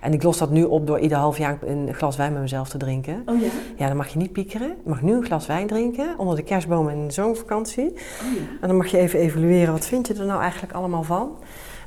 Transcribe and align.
En 0.00 0.12
ik 0.12 0.22
los 0.22 0.38
dat 0.38 0.50
nu 0.50 0.64
op 0.64 0.86
door 0.86 0.98
ieder 0.98 1.18
half 1.18 1.38
jaar 1.38 1.58
een 1.66 1.94
glas 1.94 2.16
wijn 2.16 2.32
met 2.32 2.42
mezelf 2.42 2.68
te 2.68 2.78
drinken. 2.78 3.22
Oh 3.26 3.40
ja? 3.40 3.48
Ja, 3.76 3.86
dan 3.86 3.96
mag 3.96 4.08
je 4.08 4.18
niet 4.18 4.32
piekeren. 4.32 4.68
Je 4.68 4.90
mag 4.90 5.02
nu 5.02 5.12
een 5.12 5.24
glas 5.24 5.46
wijn 5.46 5.66
drinken 5.66 6.14
onder 6.18 6.36
de 6.36 6.42
kerstboom 6.42 6.88
in 6.88 7.06
de 7.06 7.12
zomervakantie. 7.12 7.84
Oh 7.86 8.34
ja. 8.34 8.40
En 8.60 8.68
dan 8.68 8.76
mag 8.76 8.86
je 8.86 8.98
even 8.98 9.18
evalueren, 9.18 9.72
wat 9.72 9.86
vind 9.86 10.06
je 10.06 10.14
er 10.14 10.26
nou 10.26 10.40
eigenlijk 10.40 10.72
allemaal 10.72 11.02
van? 11.02 11.36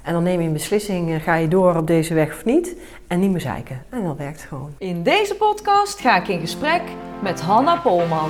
En 0.01 0.13
dan 0.13 0.23
neem 0.23 0.41
je 0.41 0.47
een 0.47 0.53
beslissing, 0.53 1.13
eh, 1.13 1.21
ga 1.21 1.35
je 1.35 1.47
door 1.47 1.75
op 1.75 1.87
deze 1.87 2.13
weg 2.13 2.33
of 2.33 2.45
niet? 2.45 2.75
En 3.07 3.19
niet 3.19 3.31
meer 3.31 3.41
zeiken. 3.41 3.83
En 3.89 4.03
dan 4.03 4.17
werkt 4.17 4.39
het 4.39 4.47
gewoon. 4.47 4.71
In 4.77 5.03
deze 5.03 5.35
podcast 5.35 5.99
ga 5.99 6.21
ik 6.21 6.27
in 6.27 6.39
gesprek 6.39 6.81
met 7.21 7.41
Hanna 7.41 7.75
Polman. 7.75 8.29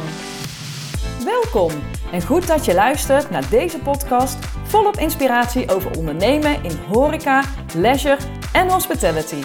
Welkom 1.26 1.72
en 2.12 2.22
goed 2.22 2.48
dat 2.48 2.66
je 2.66 2.74
luistert 2.74 3.30
naar 3.30 3.50
deze 3.50 3.80
podcast 3.80 4.38
volop 4.64 4.96
inspiratie 4.96 5.74
over 5.74 5.98
ondernemen 5.98 6.64
in 6.64 6.78
horeca, 6.92 7.44
leisure 7.76 8.18
en 8.54 8.70
hospitality. 8.70 9.42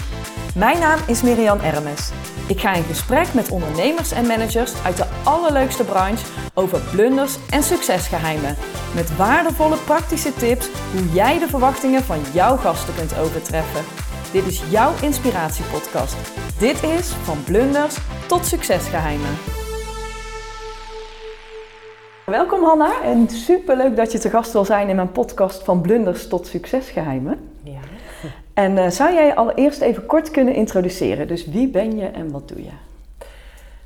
Mijn 0.55 0.79
naam 0.79 0.99
is 1.07 1.23
Miriam 1.23 1.61
Ermes. 1.61 2.11
Ik 2.49 2.61
ga 2.61 2.75
in 2.75 2.83
gesprek 2.83 3.35
met 3.35 3.51
ondernemers 3.51 4.13
en 4.13 4.27
managers 4.27 4.85
uit 4.85 4.97
de 4.97 5.07
allerleukste 5.25 5.85
branche 5.85 6.27
over 6.55 6.81
blunders 6.91 7.39
en 7.51 7.63
succesgeheimen. 7.63 8.57
Met 8.95 9.17
waardevolle 9.17 9.77
praktische 9.77 10.35
tips 10.35 10.69
hoe 10.93 11.13
jij 11.13 11.39
de 11.39 11.49
verwachtingen 11.49 12.03
van 12.03 12.19
jouw 12.33 12.57
gasten 12.57 12.95
kunt 12.95 13.19
overtreffen. 13.19 13.85
Dit 14.33 14.47
is 14.47 14.63
jouw 14.71 14.93
inspiratiepodcast. 15.03 16.17
Dit 16.59 16.83
is 16.83 17.09
van 17.09 17.45
blunders 17.45 17.97
tot 18.27 18.47
succesgeheimen. 18.47 19.37
Welkom 22.25 22.65
Hanna 22.65 23.03
en 23.03 23.29
superleuk 23.29 23.97
dat 23.97 24.13
je 24.13 24.19
te 24.19 24.31
gast 24.31 24.53
wil 24.53 24.65
zijn 24.65 24.89
in 24.89 24.97
mijn 24.97 25.13
podcast 25.13 25.63
van 25.63 25.81
blunders 25.81 26.29
tot 26.29 26.47
succesgeheimen. 26.47 27.56
En 28.57 28.73
uh, 28.73 28.89
zou 28.89 29.15
jij 29.15 29.35
allereerst 29.35 29.81
even 29.81 30.07
kort 30.07 30.31
kunnen 30.31 30.55
introduceren? 30.55 31.29
Dus 31.29 31.47
wie 31.47 31.69
ben 31.69 31.97
je 31.97 32.07
en 32.07 32.31
wat 32.31 32.49
doe 32.49 32.65
je? 32.65 32.71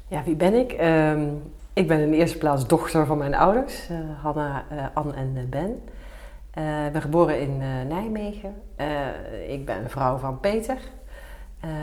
Ja, 0.06 0.22
wie 0.22 0.36
ben 0.36 0.54
ik? 0.54 0.76
Um, 0.80 1.42
ik 1.72 1.88
ben 1.88 2.00
in 2.00 2.10
de 2.10 2.16
eerste 2.16 2.38
plaats 2.38 2.66
dochter 2.66 3.06
van 3.06 3.18
mijn 3.18 3.34
ouders, 3.34 3.88
uh, 3.90 3.98
Hanna, 4.22 4.64
uh, 4.72 4.84
Anne 4.94 5.12
en 5.12 5.48
Ben. 5.50 5.70
ik 6.86 6.92
ben 6.92 7.02
geboren 7.02 7.40
in 7.40 7.58
Nijmegen. 7.88 8.54
ik 9.48 9.64
ben 9.64 9.90
vrouw 9.90 10.16
van 10.16 10.40
Peter. 10.40 10.78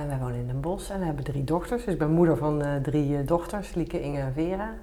wij 0.08 0.18
wonen 0.20 0.40
in 0.40 0.48
Den 0.48 0.62
Bosch 0.62 0.90
en 0.92 1.00
we 1.00 1.06
hebben 1.06 1.24
drie 1.24 1.44
dochters. 1.44 1.84
Dus 1.84 1.94
ik 1.94 2.00
ben 2.00 2.12
moeder 2.12 2.38
van 2.38 2.64
drie 2.82 3.24
dochters, 3.24 3.74
Lieke, 3.74 4.02
Inge 4.02 4.20
en 4.20 4.34
Vera. 4.34 4.74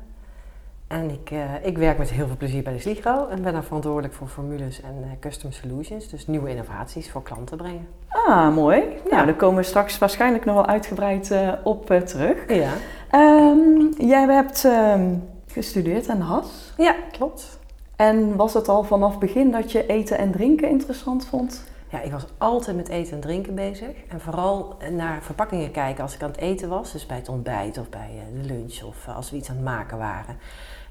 En 0.88 1.10
ik, 1.10 1.30
uh, 1.30 1.40
ik 1.62 1.78
werk 1.78 1.98
met 1.98 2.10
heel 2.10 2.26
veel 2.26 2.36
plezier 2.36 2.62
bij 2.62 2.72
de 2.72 2.78
Sligro 2.78 3.26
en 3.28 3.42
ben 3.42 3.52
daar 3.52 3.64
verantwoordelijk 3.64 4.14
voor 4.14 4.28
formules 4.28 4.80
en 4.80 4.94
uh, 5.00 5.10
custom 5.20 5.52
solutions, 5.52 6.08
dus 6.08 6.26
nieuwe 6.26 6.50
innovaties 6.50 7.10
voor 7.10 7.22
klanten 7.22 7.56
brengen. 7.56 7.88
Ah, 8.08 8.54
mooi. 8.54 8.80
Ja. 8.80 9.10
Nou, 9.10 9.26
daar 9.26 9.34
komen 9.34 9.56
we 9.56 9.62
straks 9.62 9.98
waarschijnlijk 9.98 10.44
nog 10.44 10.54
wel 10.54 10.66
uitgebreid 10.66 11.30
uh, 11.30 11.52
op 11.62 11.86
terug. 11.86 12.48
Ja. 12.48 12.72
Um, 13.12 13.92
jij 13.98 14.26
hebt 14.26 14.64
um, 14.64 15.28
gestudeerd 15.46 16.08
aan 16.08 16.18
de 16.18 16.24
HAS. 16.24 16.72
Ja, 16.76 16.94
klopt. 17.12 17.58
En 17.96 18.36
was 18.36 18.54
het 18.54 18.68
al 18.68 18.82
vanaf 18.82 19.18
begin 19.18 19.50
dat 19.50 19.72
je 19.72 19.86
eten 19.86 20.18
en 20.18 20.32
drinken 20.32 20.68
interessant 20.68 21.26
vond? 21.26 21.64
Ja, 21.94 22.00
ik 22.00 22.12
was 22.12 22.24
altijd 22.38 22.76
met 22.76 22.88
eten 22.88 23.14
en 23.14 23.20
drinken 23.20 23.54
bezig. 23.54 23.90
En 24.08 24.20
vooral 24.20 24.76
naar 24.90 25.22
verpakkingen 25.22 25.70
kijken 25.70 26.02
als 26.02 26.14
ik 26.14 26.22
aan 26.22 26.30
het 26.30 26.40
eten 26.40 26.68
was. 26.68 26.92
Dus 26.92 27.06
bij 27.06 27.16
het 27.16 27.28
ontbijt 27.28 27.78
of 27.78 27.88
bij 27.88 28.10
de 28.40 28.46
lunch 28.46 28.82
of 28.82 29.08
als 29.08 29.30
we 29.30 29.36
iets 29.36 29.48
aan 29.48 29.54
het 29.54 29.64
maken 29.64 29.98
waren. 29.98 30.36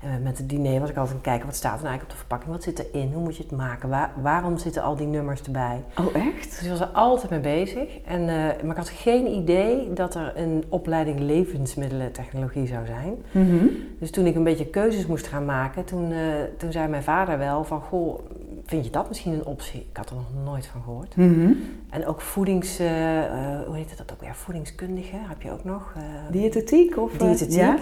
En 0.02 0.22
met 0.22 0.38
het 0.38 0.50
diner 0.50 0.80
was 0.80 0.90
ik 0.90 0.98
altijd 0.98 1.10
aan 1.10 1.22
het 1.22 1.26
kijken, 1.26 1.46
wat 1.46 1.56
staat 1.56 1.78
er 1.78 1.84
nou 1.84 1.90
eigenlijk 1.90 2.04
op 2.04 2.10
de 2.10 2.26
verpakking? 2.26 2.52
Wat 2.52 2.64
zit 2.64 2.94
erin? 2.94 3.14
Hoe 3.14 3.24
moet 3.24 3.38
je 3.38 3.44
het 3.44 3.52
maken? 3.52 3.90
Waar, 3.90 4.12
waarom 4.22 4.58
zitten 4.58 4.84
al 4.84 4.96
die 4.96 5.08
nummers 5.08 5.42
erbij? 5.42 5.84
Oh, 6.00 6.16
echt? 6.16 6.50
Dus 6.50 6.64
ik 6.64 6.70
was 6.70 6.80
er 6.80 6.88
altijd 6.88 7.30
mee 7.30 7.40
bezig. 7.40 8.00
En, 8.06 8.22
uh, 8.22 8.28
maar 8.28 8.72
ik 8.72 8.76
had 8.76 8.90
geen 8.90 9.28
idee 9.28 9.94
dat 9.94 10.16
er 10.16 10.34
een 10.36 10.64
opleiding 10.70 11.20
levensmiddelentechnologie 11.20 12.68
zou 12.68 12.86
zijn. 12.86 13.16
Mm 13.32 13.50
-hmm. 13.50 13.70
Dus 14.00 14.12
toen 14.12 14.26
ik 14.26 14.36
een 14.36 14.44
beetje 14.44 14.70
keuzes 14.70 15.06
moest 15.06 15.28
gaan 15.28 15.46
maken, 15.46 15.86
toen, 15.86 16.12
uh, 16.12 16.20
toen 16.58 16.72
zei 16.72 16.88
mijn 16.88 17.04
vader 17.04 17.38
wel 17.38 17.64
van, 17.64 17.82
goh, 17.82 18.20
vind 18.66 18.86
je 18.86 18.92
dat 18.92 19.08
misschien 19.08 19.34
een 19.34 19.46
optie? 19.46 19.80
Ik 19.90 19.98
had 19.98 20.10
er 20.10 20.16
nog 20.16 20.44
nooit 20.44 20.66
van 20.66 20.82
gehoord. 20.82 21.16
Mm 21.16 21.34
-hmm. 21.34 21.58
En 21.90 22.06
ook 22.06 22.22
voedings, 22.22 22.80
uh, 22.80 22.88
hoe 23.66 23.76
heet 23.76 23.98
dat 23.98 24.12
ook 24.12 24.22
weer? 24.22 24.36
Voedingskundige 24.36 25.16
heb 25.16 25.42
je 25.42 25.52
ook 25.52 25.64
nog. 25.64 25.94
Diëtetiek? 26.32 26.98
Of, 26.98 27.12
diëtetiek. 27.18 27.60
Ja? 27.60 27.78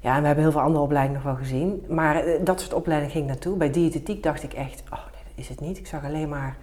Ja, 0.00 0.14
en 0.14 0.20
we 0.20 0.26
hebben 0.26 0.44
heel 0.44 0.52
veel 0.52 0.62
andere 0.62 0.84
opleidingen 0.84 1.22
nog 1.22 1.32
wel 1.32 1.42
gezien. 1.42 1.84
Maar 1.88 2.26
uh, 2.26 2.34
dat 2.44 2.60
soort 2.60 2.72
opleidingen 2.72 3.12
ging 3.12 3.24
ik 3.24 3.30
naartoe. 3.30 3.56
Bij 3.56 3.70
diëtetiek 3.70 4.22
dacht 4.22 4.42
ik 4.42 4.52
echt, 4.52 4.82
oh 4.90 4.98
nee, 5.12 5.22
dat 5.24 5.32
is 5.34 5.48
het 5.48 5.60
niet. 5.60 5.78
Ik 5.78 5.86
zag 5.86 6.04
alleen 6.04 6.28
maar 6.28 6.56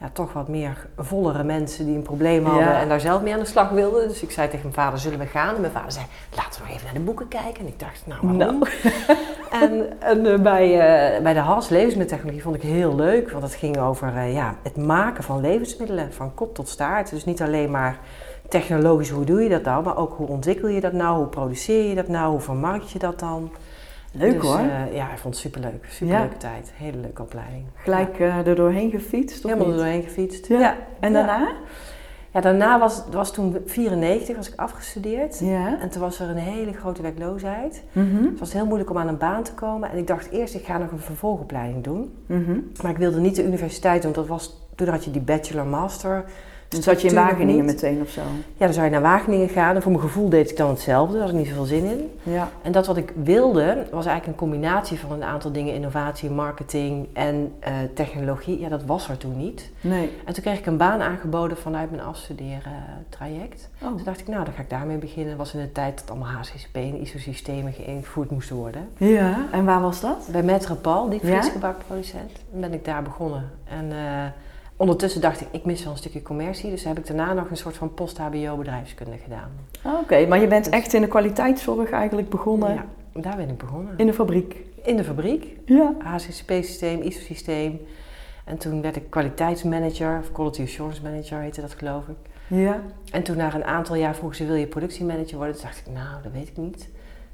ja, 0.00 0.10
toch 0.12 0.32
wat 0.32 0.48
meer 0.48 0.86
vollere 0.96 1.44
mensen 1.44 1.86
die 1.86 1.94
een 1.96 2.02
probleem 2.02 2.44
hadden 2.44 2.64
Ja. 2.64 2.80
en 2.80 2.88
daar 2.88 3.00
zelf 3.00 3.22
mee 3.22 3.32
aan 3.32 3.38
de 3.38 3.44
slag 3.46 3.68
wilden. 3.68 4.08
Dus 4.08 4.22
ik 4.22 4.30
zei 4.30 4.46
tegen 4.48 4.62
mijn 4.62 4.74
vader, 4.74 4.98
zullen 4.98 5.18
we 5.18 5.26
gaan? 5.26 5.54
En 5.54 5.60
mijn 5.60 5.72
vader 5.72 5.92
zei, 5.92 6.04
laten 6.36 6.60
we 6.60 6.66
maar 6.66 6.70
even 6.74 6.84
naar 6.84 6.94
de 6.94 7.00
boeken 7.00 7.28
kijken. 7.28 7.60
En 7.60 7.66
ik 7.66 7.78
dacht, 7.78 8.02
nou 8.06 8.20
waarom? 8.22 8.58
Nou. 8.58 8.68
En, 9.50 10.00
en 10.00 10.26
uh, 10.26 10.38
bij, 10.38 10.66
uh, 11.16 11.22
bij 11.22 11.32
de 11.32 11.40
HAS, 11.40 11.68
levensmiddeltechnologie, 11.68 12.42
vond 12.42 12.56
ik 12.56 12.62
heel 12.62 12.94
leuk. 12.94 13.30
Want 13.30 13.42
het 13.42 13.54
ging 13.54 13.78
over 13.78 14.12
uh, 14.14 14.34
ja, 14.34 14.54
het 14.62 14.76
maken 14.76 15.24
van 15.24 15.40
levensmiddelen, 15.40 16.12
van 16.12 16.34
kop 16.34 16.54
tot 16.54 16.68
staart. 16.68 17.10
Dus 17.10 17.24
niet 17.24 17.42
alleen 17.42 17.70
maar 17.70 17.98
technologisch, 18.48 19.10
hoe 19.10 19.24
doe 19.24 19.42
je 19.42 19.48
dat 19.48 19.62
nou? 19.62 19.84
Maar 19.84 19.96
ook 19.96 20.14
hoe 20.16 20.26
ontwikkel 20.28 20.68
je 20.68 20.80
dat 20.80 20.92
nou? 20.92 21.16
Hoe 21.16 21.26
produceer 21.26 21.88
je 21.88 21.94
dat 21.94 22.08
nou? 22.08 22.30
Hoe 22.30 22.40
vermarkt 22.40 22.90
je 22.90 22.98
dat 22.98 23.18
dan? 23.18 23.50
Leuk 24.18 24.32
dus, 24.32 24.42
hoor. 24.42 24.60
Uh, 24.60 24.94
ja, 24.94 25.12
ik 25.12 25.18
vond 25.18 25.34
het 25.34 25.42
superleuk. 25.42 25.86
Superleuke 25.88 26.32
ja. 26.32 26.38
tijd. 26.38 26.72
Hele 26.74 26.96
leuke 26.96 27.22
opleiding. 27.22 27.64
Gelijk 27.74 28.18
uh, 28.18 28.46
er 28.46 28.54
doorheen 28.54 28.90
gefietst? 28.90 29.42
Helemaal 29.42 29.70
er 29.70 29.76
doorheen 29.76 30.02
gefietst. 30.02 30.46
Ja. 30.46 30.58
ja. 30.58 30.76
En 31.00 31.12
daarna? 31.12 31.52
Ja, 32.36 32.42
daarna 32.42 32.78
was, 32.78 33.02
was 33.10 33.32
toen 33.32 33.56
94, 33.66 34.36
was 34.36 34.48
ik 34.48 34.58
afgestudeerd. 34.60 35.38
Ja. 35.38 35.80
En 35.80 35.90
toen 35.90 36.00
was 36.00 36.20
er 36.20 36.28
een 36.28 36.36
hele 36.36 36.72
grote 36.72 37.02
werkloosheid. 37.02 37.82
Mm 37.92 38.10
-hmm. 38.10 38.26
Het 38.26 38.38
was 38.38 38.52
heel 38.52 38.66
moeilijk 38.66 38.90
om 38.90 38.98
aan 38.98 39.08
een 39.08 39.18
baan 39.18 39.42
te 39.42 39.52
komen. 39.52 39.90
En 39.90 39.98
ik 39.98 40.06
dacht 40.06 40.30
eerst, 40.30 40.54
ik 40.54 40.64
ga 40.64 40.78
nog 40.78 40.90
een 40.90 40.98
vervolgopleiding 40.98 41.84
doen. 41.84 42.14
Mm 42.26 42.44
-hmm. 42.44 42.70
Maar 42.82 42.90
ik 42.90 42.96
wilde 42.96 43.20
niet 43.20 43.36
de 43.36 43.44
universiteit 43.44 44.02
doen, 44.02 44.12
want 44.12 44.28
dat 44.28 44.36
was, 44.36 44.60
toen 44.74 44.88
had 44.88 45.04
je 45.04 45.10
die 45.10 45.20
bachelor-master. 45.20 46.24
Dus 46.76 46.84
zat 46.84 47.02
je 47.02 47.08
in 47.08 47.14
Wageningen 47.14 47.64
meteen 47.64 48.00
of 48.00 48.10
zo? 48.10 48.20
Ja, 48.56 48.64
dan 48.64 48.72
zou 48.72 48.84
je 48.84 48.92
naar 48.92 49.00
Wageningen 49.00 49.48
gaan. 49.48 49.74
En 49.74 49.82
voor 49.82 49.92
mijn 49.92 50.04
gevoel 50.04 50.28
deed 50.28 50.50
ik 50.50 50.56
dan 50.56 50.68
hetzelfde. 50.68 51.12
Daar 51.12 51.22
had 51.22 51.30
ik 51.30 51.36
niet 51.38 51.48
zoveel 51.48 51.64
zin 51.64 51.84
in. 51.84 52.10
Ja. 52.22 52.48
En 52.62 52.72
dat 52.72 52.86
wat 52.86 52.96
ik 52.96 53.12
wilde, 53.22 53.86
was 53.90 54.06
eigenlijk 54.06 54.26
een 54.26 54.48
combinatie 54.48 54.98
van 54.98 55.12
een 55.12 55.24
aantal 55.24 55.52
dingen. 55.52 55.74
Innovatie, 55.74 56.30
marketing 56.30 57.08
en 57.12 57.52
uh, 57.60 57.74
technologie. 57.94 58.60
Ja, 58.60 58.68
dat 58.68 58.84
was 58.84 59.08
er 59.08 59.16
toen 59.16 59.36
niet. 59.36 59.70
Nee. 59.80 60.10
En 60.24 60.34
toen 60.34 60.42
kreeg 60.42 60.58
ik 60.58 60.66
een 60.66 60.76
baan 60.76 61.00
aangeboden 61.00 61.56
vanuit 61.56 61.90
mijn 61.90 62.02
afstuderen 62.02 62.72
traject. 63.08 63.68
Oh. 63.82 63.88
Toen 63.88 64.04
dacht 64.04 64.20
ik, 64.20 64.28
nou, 64.28 64.44
dan 64.44 64.54
ga 64.54 64.62
ik 64.62 64.70
daarmee 64.70 64.96
beginnen. 64.98 65.28
Dat 65.28 65.38
was 65.38 65.54
in 65.54 65.60
de 65.60 65.72
tijd 65.72 65.98
dat 65.98 66.10
allemaal 66.10 66.28
HCCP 66.28 66.76
en 66.76 67.00
ISO-systemen 67.00 67.72
geïnvoerd 67.72 68.30
moesten 68.30 68.56
worden. 68.56 68.88
Ja, 68.96 69.46
en 69.50 69.64
waar 69.64 69.80
was 69.80 70.00
dat? 70.00 70.28
Bij 70.32 70.42
Metropol, 70.42 71.08
die 71.08 71.20
Ja? 71.26 71.40
frisgebakproducent. 71.40 72.30
Dan 72.50 72.60
ben 72.60 72.72
ik 72.72 72.84
daar 72.84 73.02
begonnen. 73.02 73.50
En... 73.64 73.84
Uh, 73.84 74.24
Ondertussen 74.76 75.20
dacht 75.20 75.40
ik, 75.40 75.46
ik 75.50 75.64
mis 75.64 75.82
wel 75.82 75.92
een 75.92 75.98
stukje 75.98 76.22
commercie. 76.22 76.70
Dus 76.70 76.84
heb 76.84 76.98
ik 76.98 77.06
daarna 77.06 77.32
nog 77.32 77.50
een 77.50 77.56
soort 77.56 77.76
van 77.76 77.94
post-HBO 77.94 78.56
bedrijfskunde 78.56 79.16
gedaan. 79.16 79.50
Oh, 79.84 79.92
Oké, 79.92 80.02
okay. 80.02 80.26
maar 80.26 80.40
je 80.40 80.46
bent 80.46 80.68
echt 80.68 80.92
in 80.92 81.00
de 81.00 81.08
kwaliteitszorg 81.08 81.90
eigenlijk 81.90 82.28
begonnen? 82.28 82.74
Ja, 82.74 82.84
daar 83.20 83.36
ben 83.36 83.48
ik 83.48 83.58
begonnen. 83.58 83.94
In 83.96 84.06
de 84.06 84.12
fabriek? 84.12 84.56
In 84.82 84.96
de 84.96 85.04
fabriek. 85.04 85.46
Ja. 85.64 85.94
HCCP-systeem, 85.98 87.02
ISO-systeem. 87.02 87.80
En 88.44 88.58
toen 88.58 88.82
werd 88.82 88.96
ik 88.96 89.10
kwaliteitsmanager, 89.10 90.18
of 90.18 90.32
quality 90.32 90.62
assurance 90.62 91.02
manager 91.02 91.40
heette 91.40 91.60
dat 91.60 91.74
geloof 91.74 92.08
ik. 92.08 92.16
Ja. 92.46 92.80
En 93.10 93.22
toen 93.22 93.36
na 93.36 93.54
een 93.54 93.64
aantal 93.64 93.94
jaar 93.94 94.14
vroegen 94.14 94.36
ze, 94.38 94.46
wil 94.46 94.54
je 94.54 94.66
productiemanager 94.66 95.36
worden? 95.36 95.54
Toen 95.54 95.64
dacht 95.64 95.78
ik, 95.86 95.92
nou, 95.92 96.22
dat 96.22 96.32
weet 96.32 96.48
ik 96.48 96.56
niet. 96.56 96.88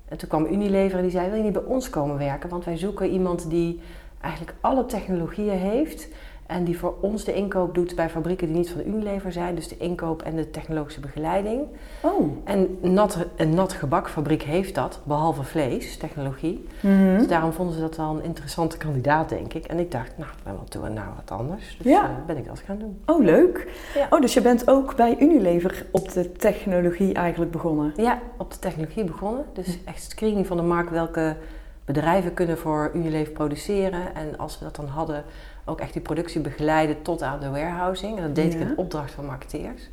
En 0.09 0.17
toen 0.17 0.29
kwam 0.29 0.47
Unilever 0.47 0.97
en 0.97 1.03
die 1.03 1.11
zei, 1.11 1.29
wil 1.29 1.37
je 1.37 1.43
niet 1.43 1.53
bij 1.53 1.63
ons 1.63 1.91
komen 1.91 2.19
werken? 2.19 2.49
Want 2.49 2.65
wij 2.65 2.77
zoeken 2.77 3.11
iemand 3.11 3.51
die 3.51 3.81
eigenlijk 4.21 4.55
alle 4.61 4.87
technologieën 4.87 5.59
heeft... 5.59 6.09
En 6.53 6.65
die 6.65 6.79
voor 6.79 6.95
ons 7.01 7.25
de 7.25 7.35
inkoop 7.35 7.75
doet 7.75 7.95
bij 7.95 8.11
fabrieken 8.11 8.47
die 8.47 8.57
niet 8.57 8.71
van 8.71 8.81
Unilever 8.87 9.33
zijn. 9.33 9.55
Dus 9.55 9.69
de 9.69 9.77
inkoop 9.79 10.23
en 10.23 10.37
de 10.37 10.51
technologische 10.51 11.01
begeleiding. 11.01 11.63
Oh. 12.01 12.33
En 12.45 12.79
nat, 12.81 13.19
een 13.37 13.55
nat 13.55 13.73
gebakfabriek 13.73 14.43
heeft 14.43 14.75
dat, 14.75 15.01
behalve 15.05 15.43
vlees, 15.43 15.97
technologie. 15.97 16.69
Mm 16.81 16.97
-hmm. 16.97 17.19
Dus 17.19 17.27
daarom 17.27 17.53
vonden 17.53 17.75
ze 17.75 17.81
dat 17.81 17.97
wel 17.97 18.11
een 18.11 18.23
interessante 18.23 18.77
kandidaat, 18.77 19.29
denk 19.29 19.53
ik. 19.53 19.65
En 19.65 19.79
ik 19.79 19.91
dacht, 19.91 20.13
nou, 20.17 20.31
ben 20.45 20.55
wel 20.55 20.65
toe 20.65 20.85
en 20.85 20.93
nou 20.93 21.09
wat 21.17 21.39
anders. 21.39 21.77
Dus 21.77 21.93
ja. 21.93 22.03
uh, 22.03 22.11
ben 22.27 22.37
ik 22.37 22.47
dat 22.47 22.59
gaan 22.59 22.79
doen. 22.79 23.01
Oh, 23.07 23.25
leuk. 23.25 23.69
Ja. 23.95 24.07
Oh, 24.11 24.21
dus 24.21 24.35
je 24.35 24.41
bent 24.41 24.71
ook 24.71 24.97
bij 24.97 25.17
Unilever 25.19 25.87
op 25.91 26.13
de 26.13 26.33
technologie 26.33 27.15
eigenlijk 27.15 27.51
begonnen? 27.51 27.93
Ja, 27.97 28.19
op 28.37 28.53
de 28.53 28.59
technologie 28.59 29.05
begonnen. 29.05 29.45
Dus 29.53 29.79
echt 29.85 30.03
screening 30.03 30.47
van 30.47 30.57
de 30.57 30.63
markt, 30.63 30.91
welke 30.91 31.37
bedrijven 31.85 32.35
kunnen 32.35 32.59
voor 32.59 32.91
Unilever 32.95 33.33
produceren. 33.33 34.15
En 34.15 34.39
als 34.39 34.59
we 34.59 34.65
dat 34.65 34.77
dan 34.77 34.87
hadden, 34.87 35.25
ook 35.65 35.81
echt 35.81 35.93
die 35.93 36.03
productie 36.03 36.41
begeleiden 36.41 37.03
tot 37.03 37.23
aan 37.23 37.41
de 37.41 37.51
warehousing. 37.51 38.17
En 38.17 38.23
dat 38.23 38.35
deed 38.35 38.53
Ja. 38.53 38.59
ik 38.61 38.69
in 38.69 38.77
opdracht 38.77 39.11
van 39.13 39.27
marketeers. 39.27 39.89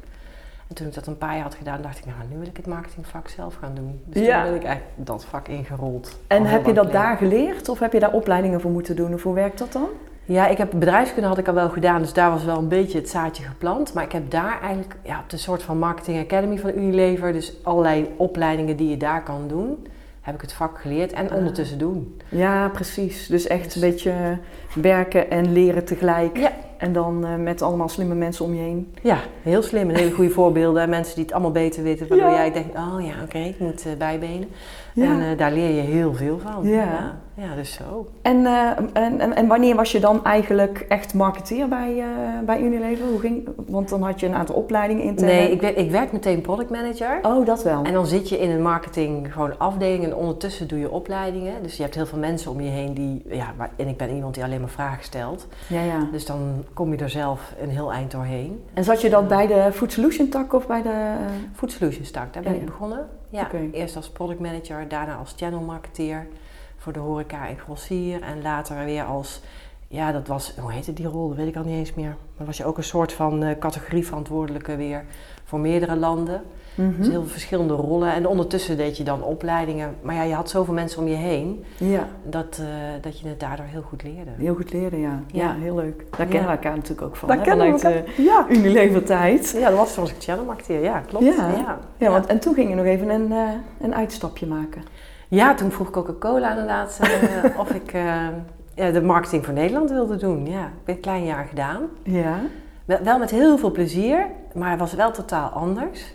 En 0.68 0.75
toen 0.75 0.88
ik 0.88 0.94
dat 0.94 1.07
een 1.07 1.18
paar 1.18 1.33
jaar 1.33 1.44
had 1.44 1.56
gedaan, 1.56 1.81
dacht 1.81 1.98
ik, 1.98 2.06
nou, 2.06 2.18
nu 2.31 2.38
wil 2.38 2.48
ik 2.48 2.57
het 2.57 2.68
marketingvak 2.68 3.27
zelf 3.27 3.56
gaan 3.56 3.75
doen. 3.75 4.01
Dus 4.06 4.25
Ja. 4.25 4.42
toen 4.42 4.51
ben 4.51 4.60
ik 4.62 4.68
eigenlijk 4.68 4.95
dat 5.07 5.25
vak 5.25 5.48
ingerold. 5.48 6.19
En 6.27 6.45
heb 6.45 6.66
je 6.66 6.74
dat 6.74 6.92
daar 6.92 7.18
geleerd 7.18 7.69
of 7.69 7.80
heb 7.80 7.94
je 7.94 8.00
daar 8.00 8.12
opleidingen 8.13 8.62
voor 8.62 8.71
moeten 8.71 8.95
doen? 8.95 9.13
Of 9.13 9.24
hoe 9.24 9.33
werkt 9.33 9.57
dat 9.57 9.71
dan? 9.74 9.88
Ja, 10.25 10.48
ik 10.48 10.57
heb 10.57 10.71
bedrijfskunde 10.75 11.27
had 11.27 11.38
ik 11.38 11.48
al 11.48 11.54
wel 11.54 11.69
gedaan, 11.69 12.01
dus 12.01 12.13
daar 12.13 12.30
was 12.31 12.44
wel 12.44 12.57
een 12.57 12.68
beetje 12.68 12.98
het 12.98 13.10
zaadje 13.10 13.44
geplant. 13.44 13.94
Maar 13.94 14.04
ik 14.04 14.12
heb 14.12 14.31
daar 14.31 14.62
eigenlijk 14.62 14.95
ja, 15.04 15.19
op 15.19 15.30
de 15.30 15.38
soort 15.38 15.63
van 15.63 15.77
marketing 15.77 16.19
academy 16.19 16.57
van 16.57 16.72
Unilever, 16.75 17.33
dus 17.33 17.54
allerlei 17.63 18.13
opleidingen 18.18 18.75
die 18.77 18.89
je 18.89 18.98
daar 18.98 19.24
kan 19.24 19.48
doen, 19.48 19.88
heb 20.22 20.36
ik 20.36 20.42
het 20.42 20.54
vak 20.54 20.80
geleerd 20.81 21.12
en 21.13 21.30
Ah. 21.30 21.36
ondertussen 21.38 21.77
doen. 21.77 22.22
Ja, 22.30 22.68
precies. 22.69 23.27
Dus 23.27 23.48
echt 23.48 23.75
een 23.75 23.81
beetje 23.81 24.38
werken 24.74 25.30
en 25.31 25.51
leren 25.54 25.86
tegelijk. 25.86 26.38
Ja. 26.38 26.51
En 26.77 26.94
dan 26.94 27.25
eh, 27.25 27.36
met 27.36 27.62
allemaal 27.62 27.89
slimme 27.89 28.16
mensen 28.16 28.45
om 28.45 28.54
je 28.54 28.62
heen. 28.62 28.94
Ja, 29.01 29.18
heel 29.42 29.62
slim 29.62 29.89
en 29.89 29.95
hele 29.95 30.12
goede 30.12 30.30
voorbeelden. 30.31 30.81
En 30.81 30.89
mensen 30.89 31.16
die 31.16 31.24
het 31.24 31.33
allemaal 31.33 31.51
beter 31.51 31.83
weten, 31.83 32.07
waardoor 32.07 32.27
Ja. 32.30 32.36
jij 32.36 32.51
denkt, 32.51 32.75
oh 32.77 33.06
ja, 33.06 33.13
oké, 33.24 33.38
ik 33.38 33.60
moet 33.60 33.86
eh, 33.86 33.92
bijbenen. 33.98 34.50
En 35.06 35.22
eh, 35.31 35.38
daar 35.38 35.51
leer 35.51 35.75
je 35.75 35.81
heel 35.81 36.13
veel 36.13 36.40
van. 36.40 36.68
Ja. 36.68 37.18
ja, 37.34 37.56
dus 37.56 37.74
zo. 37.74 38.07
En, 38.22 38.46
eh, 38.46 38.68
en, 38.94 39.19
en, 39.19 39.36
en 39.36 39.48
wanneer 39.48 39.75
was 39.75 39.92
je 39.92 40.00
dan 40.00 40.24
eigenlijk 40.24 40.86
echt 40.90 41.13
marketeer 41.13 41.68
bij, 41.68 42.00
eh, 42.00 42.06
bij 42.46 42.62
Unilever? 42.62 43.06
Hoe 43.06 43.19
ging, 43.19 43.48
want 43.68 43.90
dan 43.90 44.04
had 44.04 44.19
je 44.19 44.25
een 44.25 44.34
aantal 44.34 44.56
opleidingen 44.56 45.04
intern. 45.04 45.28
Nee, 45.31 45.51
ik 45.51 45.62
werd, 45.62 45.78
ik 45.78 45.92
werd 45.92 46.12
meteen 46.12 46.42
product 46.42 46.69
manager. 46.69 47.19
Oh, 47.22 47.46
dat 47.46 47.63
wel. 47.63 47.84
En 47.84 47.94
dan 47.94 48.06
zit 48.07 48.30
je 48.30 48.40
in 48.40 48.50
een 48.50 48.62
marketing 48.62 49.34
gewoon 49.34 49.57
afdeling 49.57 50.04
en 50.04 50.16
ondertussen 50.16 50.68
doe 50.68 50.80
je 50.80 50.92
opleidingen. 50.92 51.54
Dus 51.63 51.78
je 51.78 51.84
hebt 51.84 51.96
heel 51.96 52.06
veel 52.06 52.19
mensen 52.19 52.51
om 52.51 52.62
je 52.62 52.69
heen 52.69 52.94
die, 52.94 53.22
ja, 53.30 53.54
waar- 53.57 53.69
en 53.75 53.88
ik 53.88 53.98
ben 53.98 54.10
iemand 54.16 54.34
die 54.34 54.44
alleen 54.44 54.60
maar 54.60 54.69
vragen 54.69 55.04
stelt. 55.04 55.48
Ja, 55.68 55.81
ja. 55.81 56.07
Dus 56.12 56.25
dan 56.25 56.63
kom 56.74 56.92
je 56.92 56.98
er 56.98 57.10
zelf 57.10 57.54
een 57.62 57.69
heel 57.69 57.92
eind 57.92 58.12
doorheen. 58.12 58.63
En 58.74 58.84
zat 58.84 59.01
je 59.01 59.10
dan 59.10 59.28
bij 59.28 59.48
de 59.48 59.69
Food 59.74 59.92
Solution 59.92 60.30
tak 60.30 60.54
of 60.54 60.68
bij 60.68 60.81
de... 60.81 61.13
Food 61.56 61.72
Solutions 61.72 62.12
tak, 62.12 62.34
daar 62.34 62.44
ben 62.44 62.54
Ja, 62.54 62.60
ik 62.60 62.66
begonnen. 62.66 63.07
Ja, 63.29 63.49
eerst 63.71 63.95
als 63.95 64.09
product 64.09 64.39
manager, 64.39 64.87
daarna 64.87 65.15
als 65.15 65.33
channel 65.37 65.61
marketeer 65.61 66.27
voor 66.77 66.93
de 66.93 66.99
horeca 66.99 67.47
en 67.47 67.57
grossier. 67.57 68.21
En 68.21 68.41
later 68.41 68.85
weer 68.85 69.03
als, 69.03 69.41
ja 69.87 70.11
dat 70.11 70.27
was, 70.27 70.53
hoe 70.57 70.71
heette 70.71 70.93
die 70.93 71.07
rol, 71.07 71.27
dat 71.27 71.37
weet 71.37 71.47
ik 71.47 71.55
al 71.55 71.63
niet 71.63 71.75
eens 71.75 71.93
meer. 71.93 72.15
Maar 72.37 72.45
was 72.45 72.57
je 72.57 72.65
ook 72.65 72.77
een 72.77 72.83
soort 72.83 73.13
van 73.13 73.43
eh, 73.43 73.59
categorieverantwoordelijke 73.59 74.75
weer 74.75 75.05
voor 75.43 75.59
meerdere 75.59 75.95
landen. 75.95 76.41
Mhm. 76.75 76.98
Dus 76.98 77.07
heel 77.07 77.21
veel 77.21 77.31
verschillende 77.31 77.74
rollen. 77.74 78.13
En 78.13 78.27
ondertussen 78.27 78.77
deed 78.77 78.98
je 78.98 79.04
dan 79.04 79.24
opleidingen. 79.24 79.95
Maar 80.01 80.16
ja, 80.16 80.24
je 80.24 80.33
had 80.33 80.50
zoveel 80.50 80.74
mensen 80.74 81.01
om 81.01 81.07
je 81.07 81.16
heen 81.16 81.66
Ja, 81.77 82.07
dat, 82.24 82.57
eh, 82.62 82.66
dat 83.01 83.19
je 83.19 83.27
het 83.27 83.39
daardoor 83.39 83.66
heel 83.66 83.81
goed 83.81 84.04
leerde. 84.04 84.31
heel 84.38 84.56
goed 84.56 84.74
leren, 84.74 85.00
ja. 85.00 85.21
Ja, 85.27 85.44
Ja. 85.44 85.56
heel 85.60 85.75
leuk. 85.75 85.98
Daar 86.12 86.19
Ja. 86.19 86.25
kennen 86.25 86.50
we 86.50 86.56
elkaar 86.56 86.75
natuurlijk 86.75 87.01
ook 87.01 87.16
van. 87.16 87.27
Daar 87.27 87.38
kennen 87.38 87.71
we 87.71 87.80
vanuit, 87.80 88.07
Ja. 88.18 88.45
eh, 88.50 88.57
Unilever 88.57 89.04
tijd. 89.04 89.56
Ja, 89.57 89.69
dat 89.69 89.77
was 89.77 89.94
zoals 89.94 90.10
ik 90.12 90.16
channel. 90.19 90.56
Ja, 90.68 91.00
klopt. 91.00 91.25
Ja. 91.25 91.50
Ja, 91.50 91.80
Ja, 91.98 92.10
want, 92.12 92.25
en 92.25 92.39
toen 92.39 92.54
ging 92.54 92.69
je 92.69 92.75
nog 92.75 92.86
even 92.86 93.10
een, 93.10 93.31
eh, 93.31 93.48
een 93.81 93.95
uitstapje 93.95 94.45
maken. 94.48 94.81
Ja, 95.27 95.54
toen 95.54 95.72
vroeg 95.72 95.89
Coca-Cola 95.89 96.50
inderdaad 96.50 97.00
of 97.62 97.69
ik 97.69 97.92
ja, 98.75 98.92
de 98.92 99.01
marketing 99.01 99.45
voor 99.45 99.54
Nederland 99.54 99.89
wilde 99.92 100.15
doen. 100.15 100.45
Ja, 100.45 100.62
ik 100.63 100.72
heb 100.86 100.95
een 100.95 101.01
klein 101.01 101.25
jaar 101.25 101.45
gedaan. 101.45 101.81
Ja. 102.04 102.39
Wel 102.86 103.18
met 103.19 103.31
heel 103.31 103.57
veel 103.57 103.72
plezier, 103.72 104.25
maar 104.54 104.69
het 104.69 104.80
was 104.80 104.94
wel 104.94 105.12
totaal 105.12 105.50
anders. 105.50 106.13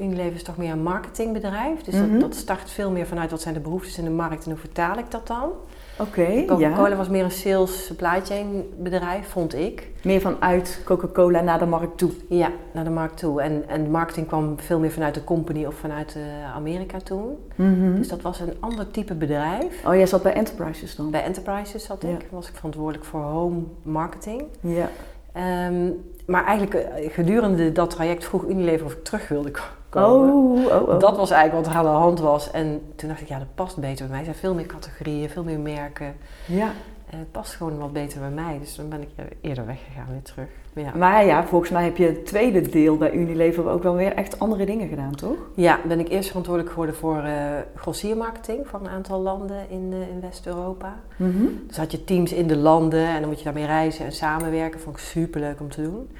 Unilever 0.00 0.34
is 0.34 0.42
toch 0.42 0.56
meer 0.56 0.70
een 0.72 0.82
marketingbedrijf. 0.82 1.82
Dus 1.82 1.94
Mhm. 1.94 2.10
dat, 2.12 2.20
dat 2.20 2.34
start 2.34 2.70
veel 2.70 2.90
meer 2.90 3.06
vanuit 3.06 3.30
wat 3.30 3.40
zijn 3.40 3.54
de 3.54 3.60
behoeftes 3.60 3.98
in 3.98 4.04
de 4.04 4.10
markt 4.10 4.44
en 4.44 4.50
hoe 4.50 4.60
vertaal 4.60 4.98
ik 4.98 5.10
dat 5.10 5.26
dan. 5.26 5.50
Oké, 5.98 6.44
Coca-Cola 6.46 6.88
ja. 6.88 6.96
was 6.96 7.08
meer 7.08 7.24
een 7.24 7.30
sales 7.30 7.86
supply 7.86 8.20
chain 8.24 8.64
bedrijf, 8.78 9.28
vond 9.28 9.54
ik. 9.54 9.88
Meer 10.02 10.20
vanuit 10.20 10.80
Coca-Cola 10.84 11.40
naar 11.40 11.58
de 11.58 11.66
markt 11.66 11.98
toe. 11.98 12.10
Ja, 12.28 12.50
naar 12.72 12.84
de 12.84 12.90
markt 12.90 13.16
toe. 13.18 13.42
En, 13.42 13.64
en 13.68 13.90
marketing 13.90 14.26
kwam 14.26 14.54
veel 14.60 14.78
meer 14.78 14.90
vanuit 14.90 15.14
de 15.14 15.24
company 15.24 15.64
of 15.64 15.74
vanuit 15.74 16.16
eh, 16.16 16.54
Amerika 16.54 16.98
toen. 16.98 17.36
Mhm. 17.54 17.94
Dus 17.96 18.08
dat 18.08 18.20
was 18.22 18.40
een 18.40 18.54
ander 18.60 18.90
type 18.90 19.14
bedrijf. 19.14 19.84
Oh, 19.86 19.94
jij 19.94 20.06
zat 20.06 20.22
bij 20.22 20.32
Enterprises 20.32 20.96
dan? 20.96 21.10
Bij 21.10 21.22
Enterprises 21.24 21.84
zat 21.84 22.02
ik, 22.02 22.26
was 22.30 22.48
ik 22.48 22.54
verantwoordelijk 22.54 23.04
voor 23.04 23.20
home 23.20 23.60
marketing. 23.82 24.42
Ja. 24.60 24.88
Ehm, 25.32 25.88
maar 26.26 26.44
eigenlijk 26.44 26.74
eh, 26.86 27.10
gedurende 27.12 27.72
dat 27.72 27.90
traject 27.90 28.24
vroeg 28.24 28.44
Unilever 28.48 28.86
of 28.86 28.92
ik 28.92 29.04
terug 29.04 29.28
wilde 29.28 29.50
ko- 29.50 29.60
komen. 29.90 30.34
Oh, 30.34 30.64
oh, 30.64 30.88
oh. 30.88 31.00
Dat 31.00 31.16
was 31.16 31.30
eigenlijk 31.30 31.66
wat 31.66 31.74
er 31.74 31.80
aan 31.80 31.92
de 31.94 32.00
hand 32.00 32.20
was. 32.20 32.50
En 32.50 32.82
toen 32.96 33.08
dacht 33.08 33.20
ik, 33.20 33.28
ja, 33.28 33.38
dat 33.38 33.54
past 33.54 33.76
beter 33.76 33.98
bij 33.98 34.08
mij. 34.08 34.18
Er 34.18 34.24
zijn 34.24 34.36
veel 34.36 34.54
meer 34.54 34.66
categorieën, 34.66 35.30
veel 35.30 35.44
meer 35.44 35.60
merken. 35.60 36.14
Ja. 36.46 36.72
En 37.10 37.18
het 37.18 37.32
past 37.32 37.54
gewoon 37.54 37.78
wat 37.78 37.92
beter 37.92 38.20
bij 38.20 38.30
mij. 38.30 38.58
Dus 38.60 38.76
dan 38.76 38.88
ben 38.88 39.00
ik 39.00 39.08
eerder 39.40 39.66
weggegaan, 39.66 40.06
weer 40.10 40.22
terug. 40.22 40.48
Ja. 40.72 40.92
Maar 40.94 41.24
ja, 41.24 41.44
volgens 41.44 41.70
mij 41.70 41.84
heb 41.84 41.96
je 41.96 42.06
het 42.06 42.26
tweede 42.26 42.60
deel 42.60 42.96
bij 42.96 43.12
Unilever 43.12 43.68
ook 43.68 43.82
wel 43.82 43.94
weer 43.94 44.12
echt 44.12 44.38
andere 44.38 44.66
dingen 44.66 44.88
gedaan, 44.88 45.14
toch? 45.14 45.36
Ja, 45.54 45.80
ben 45.86 46.00
ik 46.00 46.08
eerst 46.08 46.28
verantwoordelijk 46.28 46.72
geworden 46.72 46.96
voor 46.96 47.22
eh 47.22 47.34
grossiermarketing 47.74 48.66
voor 48.68 48.80
een 48.80 48.88
aantal 48.88 49.20
landen 49.20 49.70
in, 49.70 49.88
eh, 49.92 50.00
in 50.00 50.20
West-Europa. 50.20 51.00
Mhm. 51.16 51.44
Dus 51.66 51.76
had 51.76 51.92
je 51.92 52.04
teams 52.04 52.32
in 52.32 52.46
de 52.46 52.56
landen 52.56 53.06
en 53.06 53.20
dan 53.20 53.28
moet 53.28 53.38
je 53.38 53.44
daarmee 53.44 53.66
reizen 53.66 54.04
en 54.04 54.12
samenwerken. 54.12 54.80
Vond 54.80 54.96
ik 54.96 55.02
superleuk 55.02 55.60
om 55.60 55.68
te 55.68 55.82
doen. 55.82 56.10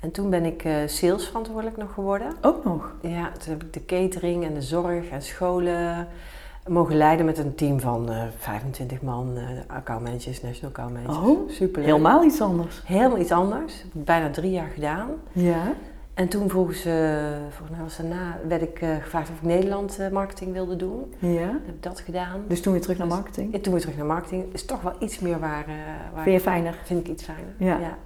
En 0.00 0.10
toen 0.10 0.30
ben 0.30 0.44
ik 0.44 0.64
eh 0.64 0.74
sales 0.86 1.26
verantwoordelijk 1.26 1.76
nog 1.76 1.92
geworden. 1.94 2.32
Ook 2.40 2.64
nog. 2.64 2.92
Ja, 3.00 3.30
toen 3.38 3.52
heb 3.52 3.62
ik 3.62 3.72
de 3.72 3.84
catering 3.84 4.44
en 4.44 4.54
de 4.54 4.62
zorg 4.62 5.08
en 5.08 5.22
scholen 5.22 6.08
mogen 6.66 6.96
leiden 6.96 7.26
met 7.26 7.38
een 7.38 7.54
team 7.54 7.80
van 7.80 8.10
eh 8.10 8.22
25 8.38 9.02
man, 9.02 9.36
eh 9.36 9.76
accountmanagers, 9.76 10.42
national 10.42 10.70
account 10.70 10.92
managers. 10.92 11.28
Oh, 11.28 11.50
Superleuk. 11.50 11.86
Helemaal 11.86 12.24
iets 12.24 12.40
anders. 12.40 12.82
Helemaal 12.84 13.18
iets 13.18 13.32
anders. 13.32 13.84
Bijna 13.92 14.30
drie 14.30 14.50
jaar 14.50 14.68
gedaan. 14.74 15.08
Ja. 15.32 15.72
En 16.14 16.28
toen 16.28 16.48
vroegen 16.48 16.74
ze, 16.74 17.20
volgens 17.48 17.70
mij 17.70 17.80
was 17.86 17.96
daarna, 17.96 18.38
werd 18.48 18.62
ik 18.62 18.80
eh, 18.80 18.88
gevraagd 19.02 19.30
of 19.30 19.36
ik 19.36 19.42
Nederland 19.42 19.98
eh, 19.98 20.08
marketing 20.08 20.52
wilde 20.52 20.76
doen. 20.76 21.14
Ja. 21.18 21.28
Dan 21.46 21.60
heb 21.66 21.74
ik 21.74 21.82
dat 21.82 22.00
gedaan. 22.00 22.40
Dus 22.48 22.62
toen 22.62 22.72
weer 22.72 22.82
terug 22.82 22.98
naar 22.98 23.06
marketing. 23.06 23.54
En 23.54 23.60
toen 23.60 23.72
weer 23.72 23.80
terug 23.82 23.96
naar 23.96 24.06
marketing. 24.06 24.44
Is 24.52 24.64
toch 24.64 24.82
wel 24.82 24.92
iets 24.98 25.18
meer 25.18 25.38
waar, 25.38 25.64
eh, 25.66 25.74
waar 26.14 26.22
Vind 26.22 26.36
je 26.36 26.42
fijner? 26.42 26.74
vind 26.84 27.00
ik 27.00 27.12
iets 27.12 27.24
fijner. 27.24 27.52
Ja. 27.58 27.96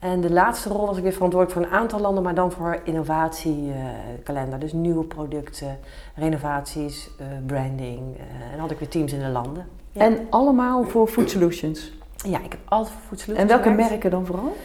En 0.00 0.20
de 0.20 0.30
laatste 0.32 0.68
rol 0.68 0.86
was 0.86 0.96
ik 0.96 1.02
weer 1.02 1.12
verantwoordelijk 1.12 1.60
voor 1.60 1.66
een 1.72 1.78
aantal 1.78 2.00
landen, 2.00 2.22
maar 2.22 2.34
dan 2.34 2.52
voor 2.52 2.80
innovatiekalender. 2.84 4.58
dus 4.58 4.72
nieuwe 4.72 5.04
producten, 5.04 5.78
renovaties, 6.14 7.10
eh, 7.18 7.26
branding. 7.46 7.98
eh, 8.16 8.22
en 8.22 8.50
dan 8.50 8.60
had 8.60 8.70
ik 8.70 8.78
weer 8.78 8.88
teams 8.88 9.12
in 9.12 9.18
de 9.20 9.28
landen. 9.28 9.66
Ja. 9.92 10.00
En 10.00 10.26
allemaal 10.30 10.84
voor 10.84 11.08
Food 11.08 11.30
Solutions. 11.30 11.92
Ja, 12.16 12.38
ik 12.38 12.52
heb 12.52 12.60
altijd 12.64 12.94
voor 12.94 13.02
voedsel. 13.08 13.34
En 13.34 13.46
welke 13.46 13.70
merken 13.70 14.10
dan 14.10 14.26
vooral? 14.26 14.56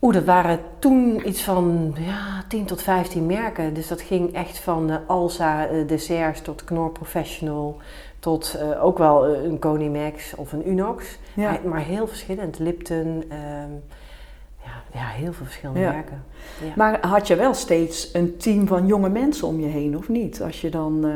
Oeh, 0.00 0.14
dat 0.14 0.24
waren 0.24 0.58
toen 0.78 1.28
iets 1.28 1.42
van 1.42 1.94
ja, 1.98 2.44
10 2.48 2.64
tot 2.64 2.82
15 2.82 3.26
merken. 3.26 3.74
Dus 3.74 3.88
dat 3.88 4.00
ging 4.00 4.34
echt 4.34 4.58
van 4.58 4.90
eh, 4.90 4.96
Alsa 5.06 5.66
desserts 5.86 6.42
tot 6.42 6.64
Knorr 6.64 6.90
Professional. 6.90 7.76
Tot 8.18 8.58
ook 8.80 8.98
wel 8.98 9.26
een 9.28 9.58
Conimax 9.58 10.34
of 10.34 10.52
een 10.52 10.68
Unox. 10.68 11.18
Ja. 11.34 11.50
Maar, 11.50 11.60
maar 11.64 11.80
heel 11.80 12.06
verschillend. 12.06 12.58
Lipton. 12.58 13.24
ehm, 13.28 13.70
ja, 14.92 15.06
heel 15.06 15.32
veel 15.32 15.44
verschillende 15.46 15.80
Ja. 15.80 15.94
Ja. 16.62 16.72
Maar 16.76 17.06
had 17.06 17.26
je 17.26 17.36
wel 17.36 17.54
steeds 17.54 18.10
een 18.14 18.36
team 18.36 18.66
van 18.66 18.86
jonge 18.86 19.08
mensen 19.08 19.48
om 19.48 19.60
je 19.60 19.66
heen, 19.66 19.96
of 19.96 20.08
niet? 20.08 20.42
Als 20.42 20.60
je 20.60 20.70
dan... 20.70 21.04
eh, 21.04 21.10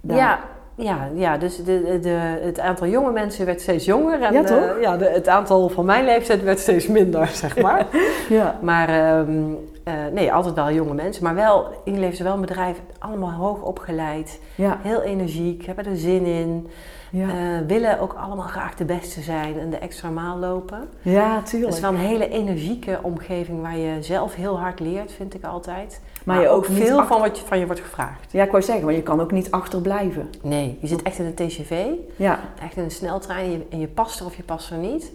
daar- 0.00 0.16
Ja, 0.16 0.40
ja, 0.74 1.08
ja, 1.14 1.38
dus 1.38 1.56
de, 1.64 1.98
de, 2.02 2.08
het 2.42 2.60
aantal 2.60 2.86
jonge 2.86 3.12
mensen 3.12 3.46
werd 3.46 3.60
steeds 3.60 3.84
jonger. 3.84 4.22
En 4.22 4.32
Ja, 4.32 4.42
toch? 4.44 4.58
eh, 4.76 4.80
ja, 4.82 4.96
de, 4.96 5.04
het 5.04 5.28
aantal 5.28 5.68
van 5.68 5.84
mijn 5.84 6.04
leeftijd 6.04 6.42
werd 6.42 6.58
steeds 6.58 6.86
minder, 6.86 7.26
zeg 7.26 7.58
maar. 7.60 7.86
ja. 8.28 8.58
maar 8.62 8.88
ehm, 8.88 9.40
eh, 9.84 9.94
nee, 10.12 10.32
altijd 10.32 10.54
wel 10.54 10.72
jonge 10.72 10.94
mensen. 10.94 11.24
Maar 11.24 11.34
wel, 11.34 11.66
Unilever 11.84 12.12
is 12.12 12.20
wel 12.20 12.34
een 12.34 12.40
bedrijf, 12.40 12.80
allemaal 12.98 13.32
hoog 13.32 13.62
opgeleid. 13.62 14.40
Ja. 14.54 14.78
Heel 14.82 15.02
energiek, 15.02 15.66
hebben 15.66 15.86
er 15.86 15.96
zin 15.96 16.24
in. 16.24 16.68
Ja. 17.10 17.28
eh, 17.28 17.66
willen 17.66 18.00
ook 18.00 18.12
allemaal 18.12 18.46
graag 18.46 18.74
de 18.74 18.84
beste 18.84 19.20
zijn 19.20 19.58
en 19.58 19.70
de 19.70 19.76
extra 19.76 20.08
maal 20.10 20.38
lopen. 20.38 20.88
ja, 21.02 21.36
Het 21.36 21.46
tuurlijk. 21.46 21.72
is 21.72 21.80
wel 21.80 21.90
een 21.90 21.96
hele 21.96 22.28
energieke 22.28 22.98
omgeving 23.02 23.62
waar 23.62 23.76
je 23.76 24.02
zelf 24.02 24.34
heel 24.34 24.58
hard 24.60 24.80
leert, 24.80 25.12
vind 25.12 25.34
ik 25.34 25.44
altijd. 25.44 26.00
Maar 26.24 26.34
Maar, 26.36 26.44
je 26.44 26.50
ook 26.50 26.64
veel 26.64 26.98
achter- 26.98 27.06
van 27.06 27.20
wat 27.20 27.38
je, 27.38 27.44
van 27.46 27.58
je 27.58 27.66
wordt 27.66 27.80
gevraagd. 27.80 28.32
Ja, 28.32 28.44
ik 28.44 28.50
wou 28.50 28.62
zeggen, 28.62 28.84
want 28.84 28.96
je 28.96 29.02
kan 29.02 29.20
ook 29.20 29.32
niet 29.32 29.50
achterblijven. 29.50 30.30
Nee, 30.42 30.78
je 30.80 30.86
zit 30.86 31.02
echt 31.02 31.18
in 31.18 31.24
een 31.24 31.34
TCV. 31.34 31.84
Ja. 32.16 32.38
echt 32.62 32.76
in 32.76 32.82
een 32.84 32.90
sneltrein 32.90 33.44
en 33.44 33.50
je, 33.50 33.66
en 33.70 33.78
je 33.80 33.88
past 33.88 34.20
er 34.20 34.26
of 34.26 34.36
je 34.36 34.42
past 34.42 34.70
er 34.70 34.76
niet. 34.78 35.12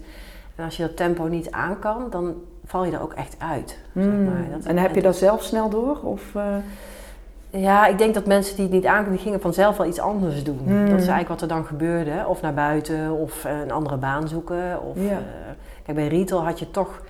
En 0.56 0.64
als 0.64 0.76
je 0.76 0.82
dat 0.82 0.96
tempo 0.96 1.24
niet 1.26 1.50
aan 1.50 1.78
kan, 1.78 2.06
dan 2.10 2.34
val 2.68 2.84
je 2.84 2.92
er 2.92 3.02
ook 3.02 3.12
echt 3.12 3.36
uit. 3.38 3.78
Zeg 3.94 4.04
Hmm. 4.04 4.24
maar. 4.24 4.44
Dat- 4.52 4.64
En 4.64 4.76
heb 4.78 4.94
je 4.94 5.02
dat 5.02 5.16
zelf 5.16 5.42
snel 5.42 5.68
door? 5.68 5.98
Of, 6.02 6.34
eh, 6.34 6.42
Ja, 7.50 7.86
ik 7.86 7.98
denk 7.98 8.14
dat 8.14 8.26
mensen 8.26 8.54
die 8.56 8.64
het 8.64 8.74
niet 8.74 8.86
aankonden, 8.86 9.12
die 9.12 9.22
gingen 9.22 9.40
vanzelf 9.40 9.76
wel 9.76 9.86
iets 9.86 9.98
anders 10.00 10.44
doen. 10.44 10.60
Hmm. 10.64 10.78
Dat 10.84 10.88
is 11.00 11.06
eigenlijk 11.06 11.28
wat 11.28 11.40
er 11.40 11.48
dan 11.48 11.64
gebeurde. 11.64 12.24
Of 12.26 12.40
naar 12.42 12.54
buiten, 12.54 13.10
of 13.12 13.44
eh, 13.44 13.60
een 13.60 13.70
andere 13.70 13.96
baan 13.96 14.28
zoeken. 14.28 14.82
Of, 14.82 14.96
Ja. 14.96 15.10
eh, 15.10 15.16
kijk, 15.84 15.96
bij 15.96 16.08
retail 16.08 16.44
had 16.44 16.58
je 16.58 16.70
toch... 16.70 17.02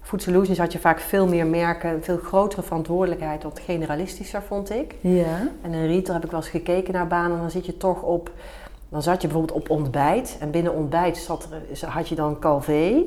Food 0.00 0.22
Solutions 0.22 0.58
had 0.58 0.72
je 0.72 0.78
vaak 0.78 0.98
veel 1.00 1.26
meer 1.26 1.46
merken, 1.46 1.90
een 1.90 2.02
veel 2.04 2.16
grotere 2.24 2.62
verantwoordelijkheid, 2.62 3.42
wat 3.42 3.60
generalistischer 3.64 4.42
vond 4.42 4.70
ik. 4.70 4.94
ja. 5.00 5.48
En 5.62 5.72
in 5.72 5.86
retail 5.86 6.14
heb 6.14 6.24
ik 6.24 6.30
wel 6.30 6.40
eens 6.40 6.48
gekeken 6.48 6.92
naar 6.94 7.06
banen 7.06 7.32
en 7.32 7.40
dan 7.40 7.50
zit 7.50 7.66
je 7.66 7.76
toch 7.76 8.02
op 8.02 8.30
Dan 8.88 9.02
zat 9.02 9.22
je 9.22 9.28
bijvoorbeeld 9.28 9.58
op 9.60 9.70
ontbijt 9.70 10.36
en 10.40 10.50
binnen 10.50 10.74
ontbijt 10.74 11.16
zat 11.16 11.48
er, 11.80 11.88
had 11.88 12.08
je 12.08 12.14
dan 12.14 12.38
calvé 12.38 13.02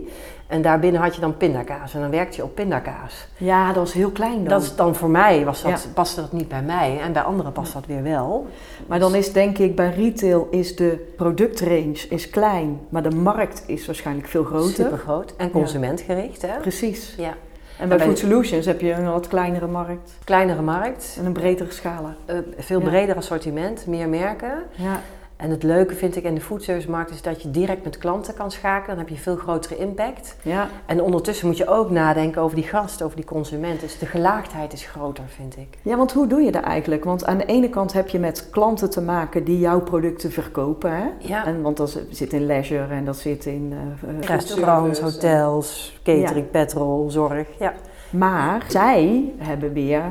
en 0.48 0.62
daarbinnen 0.62 1.02
had 1.02 1.16
je 1.16 1.22
dan 1.22 1.38
pindakaas 1.38 1.94
en 1.94 2.02
dan 2.02 2.10
werkte 2.10 2.36
je 2.38 2.44
op 2.44 2.56
pindakaas. 2.56 3.28
Ja, 3.38 3.68
dat 3.68 3.76
was 3.76 3.94
heel 3.94 4.10
klein 4.12 4.36
dan. 4.36 4.44
Dat 4.46 4.62
is 4.62 4.76
dan 4.76 4.96
voor 4.96 5.10
mij, 5.10 5.46
was 5.46 5.62
dat, 5.62 5.72
Ja. 5.84 5.90
paste 5.94 6.22
dat 6.22 6.32
niet 6.32 6.48
bij 6.48 6.62
mij 6.62 7.00
en 7.02 7.14
bij 7.14 7.22
anderen 7.22 7.52
past 7.52 7.74
dat 7.74 7.86
weer 7.86 8.04
wel. 8.04 8.48
Maar 8.88 9.00
dan 9.00 9.16
is 9.16 9.34
denk 9.34 9.58
ik 9.58 9.76
bij 9.76 9.90
retail 9.90 10.48
is 10.52 10.76
de 10.76 11.14
productrange 11.18 12.06
is 12.10 12.30
klein, 12.30 12.80
maar 12.90 13.04
de 13.04 13.16
markt 13.16 13.64
is 13.66 13.86
waarschijnlijk 13.86 14.28
veel 14.28 14.44
groter. 14.44 14.74
Super 14.74 14.98
groot 14.98 15.34
en 15.38 15.52
consumentgericht 15.52 16.42
hè. 16.42 16.60
Precies. 16.62 17.14
Ja. 17.18 17.34
En 17.80 17.88
bij 17.88 17.98
bij- 17.98 18.08
Food 18.08 18.18
Solutions 18.18 18.66
heb 18.66 18.82
je 18.82 18.92
een 18.92 19.12
wat 19.12 19.28
kleinere 19.28 19.68
markt 19.68 20.12
Kleinere 20.24 20.62
markt, 20.62 21.16
en 21.20 21.26
een 21.26 21.34
bredere 21.34 21.72
scala. 21.72 22.16
eh, 22.26 22.36
veel 22.58 22.80
breder 22.80 23.16
assortiment, 23.16 23.88
meer 23.88 24.10
merken. 24.10 24.64
Ja. 24.76 25.02
En 25.38 25.50
het 25.50 25.64
leuke 25.64 25.96
vind 25.96 26.16
ik 26.16 26.24
in 26.24 26.36
de 26.36 26.42
foodservicemarkt 26.42 27.12
is 27.12 27.22
dat 27.22 27.42
je 27.42 27.52
direct 27.52 27.84
met 27.84 27.98
klanten 27.98 28.34
kan 28.34 28.52
schakelen. 28.52 28.96
Dan 28.96 29.06
heb 29.06 29.16
je 29.16 29.22
veel 29.24 29.36
grotere 29.36 29.78
impact. 29.78 30.36
Ja. 30.42 30.68
En 30.86 31.02
ondertussen 31.02 31.48
moet 31.48 31.58
je 31.58 31.68
ook 31.68 31.90
nadenken 31.90 32.42
over 32.42 32.56
die 32.56 32.66
gast, 32.66 33.02
over 33.02 33.16
die 33.16 33.26
consument. 33.26 33.80
Dus 33.80 34.00
de 34.00 34.06
gelaagdheid 34.06 34.74
is 34.74 34.86
groter, 34.86 35.24
vind 35.28 35.58
ik. 35.58 35.78
ja, 35.82 35.98
want 35.98 36.14
hoe 36.14 36.28
doe 36.28 36.42
je 36.42 36.52
dat 36.52 36.64
eigenlijk? 36.64 37.04
Want 37.04 37.26
aan 37.26 37.38
de 37.38 37.46
ene 37.46 37.70
kant 37.70 37.94
heb 37.94 38.08
je 38.08 38.20
met 38.20 38.50
klanten 38.50 38.90
te 38.90 39.02
maken 39.02 39.44
die 39.44 39.60
jouw 39.60 39.82
producten 39.82 40.32
verkopen. 40.32 40.92
Hè? 40.92 41.06
Ja. 41.20 41.46
En, 41.46 41.62
want 41.62 41.78
dat 41.78 42.00
zit 42.10 42.34
in 42.34 42.46
leisure 42.46 42.94
en 42.94 43.06
dat 43.06 43.18
zit 43.18 43.46
in 43.46 43.74
eh, 44.04 44.10
eh, 44.10 44.22
Restaurants, 44.22 45.00
hotels, 45.00 46.00
catering, 46.04 46.52
petrol, 46.52 47.10
zorg. 47.10 47.48
Ja. 47.60 47.74
Maar 48.10 48.64
zij 48.68 49.32
hebben 49.38 49.74
weer 49.74 50.02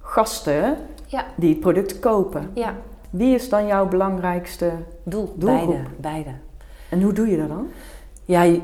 gasten 0.00 0.76
Ja. 1.06 1.24
die 1.36 1.50
het 1.50 1.60
product 1.60 1.98
kopen. 1.98 2.50
ja. 2.54 2.74
Wie 3.14 3.34
is 3.34 3.48
dan 3.48 3.66
jouw 3.66 3.88
belangrijkste 3.88 4.70
Doel, 5.02 5.34
Doelgroep. 5.36 5.66
beide, 5.66 5.82
beide. 5.96 6.30
en 6.88 7.02
hoe 7.02 7.12
doe 7.12 7.28
je 7.28 7.36
dat 7.36 7.48
dan? 7.48 7.66
Ja, 8.24 8.54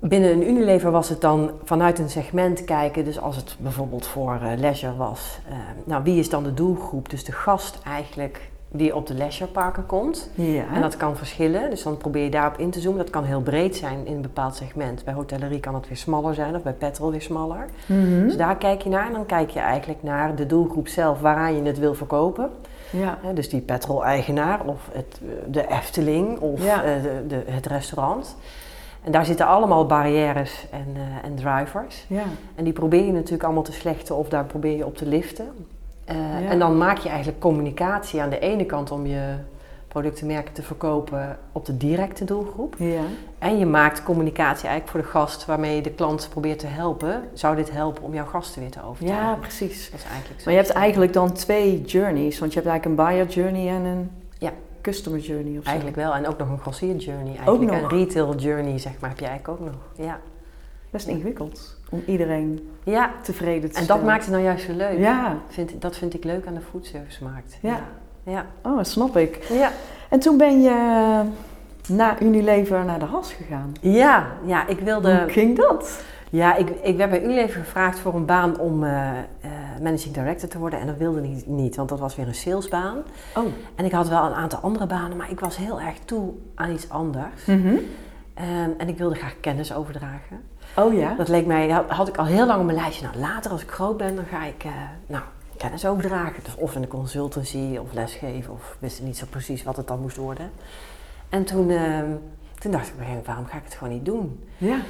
binnen 0.00 0.32
een 0.32 0.48
Unilever 0.48 0.90
was 0.90 1.08
het 1.08 1.20
dan 1.20 1.50
vanuit 1.64 1.98
een 1.98 2.10
segment 2.10 2.64
kijken. 2.64 3.04
Dus 3.04 3.20
als 3.20 3.36
het 3.36 3.56
bijvoorbeeld 3.60 4.06
voor 4.06 4.38
eh, 4.42 4.58
leisure 4.58 4.96
was. 4.96 5.40
eh, 5.48 5.54
nou, 5.84 6.02
wie 6.02 6.18
is 6.18 6.28
dan 6.28 6.42
de 6.42 6.54
doelgroep? 6.54 7.10
Dus 7.10 7.24
de 7.24 7.32
gast 7.32 7.78
eigenlijk 7.84 8.50
die 8.72 8.94
op 8.96 9.06
de 9.06 9.14
leisureparken 9.14 9.86
komt. 9.86 10.30
Ja. 10.34 10.64
En 10.74 10.80
dat 10.80 10.96
kan 10.96 11.16
verschillen, 11.16 11.70
dus 11.70 11.82
dan 11.82 11.96
probeer 11.96 12.24
je 12.24 12.30
daarop 12.30 12.58
in 12.58 12.70
te 12.70 12.80
zoomen. 12.80 13.00
Dat 13.00 13.10
kan 13.10 13.24
heel 13.24 13.40
breed 13.40 13.76
zijn 13.76 14.06
in 14.06 14.14
een 14.14 14.22
bepaald 14.22 14.54
segment. 14.56 15.04
Bij 15.04 15.14
hotellerie 15.14 15.60
kan 15.60 15.74
het 15.74 15.88
weer 15.88 15.96
smaller 15.96 16.34
zijn 16.34 16.54
of 16.56 16.62
bij 16.62 16.72
petrol 16.72 17.10
weer 17.10 17.22
smaller. 17.22 17.66
Mhm. 17.86 18.22
Dus 18.22 18.36
daar 18.36 18.56
kijk 18.56 18.82
je 18.82 18.88
naar 18.88 19.06
en 19.06 19.12
dan 19.12 19.26
kijk 19.26 19.50
je 19.50 19.60
eigenlijk 19.60 20.02
naar 20.02 20.34
de 20.34 20.46
doelgroep 20.46 20.88
zelf 20.88 21.20
waaraan 21.20 21.54
je 21.56 21.62
het 21.62 21.78
wil 21.78 21.94
verkopen. 21.94 22.50
Ja. 22.90 23.18
Dus 23.34 23.48
die 23.48 23.60
petrol-eigenaar 23.60 24.60
of 24.64 24.88
het, 24.92 25.20
eh, 25.22 25.28
de 25.46 25.68
Efteling 25.68 26.38
of 26.38 26.64
Ja. 26.64 26.82
eh, 26.84 27.02
de, 27.02 27.24
de, 27.26 27.42
het 27.46 27.66
restaurant. 27.66 28.36
En 29.04 29.12
daar 29.12 29.24
zitten 29.24 29.46
allemaal 29.46 29.86
barrières 29.86 30.66
en, 30.70 30.86
eh, 30.94 31.28
en 31.28 31.34
drivers. 31.34 32.04
Ja. 32.08 32.22
En 32.54 32.64
die 32.64 32.72
probeer 32.72 33.04
je 33.04 33.12
natuurlijk 33.12 33.42
allemaal 33.44 33.62
te 33.62 33.72
slechten 33.72 34.16
of 34.16 34.28
daar 34.28 34.44
probeer 34.44 34.76
je 34.76 34.86
op 34.86 34.96
te 34.96 35.06
liften. 35.06 35.48
En 36.48 36.58
dan 36.58 36.78
maak 36.78 36.98
je 36.98 37.08
eigenlijk 37.08 37.40
communicatie 37.40 38.20
aan 38.22 38.30
de 38.30 38.38
ene 38.38 38.64
kant 38.64 38.90
om 38.90 39.06
je 39.06 39.34
productenmerken 39.90 40.54
te 40.54 40.62
verkopen 40.62 41.38
op 41.52 41.66
de 41.66 41.76
directe 41.76 42.24
doelgroep. 42.24 42.74
Ja. 42.78 43.00
En 43.38 43.58
je 43.58 43.66
maakt 43.66 44.02
communicatie 44.02 44.68
eigenlijk 44.68 44.88
voor 44.88 45.00
de 45.00 45.18
gast 45.18 45.46
waarmee 45.46 45.76
je 45.76 45.82
de 45.82 45.90
klant 45.90 46.28
probeert 46.30 46.58
te 46.58 46.66
helpen. 46.66 47.22
Zou 47.32 47.56
dit 47.56 47.70
helpen 47.70 48.02
om 48.02 48.14
jouw 48.14 48.24
gasten 48.26 48.60
weer 48.60 48.70
te 48.70 48.84
overtuigen? 48.84 49.26
ja, 49.28 49.34
precies. 49.34 49.90
Dat 49.90 49.98
is 50.00 50.06
eigenlijk 50.06 50.40
zo. 50.40 50.44
Maar 50.44 50.54
je 50.54 50.60
hebt 50.60 50.72
eigenlijk 50.74 51.12
dan 51.12 51.32
twee 51.32 51.82
journeys, 51.82 52.38
want 52.38 52.52
je 52.52 52.58
hebt 52.60 52.70
eigenlijk 52.70 52.84
een 53.00 53.06
buyer 53.06 53.26
journey 53.26 53.68
en 53.68 53.84
een 53.84 54.10
Ja. 54.38 54.50
customer 54.80 55.20
journey 55.20 55.58
of 55.58 55.62
zo. 55.64 55.68
Eigenlijk 55.68 55.96
wel. 55.96 56.14
En 56.14 56.26
ook 56.26 56.38
nog 56.38 56.48
een 56.48 56.58
grossier 56.60 56.96
journey. 56.96 57.34
Eigenlijk. 57.36 57.70
nog? 57.70 57.82
Een 57.82 57.98
retail 57.98 58.34
journey, 58.36 58.78
zeg 58.78 58.92
maar, 59.00 59.10
heb 59.10 59.18
je 59.18 59.26
eigenlijk 59.26 59.60
ook 59.60 59.66
nog. 59.66 59.80
Ja. 60.06 60.20
Best 60.90 61.06
ingewikkeld 61.06 61.76
om 61.90 62.02
iedereen 62.06 62.70
ja. 62.84 63.10
tevreden 63.22 63.60
te 63.60 63.66
En 63.66 63.72
dat 63.74 63.82
stellen. 63.84 64.04
maakt 64.04 64.22
het 64.24 64.32
nou 64.32 64.44
juist 64.44 64.64
zo 64.64 64.72
leuk. 64.72 64.98
Ja, 64.98 65.38
Vind, 65.48 65.80
dat 65.82 65.96
vind 65.96 66.14
ik 66.14 66.24
leuk 66.24 66.46
aan 66.46 66.54
de 66.54 66.60
foodservicemarkt. 66.60 67.58
Ja. 67.62 67.68
Ja. 67.70 67.82
Oh, 68.62 68.76
dat 68.76 68.88
snap 68.88 69.16
ik. 69.16 69.44
Ja. 69.48 69.70
En 70.08 70.20
toen 70.20 70.36
ben 70.36 70.62
je 70.62 71.22
na 71.88 72.20
Unilever 72.20 72.84
naar 72.84 72.98
de 72.98 73.04
Has 73.04 73.32
gegaan. 73.32 73.72
Ja, 73.80 74.26
ja, 74.44 74.66
ik 74.66 74.80
wilde... 74.80 75.18
Hoe 75.20 75.30
ging 75.30 75.56
dat? 75.56 76.02
Ja, 76.30 76.56
ik, 76.56 76.68
ik 76.82 76.96
werd 76.96 77.10
bij 77.10 77.22
Unilever 77.22 77.60
gevraagd 77.60 77.98
voor 77.98 78.14
een 78.14 78.24
baan 78.24 78.58
om 78.58 78.84
eh, 78.84 79.10
eh, 79.10 79.50
managing 79.82 80.14
director 80.14 80.48
te 80.48 80.58
worden. 80.58 80.80
En 80.80 80.86
dat 80.86 80.96
wilde 80.96 81.22
ik 81.22 81.46
niet, 81.46 81.76
want 81.76 81.88
dat 81.88 81.98
was 81.98 82.16
weer 82.16 82.26
een 82.26 82.34
salesbaan. 82.34 82.96
Oh. 83.36 83.44
En 83.74 83.84
ik 83.84 83.92
had 83.92 84.08
wel 84.08 84.24
een 84.24 84.34
aantal 84.34 84.58
andere 84.58 84.86
banen, 84.86 85.16
maar 85.16 85.30
ik 85.30 85.40
was 85.40 85.56
heel 85.56 85.80
erg 85.80 85.98
toe 86.04 86.32
aan 86.54 86.70
iets 86.70 86.88
anders. 86.88 87.44
Mhm. 87.46 87.76
Ehm, 88.34 88.70
en 88.78 88.88
ik 88.88 88.98
wilde 88.98 89.14
graag 89.14 89.34
kennis 89.40 89.74
overdragen. 89.74 90.40
Oh 90.76 90.94
ja? 90.94 91.14
Dat 91.14 91.28
leek 91.28 91.46
mij, 91.46 91.68
dat 91.68 91.88
had 91.88 92.08
ik 92.08 92.16
al 92.16 92.24
heel 92.24 92.46
lang 92.46 92.58
op 92.60 92.66
mijn 92.66 92.78
lijstje. 92.78 93.06
Nou, 93.06 93.18
later 93.18 93.50
als 93.50 93.62
ik 93.62 93.70
groot 93.70 93.96
ben, 93.96 94.16
dan 94.16 94.24
ga 94.24 94.44
ik 94.44 94.64
eh, 94.64 94.70
nou, 95.06 95.22
kennis 95.60 95.86
overdragen. 95.86 96.42
Dus 96.44 96.54
of 96.56 96.74
in 96.74 96.80
de 96.80 96.88
consultancy 96.88 97.76
of 97.80 97.92
lesgeven, 97.92 98.52
of 98.52 98.76
wist 98.78 99.02
niet 99.02 99.16
zo 99.16 99.26
precies 99.30 99.62
wat 99.62 99.76
het 99.76 99.86
dan 99.86 100.00
moest 100.00 100.16
worden. 100.16 100.50
En 101.28 101.44
toen, 101.44 101.70
ehm, 101.70 102.10
toen 102.58 102.70
dacht 102.70 102.88
ik, 102.88 102.92
op 102.94 102.98
een 102.98 103.04
gegeven 103.04 103.06
moment, 103.06 103.26
waarom 103.26 103.46
ga 103.46 103.56
ik 103.56 103.64
het 103.64 103.74
gewoon 103.74 103.92
niet 103.92 104.04
doen? 104.04 104.44
Ja. 104.58 104.80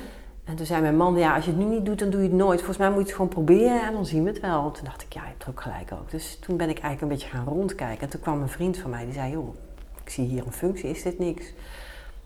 En 0.45 0.57
toen 0.57 0.67
zei 0.67 0.81
mijn 0.81 0.97
man, 0.97 1.17
ja, 1.17 1.35
als 1.35 1.45
je 1.45 1.50
het 1.50 1.61
nu 1.61 1.67
niet 1.67 1.85
doet, 1.85 1.99
dan 1.99 2.11
doe 2.11 2.23
je 2.23 2.29
het 2.29 2.37
nooit. 2.37 2.59
Volgens 2.59 2.79
mij 2.79 2.89
moet 2.89 2.99
je 2.99 3.05
het 3.05 3.15
gewoon 3.15 3.29
proberen 3.29 3.83
en 3.83 3.93
dan 3.93 4.07
zien 4.07 4.23
we 4.23 4.31
het 4.31 4.41
wel. 4.41 4.71
Toen 4.71 4.85
dacht 4.85 5.03
ik, 5.03 5.12
ja, 5.12 5.23
je 5.23 5.29
hebt 5.29 5.43
er 5.43 5.49
ook 5.49 5.61
gelijk 5.61 5.93
ook. 5.93 6.11
Dus 6.11 6.39
toen 6.41 6.57
ben 6.57 6.69
ik 6.69 6.79
eigenlijk 6.79 7.03
een 7.03 7.19
beetje 7.19 7.37
gaan 7.37 7.55
rondkijken. 7.55 8.03
En 8.03 8.09
toen 8.09 8.21
kwam 8.21 8.43
een 8.43 8.49
vriend 8.49 8.79
van 8.79 8.91
mij, 8.91 9.05
die 9.05 9.15
zei, 9.15 9.31
joh, 9.31 9.55
ik 10.05 10.11
zie 10.11 10.27
hier 10.27 10.47
een 10.47 10.53
functie, 10.53 10.91
is 10.91 11.03
dit 11.03 11.19
niks? 11.19 11.47
Toen 11.47 11.55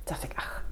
dacht 0.04 0.22
ik, 0.22 0.32
ach, 0.34 0.64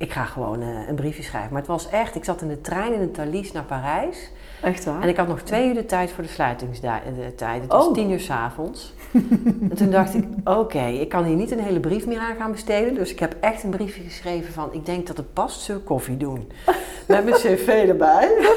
ik 0.00 0.12
ga 0.12 0.24
gewoon 0.24 0.62
eh, 0.62 0.88
een 0.88 0.94
briefje 0.94 1.22
schrijven. 1.22 1.50
Maar 1.52 1.60
het 1.60 1.70
was 1.70 1.88
echt, 1.88 2.14
ik 2.14 2.24
zat 2.24 2.42
in 2.42 2.48
de 2.48 2.60
trein 2.60 2.92
in 2.92 3.00
de 3.00 3.10
Thalys 3.10 3.52
naar 3.52 3.62
Parijs. 3.62 4.30
Echt 4.62 4.84
waar? 4.84 5.02
En 5.02 5.08
ik 5.08 5.16
had 5.16 5.28
nog 5.28 5.40
twee 5.40 5.68
uur 5.68 5.74
de 5.74 5.86
tijd 5.86 6.10
voor 6.12 6.22
de 6.22 6.28
sluitingstijd. 6.28 7.02
Het 7.04 7.66
was 7.66 7.86
Oh. 7.86 7.92
tien 7.94 8.10
uur 8.10 8.20
s'avonds. 8.20 8.94
en 9.70 9.74
toen 9.74 9.90
dacht 9.90 10.14
ik, 10.14 10.24
oké, 10.44 10.84
ik 10.86 11.08
kan 11.08 11.24
hier 11.24 11.36
niet 11.36 11.50
een 11.50 11.60
hele 11.60 11.80
brief 11.80 12.06
meer 12.06 12.18
aan 12.18 12.36
gaan 12.36 12.50
besteden. 12.52 12.94
Dus 12.94 13.10
ik 13.10 13.18
heb 13.18 13.36
echt 13.40 13.62
een 13.62 13.70
briefje 13.70 14.02
geschreven 14.02 14.52
van, 14.52 14.68
ik 14.72 14.86
denk 14.86 15.06
dat 15.06 15.16
het 15.16 15.32
past, 15.32 15.60
zullen 15.60 15.84
koffie 15.84 16.16
doen? 16.16 16.52
Met 17.08 17.24
mijn 17.24 17.36
cv 17.36 17.84
erbij. 17.88 18.52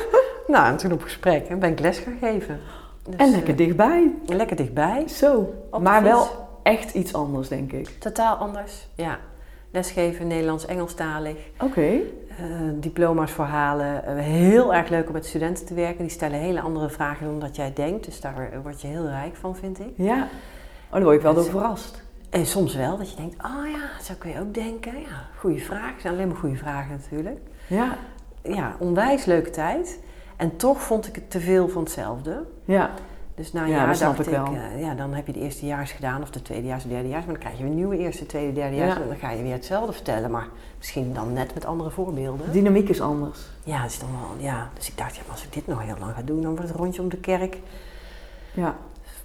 nou, 0.47 0.67
en 0.67 0.77
toen 0.77 0.91
op 0.91 1.01
gesprek 1.01 1.47
en 1.47 1.59
ben 1.59 1.71
ik 1.71 1.79
les 1.79 1.97
gaan 1.97 2.17
geven. 2.21 2.59
Dus, 3.03 3.15
en 3.17 3.31
lekker 3.31 3.49
eh, 3.51 3.57
dichtbij. 3.57 4.11
lekker 4.25 4.55
dichtbij. 4.55 5.07
Zo. 5.07 5.53
Maar 5.81 6.01
fiets. 6.01 6.13
wel 6.13 6.27
echt 6.63 6.93
iets 6.93 7.13
anders, 7.13 7.47
denk 7.47 7.71
ik. 7.71 7.89
Totaal 7.99 8.35
anders, 8.35 8.87
ja. 8.95 9.19
Lesgeven, 9.73 10.27
Nederlands, 10.27 10.65
Engelstalig. 10.65 11.35
Oké. 11.59 11.81
eh, 11.81 12.45
diploma's 12.73 13.31
voor 13.31 13.45
halen. 13.45 14.05
Eh, 14.05 14.15
heel 14.23 14.73
erg 14.73 14.89
leuk 14.89 15.07
om 15.07 15.13
met 15.13 15.25
studenten 15.25 15.65
te 15.65 15.73
werken. 15.73 16.01
Die 16.01 16.09
stellen 16.11 16.39
hele 16.39 16.61
andere 16.61 16.89
vragen 16.89 17.25
dan 17.25 17.39
dat 17.39 17.55
jij 17.55 17.73
denkt. 17.73 18.05
Dus 18.05 18.21
daar 18.21 18.49
word 18.63 18.81
je 18.81 18.87
heel 18.87 19.07
rijk 19.07 19.35
van, 19.35 19.55
vind 19.55 19.79
ik. 19.79 19.93
Ja. 19.95 20.27
Oh, 20.87 20.91
dan 20.91 21.03
word 21.03 21.15
ik 21.15 21.21
wel 21.21 21.33
door 21.33 21.43
verrast. 21.43 22.03
En 22.29 22.45
soms 22.45 22.75
wel, 22.75 22.97
dat 22.97 23.09
je 23.09 23.15
denkt, 23.15 23.35
oh 23.43 23.67
ja, 23.71 24.03
zo 24.03 24.13
kun 24.17 24.29
je 24.29 24.39
ook 24.39 24.53
denken. 24.53 24.91
Ja, 24.99 25.27
goede 25.37 25.59
vraag. 25.59 25.91
Het 25.91 26.01
zijn 26.01 26.13
alleen 26.13 26.27
maar 26.27 26.37
goede 26.37 26.55
vragen 26.57 26.99
natuurlijk. 27.01 27.39
Ja. 27.67 27.97
Ja, 28.43 28.75
onwijs 28.79 29.25
leuke 29.25 29.49
tijd. 29.49 29.99
En 30.37 30.55
toch 30.57 30.81
vond 30.81 31.07
ik 31.07 31.15
het 31.15 31.31
te 31.31 31.39
veel 31.39 31.69
van 31.69 31.83
hetzelfde. 31.83 32.43
Ja. 32.65 32.89
Dus 33.35 33.53
na 33.53 33.61
een 33.61 33.69
Ja, 33.69 33.75
jaar 33.75 33.87
dat 33.87 33.99
dacht 33.99 34.19
ik 34.27 34.33
eh, 34.33 34.79
ja, 34.81 34.93
dan 34.93 35.13
heb 35.13 35.27
je 35.27 35.33
de 35.33 35.39
eerstejaars 35.39 35.91
gedaan, 35.91 36.21
of 36.21 36.29
de 36.29 36.41
tweedejaars, 36.41 36.83
de 36.83 36.89
derdejaars. 36.89 37.25
Maar 37.25 37.33
dan 37.33 37.43
krijg 37.43 37.55
je 37.57 37.61
weer 37.63 37.71
een 37.71 37.77
nieuwe 37.77 37.97
eerste, 37.97 38.25
tweede, 38.25 38.53
derdejaars. 38.53 38.93
Ja. 38.95 39.01
En 39.01 39.07
dan 39.07 39.17
ga 39.17 39.31
je 39.31 39.43
weer 39.43 39.53
hetzelfde 39.53 39.93
vertellen, 39.93 40.31
maar 40.31 40.47
misschien 40.77 41.13
dan 41.13 41.33
net 41.33 41.53
met 41.53 41.65
andere 41.65 41.89
voorbeelden. 41.89 42.45
De 42.45 42.51
dynamiek 42.51 42.89
is 42.89 43.01
anders. 43.01 43.39
Ja, 43.63 43.81
dat 43.81 43.89
is 43.91 43.99
dan 43.99 44.09
wel, 44.11 44.45
ja. 44.45 44.69
Dus 44.73 44.89
ik 44.89 44.97
dacht, 44.97 45.15
ja, 45.15 45.21
maar 45.25 45.31
als 45.31 45.43
ik 45.43 45.53
dit 45.53 45.67
nog 45.67 45.81
heel 45.83 45.95
lang 45.99 46.13
ga 46.15 46.21
doen, 46.21 46.41
dan 46.41 46.51
wordt 46.55 46.67
het 46.69 46.77
rondje 46.77 47.01
om 47.01 47.09
de 47.09 47.17
kerk. 47.17 47.57
Ja. 48.53 48.75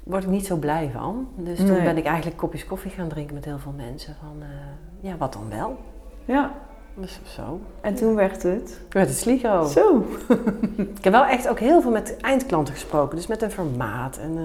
Word 0.02 0.22
ik 0.22 0.28
niet 0.30 0.46
zo 0.46 0.56
blij 0.56 0.90
van. 0.92 1.28
Dus 1.36 1.58
Nee. 1.58 1.66
toen 1.68 1.84
ben 1.84 1.96
ik 1.96 2.04
eigenlijk 2.04 2.36
kopjes 2.36 2.66
koffie 2.66 2.90
gaan 2.90 3.08
drinken 3.08 3.34
met 3.34 3.44
heel 3.44 3.58
veel 3.58 3.74
mensen. 3.76 4.16
Van, 4.20 4.36
eh, 4.40 4.48
ja, 5.10 5.16
wat 5.16 5.32
dan 5.32 5.48
wel? 5.48 5.76
Ja. 6.24 6.52
Dus 7.00 7.20
zo. 7.24 7.60
En 7.80 7.94
toen 7.94 8.14
werd 8.14 8.42
het. 8.42 8.80
Werd 8.88 9.08
het 9.08 9.18
Sligo. 9.18 9.66
Zo. 9.66 10.06
Ik 10.96 11.04
heb 11.04 11.12
wel 11.12 11.24
echt 11.24 11.48
ook 11.48 11.58
heel 11.58 11.80
veel 11.82 11.90
met 11.90 12.16
eindklanten 12.20 12.74
gesproken. 12.74 13.16
Dus 13.16 13.26
met 13.26 13.42
een 13.42 13.50
formaat 13.50 14.16
en 14.18 14.36
eh, 14.36 14.42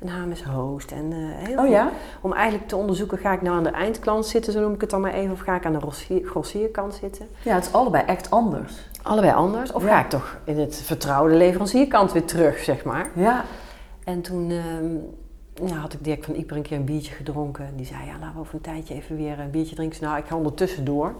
een 0.00 0.08
HMS 0.08 0.42
host. 0.42 0.90
En, 0.92 1.12
eh, 1.12 1.18
heel 1.46 1.56
Oh 1.56 1.62
veel. 1.62 1.70
ja? 1.70 1.90
Om 2.20 2.32
eigenlijk 2.32 2.68
te 2.68 2.76
onderzoeken, 2.76 3.18
ga 3.18 3.32
ik 3.32 3.42
nou 3.42 3.56
aan 3.56 3.62
de 3.62 3.70
eindklant 3.70 4.26
zitten, 4.26 4.52
zo 4.52 4.60
noem 4.60 4.74
ik 4.74 4.80
het 4.80 4.90
dan 4.90 5.00
maar 5.00 5.12
even. 5.14 5.32
Of 5.32 5.40
ga 5.40 5.54
ik 5.54 5.64
aan 5.66 5.72
de 5.72 5.80
grossier- 5.80 6.26
grossierkant 6.26 6.94
zitten? 6.94 7.26
Ja, 7.42 7.54
het 7.54 7.64
is 7.64 7.72
allebei 7.72 8.04
echt 8.06 8.30
anders. 8.30 8.74
Allebei 9.02 9.32
anders. 9.34 9.72
Of 9.72 9.82
Ja. 9.84 9.88
ga 9.88 10.00
ik 10.00 10.08
toch 10.10 10.36
in 10.44 10.58
het 10.58 10.76
vertrouwde 10.76 11.34
leverancierkant 11.34 12.12
weer 12.12 12.24
terug, 12.24 12.58
zeg 12.58 12.84
maar. 12.84 13.10
Ja. 13.14 13.44
En 14.04 14.20
toen 14.20 14.50
ehm, 14.50 15.68
ja, 15.68 15.74
had 15.76 15.92
ik 15.92 16.04
Dirk 16.04 16.24
van 16.24 16.34
Ieper 16.34 16.56
een 16.56 16.62
keer 16.62 16.76
een 16.76 16.84
biertje 16.84 17.14
gedronken. 17.14 17.64
En 17.66 17.72
die 17.76 17.86
zei, 17.86 18.04
ja, 18.06 18.12
laten 18.20 18.34
we 18.34 18.40
over 18.40 18.54
een 18.54 18.60
tijdje 18.60 18.94
even 18.94 19.16
weer 19.16 19.38
een 19.40 19.50
biertje 19.50 19.74
drinken. 19.74 20.04
Nou, 20.04 20.18
ik 20.18 20.26
ga 20.26 20.36
ondertussen 20.36 20.84
door. 20.84 21.14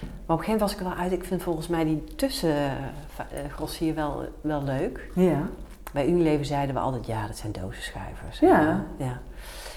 Maar 0.00 0.36
op 0.36 0.38
een 0.38 0.44
gegeven 0.44 0.52
moment 0.52 0.60
was 0.60 0.72
ik 0.72 0.78
er 0.78 0.84
wel 0.84 0.94
uit. 0.94 1.12
Ik 1.12 1.24
vind 1.24 1.42
volgens 1.42 1.68
mij 1.68 1.84
die 1.84 2.04
tussengrossier 2.04 3.94
wel, 3.94 4.24
wel 4.40 4.62
leuk. 4.62 5.10
Ja. 5.14 5.48
bij 5.92 6.06
Unilever 6.06 6.44
zeiden 6.44 6.74
we 6.74 6.80
altijd, 6.80 7.06
ja, 7.06 7.26
dat 7.26 7.36
zijn 7.36 7.52
dozenschuivers. 7.52 8.38
Ja. 8.38 8.84
ja. 8.98 9.20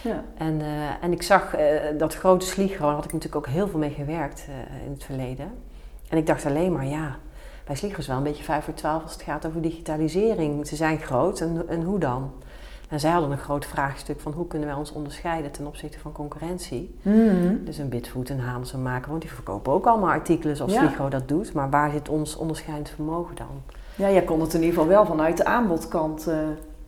Ja. 0.03 0.24
En, 0.38 0.62
eh, 0.62 1.03
en 1.03 1.12
ik 1.12 1.22
zag 1.22 1.56
eh, 1.56 1.98
dat 1.98 2.15
grote 2.15 2.46
Sligro, 2.46 2.86
daar 2.86 2.96
had 2.96 3.06
ik 3.06 3.13
natuurlijk 3.13 3.48
ook 3.48 3.53
heel 3.53 3.68
veel 3.68 3.80
mee 3.80 3.89
gewerkt 3.89 4.46
eh, 4.48 4.86
in 4.86 4.92
het 4.92 5.03
verleden. 5.03 5.51
En 6.10 6.18
ik 6.18 6.27
dacht 6.27 6.46
alleen 6.46 6.72
maar, 6.72 6.86
ja, 6.86 7.18
bij 7.65 7.75
Sligro 7.75 7.98
is 7.98 8.08
wel 8.08 8.18
een 8.18 8.24
beetje 8.24 8.44
vijf 8.44 8.63
voor 8.63 8.74
twaalf 8.74 9.03
als 9.03 9.13
het 9.13 9.22
gaat 9.22 9.46
over 9.46 9.62
digitalisering. 9.62 10.68
Ze 10.68 10.75
zijn 10.75 11.00
groot 11.00 11.39
en, 11.39 11.63
en 11.68 11.84
hoe 11.84 12.00
dan? 12.00 12.32
En 12.89 12.99
zij 12.99 13.11
hadden 13.11 13.31
een 13.31 13.37
groot 13.37 13.65
vraagstuk 13.65 14.19
van 14.19 14.31
hoe 14.31 14.47
kunnen 14.47 14.67
wij 14.67 14.77
ons 14.77 14.91
onderscheiden 14.91 15.51
ten 15.51 15.67
opzichte 15.67 15.99
van 15.99 16.11
concurrentie. 16.11 16.95
Mhm. 17.01 17.55
Dus 17.63 17.77
een 17.77 17.89
Bitfood 17.89 18.29
en 18.29 18.39
Haans 18.39 18.73
maken, 18.73 19.09
want 19.09 19.21
die 19.21 19.31
verkopen 19.31 19.73
ook 19.73 19.85
allemaal 19.85 20.09
artikelen 20.09 20.55
zoals 20.55 20.73
Ja. 20.73 21.09
Dat 21.09 21.27
doet. 21.27 21.53
Maar 21.53 21.69
waar 21.69 21.91
zit 21.91 22.09
ons 22.09 22.35
onderscheidend 22.35 22.89
vermogen 22.89 23.35
dan? 23.35 23.61
Ja, 23.95 24.11
jij 24.11 24.23
kon 24.23 24.41
het 24.41 24.53
in 24.53 24.59
ieder 24.59 24.73
geval 24.73 24.89
wel 24.89 25.05
vanuit 25.05 25.37
de 25.37 25.45
aanbodkant, 25.45 26.27
eh, 26.27 26.37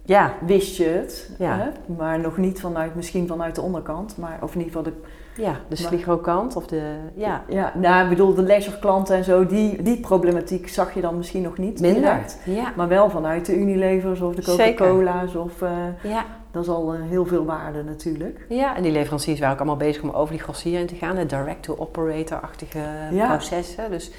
Ja, 0.07 0.33
wist 0.45 0.77
je 0.77 0.85
het. 0.85 1.29
Ja. 1.37 1.57
Hè? 1.57 1.93
Maar 1.95 2.19
nog 2.19 2.37
niet 2.37 2.59
vanuit, 2.59 2.95
misschien 2.95 3.27
vanuit 3.27 3.55
de 3.55 3.61
onderkant. 3.61 4.17
Maar, 4.17 4.37
of 4.41 4.53
in 4.55 4.59
ieder 4.61 4.75
geval 4.75 4.91
de 4.91 5.01
ja 5.35 5.51
de 5.51 5.57
Maar- 5.67 5.77
Sligro 5.77 6.17
kant 6.17 6.55
of 6.55 6.67
de, 6.67 6.95
ja, 7.15 7.43
Ja, 7.49 7.71
nou, 7.75 8.03
ik 8.03 8.09
bedoel, 8.09 8.33
de 8.33 8.41
leisureklanten 8.41 9.15
en 9.15 9.23
zo, 9.23 9.45
die, 9.45 9.81
die 9.81 9.99
problematiek 9.99 10.67
zag 10.69 10.93
je 10.93 11.01
dan 11.01 11.17
misschien 11.17 11.41
nog 11.41 11.57
niet 11.57 11.79
minder. 11.79 12.19
Ja, 12.45 12.73
Maar 12.75 12.87
wel 12.87 13.09
vanuit 13.09 13.45
de 13.45 13.55
Unilevers 13.59 14.21
of 14.21 14.35
de. 14.35 14.41
Coca-Cola's 14.41 15.35
of... 15.35 15.61
eh, 15.61 15.69
ja. 16.03 16.25
dat 16.51 16.63
is 16.63 16.69
al 16.69 16.93
eh, 16.93 16.99
heel 17.09 17.25
veel 17.25 17.45
waarde 17.45 17.83
natuurlijk. 17.83 18.45
Ja, 18.49 18.75
en 18.75 18.83
die 18.83 18.91
leveranciers 18.91 19.39
waren 19.39 19.53
ook 19.53 19.59
allemaal 19.61 19.77
bezig 19.87 20.03
om 20.03 20.09
over 20.09 20.33
die 20.33 20.43
grossier 20.43 20.79
in 20.79 20.87
te 20.87 20.95
gaan. 20.95 21.15
hè, 21.17 21.25
Direct-to-operator-achtige 21.25 22.79
Ja. 23.11 23.27
processen. 23.35 23.91
Dus 23.91 24.11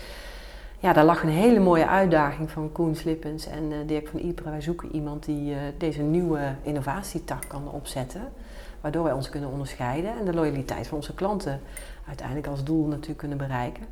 ja, 0.78 0.92
daar 0.92 1.04
lag 1.04 1.22
een 1.22 1.28
hele 1.28 1.60
mooie 1.60 1.86
uitdaging 1.88 2.50
van 2.50 2.72
Koen 2.72 2.94
Slippens 2.96 3.46
en 3.48 3.72
eh, 3.72 3.76
Dirk 3.86 4.08
van 4.08 4.20
Ypres. 4.20 4.50
Wij 4.50 4.60
zoeken 4.60 4.94
iemand 4.94 5.24
die 5.24 5.54
deze 5.78 6.02
nieuwe 6.02 6.40
innovatietak 6.62 7.42
kan 7.48 7.62
opzetten. 7.72 8.20
Waardoor 8.86 9.04
wij 9.04 9.14
ons 9.14 9.28
kunnen 9.28 9.50
onderscheiden 9.50 10.10
en 10.18 10.24
de 10.24 10.34
loyaliteit 10.34 10.86
van 10.86 10.96
onze 10.96 11.14
klanten 11.14 11.60
uiteindelijk 12.06 12.46
als 12.46 12.64
doel 12.64 12.86
natuurlijk 12.86 13.18
kunnen 13.18 13.38
bereiken. 13.38 13.86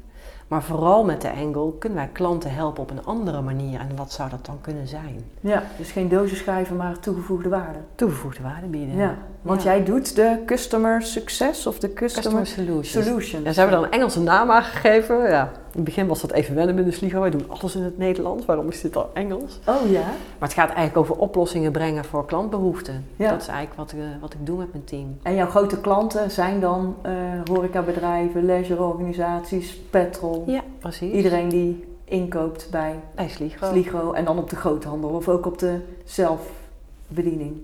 Maar 0.48 0.62
vooral 0.62 1.04
met 1.04 1.20
de 1.20 1.32
angle 1.32 1.78
kunnen 1.78 1.98
wij 1.98 2.08
klanten 2.12 2.54
helpen 2.54 2.82
op 2.82 2.90
een 2.90 3.04
andere 3.04 3.40
manier. 3.40 3.80
En 3.80 3.96
wat 3.96 4.12
zou 4.12 4.30
dat 4.30 4.46
dan 4.46 4.60
kunnen 4.60 4.88
zijn? 4.88 5.24
Ja, 5.40 5.62
dus 5.78 5.90
geen 5.90 6.08
dozenschijven, 6.08 6.76
maar 6.76 6.98
toegevoegde 6.98 7.48
waarde. 7.48 7.78
Toegevoegde 7.94 8.42
waarde 8.42 8.66
bieden. 8.66 8.96
Ja, 8.96 9.18
want 9.44 9.62
Ja. 9.62 9.70
jij 9.74 9.84
doet 9.84 10.16
de 10.16 10.38
customer 10.46 11.02
success 11.02 11.66
of 11.66 11.78
de 11.78 11.92
customer, 11.92 12.42
Customer 12.42 12.46
Solutions. 12.46 13.06
solutions. 13.06 13.44
Ja, 13.44 13.52
ze 13.52 13.60
hebben 13.60 13.78
dan 13.80 13.86
een 13.86 13.92
Engelse 13.92 14.20
naam 14.20 14.50
aangegeven. 14.50 15.28
Ja. 15.30 15.42
In 15.42 15.80
het 15.80 15.84
begin 15.84 16.06
was 16.06 16.20
dat 16.20 16.30
even 16.32 16.54
wennen 16.54 16.74
binnen 16.74 16.94
Sligo. 16.94 17.20
Wij 17.20 17.30
doen 17.30 17.44
alles 17.48 17.74
in 17.74 17.82
het 17.82 17.98
Nederlands. 17.98 18.44
Waarom 18.44 18.68
is 18.68 18.80
dit 18.80 18.92
dan 18.92 19.06
Engels? 19.12 19.60
Oh 19.66 19.90
ja? 19.90 20.00
Maar 20.38 20.48
het 20.48 20.52
gaat 20.52 20.66
eigenlijk 20.68 20.96
over 20.96 21.16
oplossingen 21.16 21.72
brengen 21.72 22.04
voor 22.04 22.26
klantbehoeften. 22.26 23.04
Ja. 23.16 23.30
Dat 23.30 23.40
is 23.40 23.46
eigenlijk 23.48 23.76
wat, 23.78 23.92
eh, 24.00 24.06
wat 24.20 24.32
ik 24.32 24.46
doe 24.46 24.58
met 24.58 24.72
mijn 24.72 24.84
team. 24.84 25.18
En 25.22 25.34
jouw 25.34 25.48
grote 25.48 25.80
klanten 25.80 26.30
zijn 26.30 26.60
dan 26.60 26.96
eh 27.02 27.12
horecabedrijven, 27.50 28.44
leisureorganisaties, 28.44 29.80
petrol. 29.90 30.44
Ja, 30.46 30.60
precies. 30.78 31.12
Iedereen 31.12 31.48
die 31.48 31.84
inkoopt 32.04 32.68
bij 32.70 32.94
Bij 33.14 33.28
Sligo. 33.28 33.66
Sligo 33.70 34.12
en 34.12 34.24
dan 34.24 34.38
op 34.38 34.50
de 34.50 34.56
groothandel 34.56 35.10
of 35.10 35.28
ook 35.28 35.46
op 35.46 35.58
de 35.58 35.80
zelfbediening. 36.04 37.56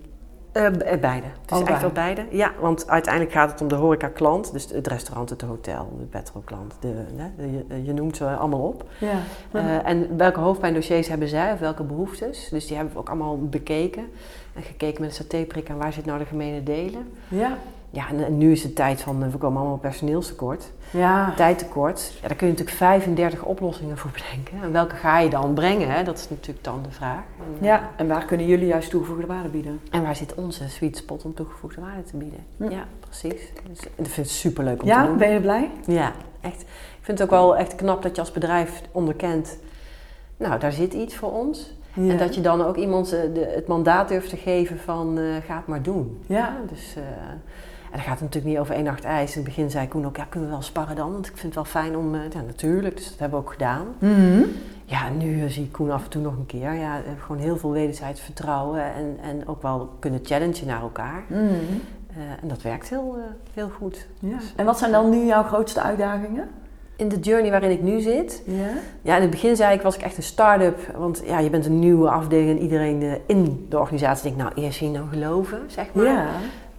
Eh, 0.53 0.71
beide. 1.01 1.27
Het 1.27 1.47
is 1.47 1.51
Allebei. 1.51 1.73
echt 1.73 1.81
wel 1.81 1.93
beide. 1.93 2.25
Ja, 2.31 2.53
want 2.61 2.89
uiteindelijk 2.89 3.35
gaat 3.35 3.51
het 3.51 3.61
om 3.61 3.69
de 3.69 3.75
horeca-klant. 3.75 4.53
Dus 4.53 4.71
het 4.71 4.87
restaurant, 4.87 5.31
het 5.31 5.43
hotel, 5.43 5.93
de 5.99 6.05
petrolklant. 6.05 6.77
De, 6.81 7.05
je, 7.85 7.93
noemt 7.93 8.17
ze 8.17 8.27
allemaal 8.27 8.61
op. 8.61 8.85
Ja. 8.99 9.19
Eh, 9.53 9.87
en 9.89 10.17
welke 10.17 10.41
hoofdpijndossiers 10.41 11.09
hebben 11.09 11.29
zij 11.29 11.53
of 11.53 11.59
welke 11.59 11.83
behoeftes? 11.83 12.49
Dus 12.49 12.67
die 12.67 12.77
hebben 12.77 12.95
we 12.95 13.01
ook 13.01 13.09
allemaal 13.09 13.39
bekeken. 13.39 14.05
En 14.55 14.63
gekeken 14.63 15.01
met 15.01 15.11
een 15.11 15.17
satéprik 15.17 15.71
aan 15.71 15.79
waar 15.79 15.93
zit 15.93 16.05
nou 16.05 16.19
de 16.19 16.25
gemene 16.25 16.63
delen. 16.63 17.13
ja. 17.29 17.59
Ja, 17.93 18.09
en, 18.09 18.39
nu 18.39 18.53
is 18.53 18.63
het 18.63 18.75
tijd 18.75 19.01
van, 19.01 19.23
eh, 19.25 19.31
we 19.31 19.39
komen 19.39 19.61
allemaal 19.61 19.79
personeelstekort. 19.79 20.73
Ja. 20.91 21.33
Tijdtekort. 21.37 22.13
Ja, 22.23 22.29
daar 22.29 22.37
kun 22.37 22.47
je 22.47 22.53
natuurlijk 22.53 22.77
35 22.79 23.43
oplossingen 23.43 23.99
voor 23.99 24.11
bedenken. 24.11 24.63
En 24.63 24.73
welke 24.73 24.95
ga 24.95 25.19
je 25.19 25.31
dan 25.31 25.55
brengen? 25.55 25.91
Hè? 25.91 26.03
Dat 26.03 26.19
is 26.19 26.29
natuurlijk 26.29 26.65
dan 26.65 26.83
de 26.83 26.91
vraag. 26.91 27.23
En, 27.39 27.67
Ja, 27.67 27.91
en 27.97 28.09
waar 28.09 28.25
kunnen 28.25 28.47
jullie 28.47 28.67
juist 28.67 28.91
toegevoegde 28.91 29.27
waarde 29.27 29.49
bieden? 29.49 29.81
En 29.91 30.03
waar 30.03 30.17
zit 30.17 30.35
onze 30.35 30.69
sweet 30.69 30.97
spot 30.97 31.25
om 31.25 31.35
toegevoegde 31.35 31.81
waarde 31.81 32.03
te 32.03 32.17
bieden? 32.17 32.41
Hm. 32.57 32.71
Ja, 32.71 32.85
precies. 33.01 33.53
Dus, 33.69 33.79
vind 33.97 34.27
ik 34.27 34.33
super 34.33 34.65
leuk 34.65 34.83
om 34.83 34.89
te 34.89 34.95
Ja, 34.95 35.07
doen. 35.07 35.17
ben 35.17 35.31
je 35.31 35.41
blij? 35.41 35.71
Ja, 35.87 36.13
echt. 36.41 36.61
Ik 36.61 37.07
vind 37.07 37.19
het 37.19 37.23
ook 37.23 37.35
wel 37.35 37.57
echt 37.57 37.75
knap 37.75 38.03
dat 38.03 38.15
je 38.15 38.21
als 38.21 38.33
bedrijf 38.33 38.83
onderkent, 38.93 39.59
nou, 40.37 40.59
daar 40.59 40.73
zit 40.73 40.93
iets 40.95 41.17
voor 41.17 41.33
ons. 41.33 41.79
Ja. 41.95 42.11
En 42.11 42.17
dat 42.19 42.35
je 42.35 42.41
dan 42.41 42.65
ook 42.65 42.77
iemand 42.77 43.13
eh, 43.13 43.21
de, 43.35 43.53
het 43.55 43.67
mandaat 43.67 44.09
durft 44.09 44.29
te 44.29 44.37
geven 44.37 44.79
van, 44.79 45.19
eh, 45.19 45.25
ga 45.47 45.57
het 45.57 45.67
maar 45.67 45.83
doen. 45.83 46.23
Ja. 46.27 46.57
Dus, 46.69 46.97
en 47.91 47.97
dan 47.97 48.01
gaat 48.01 48.21
het 48.21 48.21
natuurlijk 48.21 48.53
niet 48.53 48.59
over 48.59 48.75
één 48.75 48.85
nacht 48.85 49.05
ijs. 49.05 49.31
In 49.31 49.43
het 49.43 49.45
begin 49.45 49.71
zei 49.71 49.89
Koen 49.89 50.07
ook, 50.07 50.17
ja, 50.17 50.25
kunnen 50.25 50.49
we 50.49 50.55
wel 50.55 50.65
sparren 50.65 50.97
dan? 50.97 51.13
Want 51.13 51.27
ik 51.27 51.37
vind 51.37 51.55
het 51.55 51.55
wel 51.55 51.83
fijn 51.83 51.97
om, 51.97 52.15
eh, 52.15 52.21
ja, 52.33 52.41
natuurlijk, 52.41 52.97
dus 52.97 53.09
dat 53.09 53.19
hebben 53.19 53.39
we 53.39 53.45
ook 53.45 53.53
gedaan. 53.53 53.87
Mhm. 53.99 54.43
Ja, 54.85 55.09
nu 55.09 55.43
eh, 55.43 55.51
zie 55.51 55.65
ik 55.65 55.73
Koen 55.73 55.91
af 55.91 56.05
en 56.05 56.11
toe 56.11 56.23
nog 56.23 56.37
een 56.37 56.47
keer. 56.47 56.73
Ja, 56.73 57.01
gewoon 57.19 57.43
heel 57.43 57.57
veel 57.57 57.71
wederzijds 57.71 58.21
vertrouwen 58.21 58.83
en, 58.95 59.19
en 59.23 59.49
ook 59.49 59.63
wel 59.63 59.91
kunnen 59.99 60.21
challengen 60.23 60.67
naar 60.67 60.81
elkaar. 60.81 61.23
Mhm. 61.27 61.43
Eh, 62.11 62.17
en 62.43 62.49
dat 62.49 62.63
werkt 62.63 62.89
heel, 62.89 63.17
heel 63.55 63.69
goed. 63.69 64.07
Ja. 64.19 64.37
En 64.57 64.65
wat 64.65 64.79
zijn 64.79 64.93
dan 64.93 65.11
nu 65.11 65.27
jouw 65.27 65.43
grootste 65.43 65.83
uitdagingen? 65.83 66.49
In 66.97 67.09
de 67.09 67.19
journey 67.19 67.51
waarin 67.51 67.71
ik 67.71 67.83
nu 67.83 68.01
zit, 68.01 68.43
Ja. 68.47 68.69
Ja, 69.03 69.17
in 69.17 69.23
het 69.23 69.31
begin 69.31 69.57
zei 69.57 69.75
ik, 69.75 69.83
was 69.83 69.95
ik 69.95 70.03
echt 70.03 70.17
een 70.17 70.23
start-up. 70.23 70.79
Want 70.97 71.23
ja, 71.25 71.39
je 71.39 71.51
bent 71.51 71.67
een 71.67 71.79
nieuwe 71.79 72.11
afdeling 72.11 72.51
en 72.51 72.63
iedereen 72.63 73.21
in 73.27 73.67
de 73.69 73.79
organisatie 73.79 74.23
denkt, 74.23 74.39
nou, 74.39 74.65
eerst 74.67 74.79
zien 74.79 74.93
dan 74.93 75.09
geloven, 75.09 75.61
zeg 75.67 75.87
maar. 75.93 76.05
Ja. 76.05 76.27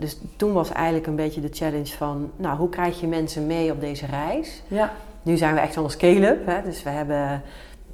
Dus 0.01 0.17
toen 0.35 0.53
was 0.53 0.71
eigenlijk 0.71 1.07
een 1.07 1.15
beetje 1.15 1.41
de 1.41 1.49
challenge 1.51 1.97
van, 1.97 2.31
nou, 2.35 2.57
hoe 2.57 2.69
krijg 2.69 2.99
je 2.99 3.07
mensen 3.07 3.47
mee 3.47 3.71
op 3.71 3.79
deze 3.79 4.05
reis? 4.05 4.63
Ja. 4.67 4.93
Nu 5.21 5.37
zijn 5.37 5.53
we 5.53 5.59
echt 5.59 5.75
wel 5.75 5.83
een 5.83 5.89
scale-up, 5.89 6.45
hè? 6.45 6.61
dus 6.63 6.83
we 6.83 6.89
hebben 6.89 7.41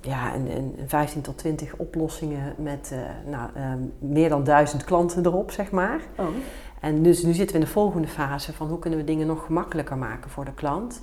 ja, 0.01 0.35
een, 0.35 0.51
een, 0.51 0.75
een 0.77 0.89
15 0.89 1.21
tot 1.21 1.37
20 1.37 1.75
oplossingen 1.75 2.53
met 2.57 2.89
eh, 2.91 2.99
nou, 3.31 3.49
ehm, 3.55 3.79
meer 3.99 4.29
dan 4.29 4.43
duizend 4.43 4.83
klanten 4.83 5.25
erop, 5.25 5.51
zeg 5.51 5.71
maar. 5.71 5.99
Oh. 6.15 6.25
En 6.79 7.03
dus 7.03 7.23
nu 7.23 7.33
zitten 7.33 7.55
we 7.55 7.61
in 7.61 7.67
de 7.67 7.71
volgende 7.71 8.07
fase 8.07 8.53
van 8.53 8.67
hoe 8.67 8.79
kunnen 8.79 8.99
we 8.99 9.05
dingen 9.05 9.27
nog 9.27 9.45
gemakkelijker 9.45 9.97
maken 9.97 10.29
voor 10.29 10.45
de 10.45 10.53
klant. 10.53 11.01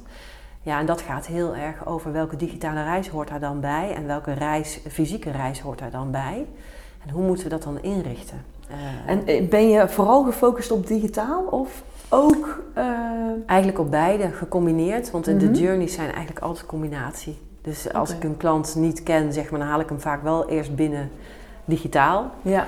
Ja, 0.62 0.78
en 0.78 0.86
dat 0.86 1.00
gaat 1.00 1.26
heel 1.26 1.54
erg 1.54 1.86
over 1.86 2.12
welke 2.12 2.36
digitale 2.36 2.82
reis 2.82 3.08
hoort 3.08 3.28
daar 3.28 3.40
dan 3.40 3.60
bij 3.60 3.94
en 3.94 4.06
welke 4.06 4.32
reis, 4.32 4.80
fysieke 4.88 5.30
reis 5.30 5.60
hoort 5.60 5.78
daar 5.78 5.90
dan 5.90 6.10
bij. 6.10 6.46
En 7.06 7.10
hoe 7.10 7.26
moeten 7.26 7.44
we 7.44 7.50
dat 7.50 7.62
dan 7.62 7.82
inrichten? 7.82 8.44
Eh, 9.06 9.12
En 9.12 9.26
eh, 9.26 9.48
ben 9.48 9.68
je 9.68 9.88
vooral 9.88 10.24
gefocust 10.24 10.70
op 10.70 10.86
digitaal 10.86 11.42
of 11.42 11.82
ook... 12.08 12.62
eh, 12.74 12.84
Eigenlijk 13.46 13.78
op 13.78 13.90
beide 13.90 14.30
gecombineerd, 14.30 15.10
want 15.10 15.26
Mhm. 15.26 15.38
de 15.38 15.50
journeys 15.50 15.94
zijn 15.94 16.10
eigenlijk 16.12 16.44
altijd 16.44 16.66
combinatie. 16.66 17.38
Dus 17.62 17.92
als 17.92 18.10
ik 18.10 18.24
een 18.24 18.36
klant 18.36 18.74
niet 18.76 19.02
ken, 19.02 19.32
zeg 19.32 19.50
maar, 19.50 19.60
dan 19.60 19.68
haal 19.68 19.80
ik 19.80 19.88
hem 19.88 20.00
vaak 20.00 20.22
wel 20.22 20.48
eerst 20.48 20.74
binnen 20.74 21.10
digitaal. 21.64 22.30
ja. 22.42 22.66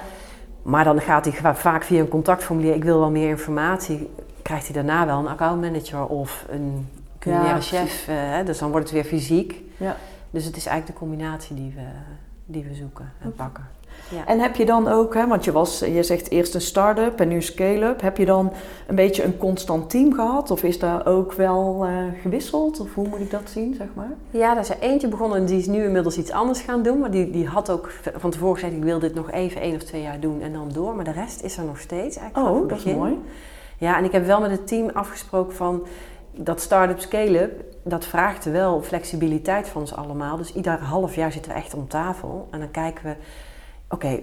Maar 0.62 0.84
dan 0.84 1.00
gaat 1.00 1.24
hij 1.24 1.34
va- 1.34 1.54
vaak 1.54 1.82
via 1.84 2.00
een 2.00 2.08
contactformulier, 2.08 2.74
ik 2.74 2.84
wil 2.84 2.98
wel 2.98 3.10
meer 3.10 3.28
informatie, 3.28 4.10
krijgt 4.42 4.64
hij 4.64 4.74
daarna 4.74 5.06
wel 5.06 5.18
een 5.18 5.28
accountmanager 5.28 6.06
of 6.06 6.44
een 6.48 6.88
culinaire 7.18 7.54
Ja, 7.54 7.60
chef. 7.60 8.08
dus 8.44 8.58
dan 8.58 8.70
wordt 8.70 8.84
het 8.86 8.94
weer 8.94 9.04
fysiek. 9.04 9.62
Ja. 9.76 9.96
Dus 10.30 10.44
het 10.44 10.56
is 10.56 10.66
eigenlijk 10.66 10.98
de 10.98 11.04
combinatie 11.06 11.56
die 11.56 11.72
we, 11.76 11.82
die 12.44 12.64
we 12.68 12.74
zoeken 12.74 13.12
en 13.22 13.34
pakken. 13.34 13.66
Ja. 14.10 14.26
En 14.26 14.40
heb 14.40 14.56
je 14.56 14.64
dan 14.64 14.88
ook, 14.88 15.14
hè, 15.14 15.26
want 15.26 15.44
je, 15.44 15.52
was, 15.52 15.78
je 15.78 16.02
zegt 16.02 16.30
eerst 16.30 16.54
een 16.54 16.60
start-up 16.60 17.20
en 17.20 17.28
nu 17.28 17.42
scale-up. 17.42 18.00
Heb 18.00 18.16
je 18.16 18.24
dan 18.24 18.52
een 18.86 18.94
beetje 18.94 19.24
een 19.24 19.36
constant 19.36 19.90
team 19.90 20.14
gehad? 20.14 20.50
Of 20.50 20.62
is 20.62 20.78
daar 20.78 21.06
ook 21.06 21.32
wel 21.32 21.84
eh, 21.84 21.92
gewisseld? 22.22 22.80
Of 22.80 22.94
hoe 22.94 23.08
moet 23.08 23.20
ik 23.20 23.30
dat 23.30 23.50
zien, 23.50 23.74
zeg 23.74 23.86
maar? 23.94 24.12
Ja, 24.30 24.54
daar 24.54 24.62
is 24.62 24.70
er 24.70 24.80
eentje 24.80 25.08
begonnen 25.08 25.38
en 25.38 25.44
die 25.44 25.58
is 25.58 25.66
nu 25.66 25.84
inmiddels 25.84 26.18
iets 26.18 26.30
anders 26.30 26.60
gaan 26.60 26.82
doen. 26.82 26.98
Maar 26.98 27.10
die, 27.10 27.30
die 27.30 27.46
had 27.46 27.70
ook 27.70 27.90
van 28.16 28.30
tevoren 28.30 28.54
gezegd, 28.54 28.72
ik 28.72 28.82
wil 28.82 28.98
dit 28.98 29.14
nog 29.14 29.30
even 29.30 29.60
één 29.60 29.74
of 29.74 29.82
twee 29.82 30.02
jaar 30.02 30.20
doen 30.20 30.40
en 30.40 30.52
dan 30.52 30.70
door. 30.72 30.94
Maar 30.94 31.04
de 31.04 31.12
rest 31.12 31.42
is 31.42 31.56
er 31.56 31.64
nog 31.64 31.80
steeds 31.80 32.16
eigenlijk 32.16 32.48
Oh, 32.48 32.68
dat 32.68 32.78
is 32.78 32.84
mooi. 32.84 33.18
Ja, 33.78 33.98
en 33.98 34.04
ik 34.04 34.12
heb 34.12 34.26
wel 34.26 34.40
met 34.40 34.50
het 34.50 34.66
team 34.66 34.90
afgesproken 34.92 35.54
van 35.54 35.86
dat 36.36 36.60
start-up 36.60 37.00
scale-up, 37.00 37.64
dat 37.82 38.04
vraagt 38.04 38.44
wel 38.44 38.82
flexibiliteit 38.82 39.68
van 39.68 39.80
ons 39.80 39.94
allemaal. 39.94 40.36
Dus 40.36 40.52
ieder 40.54 40.78
half 40.78 41.14
jaar 41.14 41.32
zitten 41.32 41.52
we 41.52 41.58
echt 41.58 41.74
om 41.74 41.88
tafel 41.88 42.48
en 42.50 42.58
dan 42.58 42.70
kijken 42.70 43.04
we, 43.04 43.14
oké, 43.88 44.18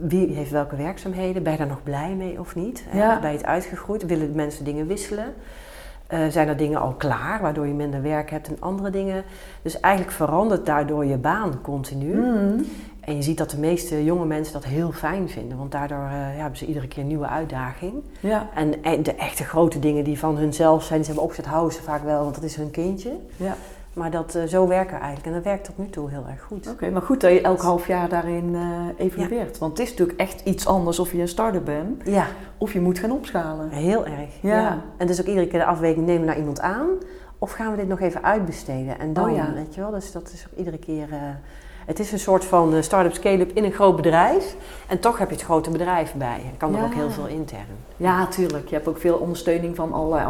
wie 0.00 0.32
heeft 0.34 0.50
welke 0.50 0.76
werkzaamheden? 0.76 1.42
Ben 1.42 1.52
je 1.52 1.58
daar 1.58 1.66
nog 1.66 1.82
blij 1.82 2.14
mee 2.14 2.40
of 2.40 2.54
niet? 2.54 2.84
Ja. 2.92 3.20
Ben 3.20 3.30
je 3.30 3.36
het 3.36 3.46
uitgegroeid? 3.46 4.06
Willen 4.06 4.32
mensen 4.34 4.64
dingen 4.64 4.86
wisselen? 4.86 5.34
Eh, 6.06 6.26
zijn 6.28 6.48
er 6.48 6.56
dingen 6.56 6.80
al 6.80 6.92
klaar, 6.92 7.40
waardoor 7.40 7.66
je 7.66 7.74
minder 7.74 8.02
werk 8.02 8.30
hebt 8.30 8.48
en 8.48 8.56
andere 8.58 8.90
dingen? 8.90 9.24
Dus 9.62 9.80
eigenlijk 9.80 10.14
verandert 10.14 10.66
daardoor 10.66 11.04
je 11.04 11.16
baan 11.16 11.60
continu. 11.62 12.14
Mhm. 12.16 12.62
En 13.00 13.16
je 13.16 13.22
ziet 13.22 13.38
dat 13.38 13.50
de 13.50 13.58
meeste 13.58 14.04
jonge 14.04 14.26
mensen 14.26 14.52
dat 14.52 14.64
heel 14.64 14.92
fijn 14.92 15.28
vinden, 15.28 15.58
want 15.58 15.72
daardoor 15.72 16.04
eh, 16.04 16.12
ja, 16.12 16.40
hebben 16.40 16.58
ze 16.58 16.66
iedere 16.66 16.88
keer 16.88 17.02
een 17.02 17.08
nieuwe 17.08 17.26
uitdaging. 17.28 17.94
Ja, 18.20 18.48
En, 18.54 18.82
en 18.82 19.02
de 19.02 19.14
echte 19.14 19.44
grote 19.44 19.78
dingen 19.78 20.04
die 20.04 20.18
van 20.18 20.36
hunzelf 20.36 20.82
zijn, 20.82 20.98
die 20.98 21.04
ze 21.04 21.12
hebben 21.12 21.30
opgezet, 21.30 21.50
houden 21.52 21.74
ze 21.74 21.82
vaak 21.82 22.02
wel, 22.04 22.22
want 22.22 22.34
dat 22.34 22.44
is 22.44 22.56
hun 22.56 22.70
kindje. 22.70 23.12
ja. 23.36 23.56
Maar 23.96 24.10
dat, 24.10 24.34
eh, 24.34 24.42
zo 24.44 24.66
werken 24.68 24.94
we 24.94 25.00
eigenlijk. 25.00 25.26
En 25.26 25.32
dat 25.32 25.42
werkt 25.44 25.64
tot 25.64 25.78
nu 25.78 25.88
toe 25.90 26.10
heel 26.10 26.24
erg 26.30 26.42
goed. 26.42 26.68
Oké, 26.70 26.90
maar 26.90 27.02
goed 27.02 27.20
dat 27.20 27.30
je 27.32 27.40
elk 27.40 27.60
half 27.60 27.86
jaar 27.86 28.08
daarin 28.08 28.54
eh 28.54 29.04
evalueert. 29.06 29.58
Want 29.58 29.78
het 29.78 29.86
is 29.86 29.90
natuurlijk 29.90 30.18
echt 30.20 30.40
iets 30.44 30.66
anders 30.66 30.98
of 30.98 31.12
je 31.12 31.20
een 31.20 31.28
starter 31.28 31.62
bent 31.62 32.02
Ja, 32.04 32.26
of 32.58 32.72
je 32.72 32.80
moet 32.80 32.98
gaan 32.98 33.10
opschalen. 33.10 33.68
heel 33.70 34.06
erg. 34.06 34.28
Ja. 34.40 34.78
En 34.96 35.06
dus 35.06 35.20
ook 35.20 35.26
iedere 35.26 35.46
keer 35.46 35.58
de 35.58 35.64
afweging 35.64 36.06
nemen 36.06 36.20
we 36.20 36.26
naar 36.26 36.38
iemand 36.38 36.60
aan. 36.60 36.88
Of 37.38 37.52
gaan 37.52 37.70
we 37.70 37.76
dit 37.76 37.88
nog 37.88 38.00
even 38.00 38.22
uitbesteden? 38.22 38.98
En 38.98 39.12
dan, 39.12 39.30
Oh 39.30 39.36
ja. 39.36 39.52
weet 39.54 39.74
je 39.74 39.80
wel, 39.80 39.90
dus 39.90 40.12
dat 40.12 40.30
is 40.32 40.46
ook 40.50 40.58
iedere 40.58 40.78
keer... 40.78 41.08
eh, 41.12 41.18
het 41.86 41.98
is 41.98 42.12
een 42.12 42.18
soort 42.18 42.44
van 42.44 42.74
eh, 42.74 42.82
start-up 42.82 43.14
scale-up 43.14 43.50
in 43.54 43.64
een 43.64 43.72
groot 43.72 43.96
bedrijf. 43.96 44.56
En 44.86 45.00
toch 45.00 45.18
heb 45.18 45.28
je 45.28 45.34
het 45.34 45.44
grote 45.44 45.70
bedrijf 45.70 46.14
bij. 46.14 46.40
Je 46.50 46.56
kan 46.56 46.74
er 46.74 46.80
Ja. 46.80 46.86
ook 46.86 46.94
heel 46.94 47.10
veel 47.10 47.26
intern. 47.26 47.66
Ja, 47.96 48.26
tuurlijk. 48.26 48.68
Je 48.68 48.74
hebt 48.74 48.88
ook 48.88 48.98
veel 48.98 49.16
ondersteuning 49.16 49.76
van 49.76 49.92
allerlei 49.92 50.26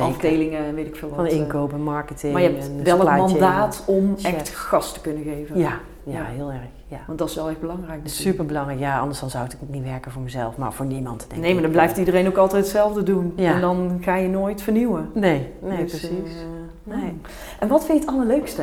afdelingen 0.00 0.64
en 0.64 0.74
weet 0.74 0.86
ik 0.86 0.96
veel 0.96 1.08
wat. 1.08 1.16
Van 1.16 1.26
eh. 1.26 1.36
inkopen, 1.36 1.80
marketing 1.82 2.32
Maar 2.32 2.42
je 2.42 2.48
hebt 2.48 2.64
en 2.68 2.84
wel 2.84 2.98
chain. 3.06 3.18
mandaat 3.20 3.82
om 3.86 4.14
echt 4.22 4.48
gas 4.48 4.92
te 4.92 5.00
kunnen 5.00 5.22
geven. 5.22 5.58
Ja, 5.58 5.72
ja, 6.04 6.12
Ja. 6.12 6.24
heel 6.24 6.50
erg. 6.50 6.60
Ja. 6.88 6.98
Want 7.06 7.18
dat 7.18 7.28
is 7.28 7.34
wel 7.34 7.48
echt 7.48 7.60
belangrijk. 7.60 7.88
natuurlijk. 7.96 8.16
Super 8.20 8.46
belangrijk. 8.46 8.78
Ja, 8.78 8.98
anders 8.98 9.20
dan 9.20 9.30
zou 9.30 9.44
het 9.44 9.56
ook 9.62 9.68
niet 9.68 9.84
werken 9.84 10.12
voor 10.12 10.22
mezelf, 10.22 10.56
maar 10.56 10.72
voor 10.72 10.86
niemand 10.86 11.20
denk 11.28 11.40
Nee, 11.40 11.48
maar 11.48 11.56
ik. 11.58 11.62
dan 11.62 11.70
blijft 11.70 11.96
iedereen 11.96 12.26
ook 12.26 12.36
altijd 12.36 12.62
hetzelfde 12.62 13.02
doen. 13.02 13.32
Ja. 13.36 13.54
En 13.54 13.60
dan 13.60 13.98
ga 14.00 14.16
je 14.16 14.28
nooit 14.28 14.62
vernieuwen. 14.62 15.10
Nee, 15.14 15.52
nee, 15.60 15.78
Dus, 15.78 15.90
precies. 15.90 16.08
eh, 16.34 16.94
Nee. 16.96 17.20
En 17.58 17.68
wat 17.68 17.84
vind 17.84 17.98
je 18.02 18.04
het 18.04 18.14
allerleukste 18.14 18.62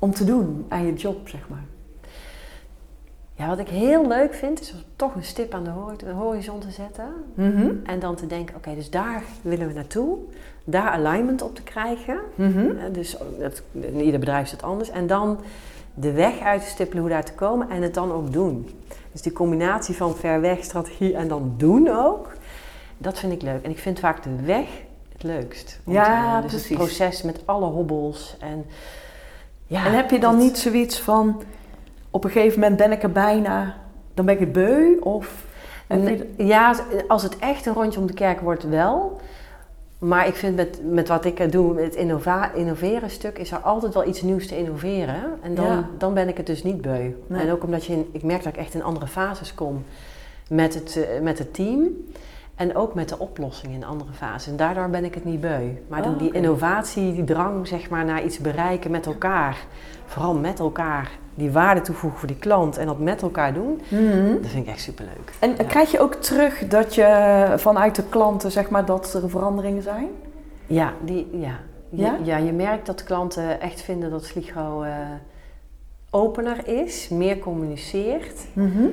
om 0.00 0.10
te 0.14 0.24
doen 0.24 0.64
aan 0.68 0.86
je 0.86 0.92
job, 0.94 1.28
zeg 1.28 1.48
maar? 1.48 1.64
Ja, 3.34 3.46
wat 3.48 3.58
ik 3.58 3.68
heel 3.68 4.08
leuk 4.08 4.34
vind, 4.34 4.60
is 4.60 4.72
om 4.72 4.78
toch 4.96 5.14
een 5.14 5.24
stip 5.24 5.54
aan 5.54 5.64
de 5.64 5.70
hori- 5.70 5.96
de 5.96 6.10
horizon 6.10 6.58
te 6.58 6.70
zetten. 6.70 7.08
Mhm. 7.34 7.70
En 7.84 7.98
dan 7.98 8.14
te 8.14 8.26
denken, 8.26 8.56
oké, 8.56 8.74
dus 8.74 8.90
daar 8.90 9.22
willen 9.42 9.66
we 9.66 9.72
naartoe. 9.74 10.16
Daar 10.64 10.88
alignment 10.90 11.42
op 11.42 11.54
te 11.54 11.62
krijgen. 11.62 12.18
Mhm. 12.34 12.58
Eh, 12.58 12.92
Dus 12.92 13.16
dat, 13.38 13.62
in 13.72 14.00
ieder 14.00 14.20
bedrijf 14.20 14.44
is 14.44 14.50
het 14.50 14.62
anders. 14.62 14.90
En 14.90 15.06
dan 15.06 15.38
de 15.94 16.12
weg 16.12 16.40
uit 16.40 16.62
te 16.62 16.68
stippelen 16.68 17.02
hoe 17.02 17.12
daar 17.12 17.24
te 17.24 17.32
komen 17.32 17.70
en 17.70 17.82
het 17.82 17.94
dan 17.94 18.12
ook 18.12 18.32
doen. 18.32 18.68
Dus 19.12 19.22
die 19.22 19.32
combinatie 19.32 19.94
van 19.96 20.16
ver 20.16 20.40
weg, 20.40 20.64
strategie 20.64 21.14
en 21.16 21.28
dan 21.28 21.54
doen 21.56 21.88
ook. 21.88 22.32
Dat 22.98 23.18
vind 23.18 23.32
ik 23.32 23.42
leuk. 23.42 23.62
En 23.64 23.70
ik 23.70 23.78
vind 23.78 23.98
vaak 24.00 24.22
de 24.22 24.36
weg 24.44 24.66
het 25.12 25.22
leukst. 25.22 25.80
Ja, 25.86 26.40
dus 26.40 26.50
precies. 26.50 26.68
het 26.68 26.78
proces 26.78 27.22
met 27.22 27.40
alle 27.44 27.66
hobbels. 27.66 28.36
En, 28.40 28.64
ja, 29.70 29.86
en 29.86 29.92
heb 29.92 30.10
je 30.10 30.18
dan 30.18 30.32
dat- 30.36 30.42
niet 30.44 30.58
zoiets 30.58 31.00
van, 31.00 31.42
op 32.10 32.24
een 32.24 32.30
gegeven 32.30 32.60
moment 32.60 32.78
ben 32.78 32.92
ik 32.92 33.02
er 33.02 33.12
bijna, 33.12 33.76
dan 34.14 34.24
ben 34.24 34.34
ik 34.34 34.40
het 34.40 34.52
beu? 34.52 34.96
Of 35.00 35.48
Nee, 35.88 36.22
ja, 36.36 36.74
als 37.08 37.22
het 37.22 37.38
echt 37.38 37.66
een 37.66 37.72
rondje 37.74 38.00
om 38.00 38.06
de 38.06 38.12
kerk 38.12 38.40
wordt, 38.40 38.68
wel. 38.68 39.20
Maar 39.98 40.26
ik 40.26 40.34
vind 40.34 40.56
met, 40.56 40.80
met 40.84 41.08
wat 41.08 41.24
ik 41.24 41.52
doe, 41.52 41.80
het 41.80 41.94
innova- 41.94 42.52
innoveren 42.52 43.10
stuk, 43.10 43.38
is 43.38 43.50
er 43.50 43.58
altijd 43.58 43.94
wel 43.94 44.06
iets 44.08 44.22
nieuws 44.22 44.46
te 44.46 44.58
innoveren. 44.58 45.22
En 45.42 45.54
dan, 45.54 45.64
Ja. 45.66 45.88
dan 45.98 46.14
ben 46.14 46.28
ik 46.28 46.36
het 46.36 46.46
dus 46.46 46.62
niet 46.62 46.80
beu. 46.80 47.10
Nee. 47.26 47.42
En 47.42 47.50
ook 47.52 47.64
omdat 47.64 47.84
je 47.84 47.92
in, 47.92 48.08
ik 48.12 48.22
merk 48.22 48.42
dat 48.42 48.52
ik 48.52 48.58
echt 48.58 48.74
in 48.74 48.82
andere 48.82 49.06
fases 49.06 49.54
kom 49.54 49.84
met 50.48 50.74
het, 50.74 50.96
eh, 50.96 51.20
met 51.20 51.38
het 51.38 51.54
team. 51.54 51.88
En 52.60 52.76
ook 52.76 52.94
met 52.94 53.08
de 53.08 53.18
oplossing 53.18 53.72
in 53.74 53.84
andere 53.84 54.12
fases. 54.12 54.46
En 54.50 54.56
daardoor 54.56 54.88
ben 54.88 55.04
ik 55.04 55.14
het 55.14 55.24
niet 55.24 55.40
beu. 55.40 55.68
Maar 55.88 56.06
Oh, 56.06 56.18
die 56.18 56.32
innovatie, 56.32 57.12
die 57.14 57.24
drang 57.24 57.66
zeg 57.68 57.90
maar, 57.90 58.04
naar 58.04 58.24
iets 58.24 58.38
bereiken 58.38 58.90
met 58.90 59.06
elkaar. 59.06 59.56
Vooral 60.06 60.34
met 60.34 60.58
elkaar. 60.58 61.10
Die 61.34 61.50
waarde 61.50 61.80
toevoegen 61.80 62.18
voor 62.18 62.28
die 62.28 62.36
klant 62.38 62.76
en 62.78 62.86
dat 62.86 62.98
met 62.98 63.22
elkaar 63.22 63.54
doen. 63.54 63.80
Mhm. 63.88 64.32
Dat 64.42 64.50
vind 64.50 64.66
ik 64.66 64.72
echt 64.72 64.80
superleuk. 64.80 65.32
En 65.38 65.50
Ja. 65.56 65.64
krijg 65.64 65.90
je 65.90 66.00
ook 66.00 66.14
terug 66.14 66.66
dat 66.68 66.94
je 66.94 67.52
vanuit 67.56 67.94
de 67.94 68.04
klanten, 68.08 68.50
zeg 68.50 68.70
maar, 68.70 68.84
dat 68.84 69.14
er 69.14 69.30
veranderingen 69.30 69.82
zijn? 69.82 70.08
Ja, 70.66 70.92
die, 71.04 71.28
ja. 71.32 71.58
Je, 71.90 72.18
Ja? 72.22 72.36
je 72.36 72.52
merkt 72.52 72.86
dat 72.86 72.98
de 72.98 73.04
klanten 73.04 73.60
echt 73.60 73.80
vinden 73.82 74.10
dat 74.10 74.24
Sligo 74.24 74.82
eh, 74.82 74.92
opener 76.10 76.68
is, 76.68 77.08
meer 77.08 77.38
communiceert. 77.38 78.46
Mhm. 78.52 78.84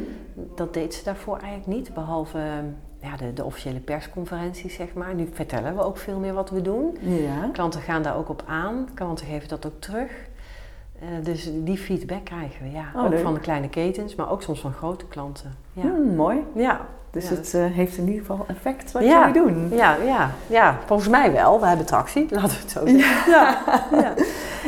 Dat 0.55 0.73
deed 0.73 0.93
ze 0.93 1.03
daarvoor 1.03 1.37
eigenlijk 1.37 1.67
niet, 1.67 1.93
behalve 1.93 2.37
eh, 2.37 2.45
ja, 3.01 3.17
de, 3.17 3.33
de 3.33 3.43
officiële 3.43 3.79
persconferenties, 3.79 4.75
zeg 4.75 4.93
maar. 4.93 5.15
Nu 5.15 5.29
vertellen 5.33 5.75
we 5.75 5.81
ook 5.83 5.97
veel 5.97 6.19
meer 6.19 6.33
wat 6.33 6.49
we 6.49 6.61
doen. 6.61 6.97
Ja. 7.01 7.49
Klanten 7.53 7.81
gaan 7.81 8.01
daar 8.03 8.15
ook 8.17 8.29
op 8.29 8.43
aan, 8.47 8.87
klanten 8.93 9.25
geven 9.25 9.47
dat 9.49 9.65
ook 9.65 9.79
terug. 9.81 10.11
Eh, 10.99 11.07
dus 11.23 11.49
die 11.53 11.77
feedback 11.77 12.25
krijgen 12.25 12.63
we, 12.65 12.71
ja. 12.71 12.85
Oh, 12.95 13.03
ook 13.03 13.09
leuk. 13.09 13.19
van 13.23 13.33
de 13.33 13.39
kleine 13.39 13.69
ketens, 13.69 14.15
maar 14.15 14.31
ook 14.31 14.41
soms 14.41 14.59
van 14.59 14.73
grote 14.73 15.05
klanten. 15.07 15.55
Ja, 15.73 15.81
Hmm, 15.81 16.15
mooi. 16.15 16.43
ja. 16.55 16.85
Dus 17.19 17.29
Ja, 17.29 17.35
het 17.35 17.53
eh, 17.53 17.61
heeft 17.75 17.97
in 17.97 18.05
ieder 18.07 18.19
geval 18.25 18.45
effect 18.47 18.91
wat 18.91 19.03
Ja. 19.03 19.27
jullie 19.27 19.41
doen. 19.51 19.77
ja, 19.77 19.95
ja, 20.05 20.29
ja, 20.47 20.77
volgens 20.85 21.09
mij 21.09 21.31
wel. 21.31 21.59
We 21.59 21.65
hebben 21.67 21.85
tractie, 21.85 22.27
laten 22.35 22.49
we 22.49 22.55
het 22.61 22.71
zo 22.71 22.85
zeggen. 22.85 23.31
Ja. 23.31 23.57
Ja. 23.91 24.13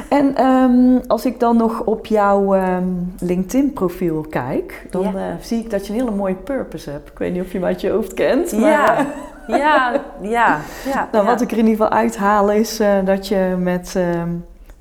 En 0.09 0.35
ehm, 0.35 0.99
als 1.07 1.25
ik 1.25 1.39
dan 1.39 1.57
nog 1.57 1.79
op 1.81 2.05
jouw 2.05 2.53
ehm, 2.55 2.83
LinkedIn-profiel 3.19 4.25
kijk, 4.29 4.85
dan 4.89 5.05
eh, 5.17 5.23
zie 5.41 5.59
ik 5.59 5.69
dat 5.69 5.87
je 5.87 5.93
een 5.93 5.99
hele 5.99 6.11
mooie 6.15 6.35
purpose 6.35 6.89
hebt. 6.89 7.09
Ik 7.09 7.17
weet 7.17 7.33
niet 7.33 7.41
of 7.41 7.51
je 7.51 7.57
hem 7.57 7.67
uit 7.67 7.81
je 7.81 7.89
hoofd 7.89 8.13
kent. 8.13 8.51
Maar, 8.51 8.69
Ja, 8.71 9.05
ja, 9.47 10.01
ja. 10.21 10.59
ja 10.93 11.09
Nou, 11.11 11.25
wat 11.25 11.41
ik 11.41 11.51
er 11.51 11.57
in 11.57 11.67
ieder 11.67 11.81
geval 11.85 11.97
uithaal 11.99 12.51
is 12.51 12.79
eh, 12.79 12.93
dat 13.05 13.27
je 13.27 13.55
met, 13.59 13.93
ehm, 13.95 14.29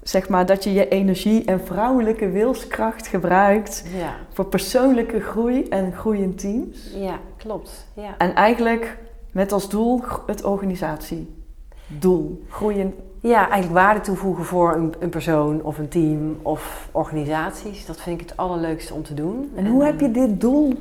zeg 0.02 0.28
maar, 0.28 0.46
dat 0.46 0.64
je 0.64 0.72
je 0.72 0.88
energie 0.88 1.44
en 1.44 1.61
vrouwelijke 1.64 2.28
wilskracht 2.31 3.07
gebruikt 3.07 3.85
Ja, 3.98 4.11
voor 4.33 4.44
persoonlijke 4.46 5.20
groei 5.20 5.62
en 5.68 5.92
groei 5.92 6.22
in 6.22 6.35
teams. 6.35 6.90
ja, 6.94 7.14
klopt. 7.38 7.87
Ja. 7.94 8.14
En 8.18 8.35
eigenlijk 8.35 8.96
met 9.33 9.53
als 9.53 9.68
doel 9.68 10.01
het 10.27 10.44
organisatiedoel. 10.44 12.42
Groeien. 12.48 12.94
ja, 13.20 13.38
eigenlijk 13.51 13.72
waarde 13.72 14.01
toevoegen 14.01 14.44
voor 14.44 14.74
een, 14.74 14.94
een 14.98 15.09
persoon 15.09 15.62
of 15.62 15.79
een 15.79 15.88
team 15.88 16.37
of 16.42 16.88
organisaties. 16.92 17.87
Dat 17.87 18.01
vind 18.01 18.20
ik 18.20 18.29
het 18.29 18.37
allerleukste 18.37 18.94
om 18.94 19.03
te 19.03 19.14
doen. 19.14 19.53
En 19.57 19.66
hoe 19.66 19.85
heb 19.85 20.01
je 20.01 20.11
dit 20.11 20.40
doel 20.40 20.72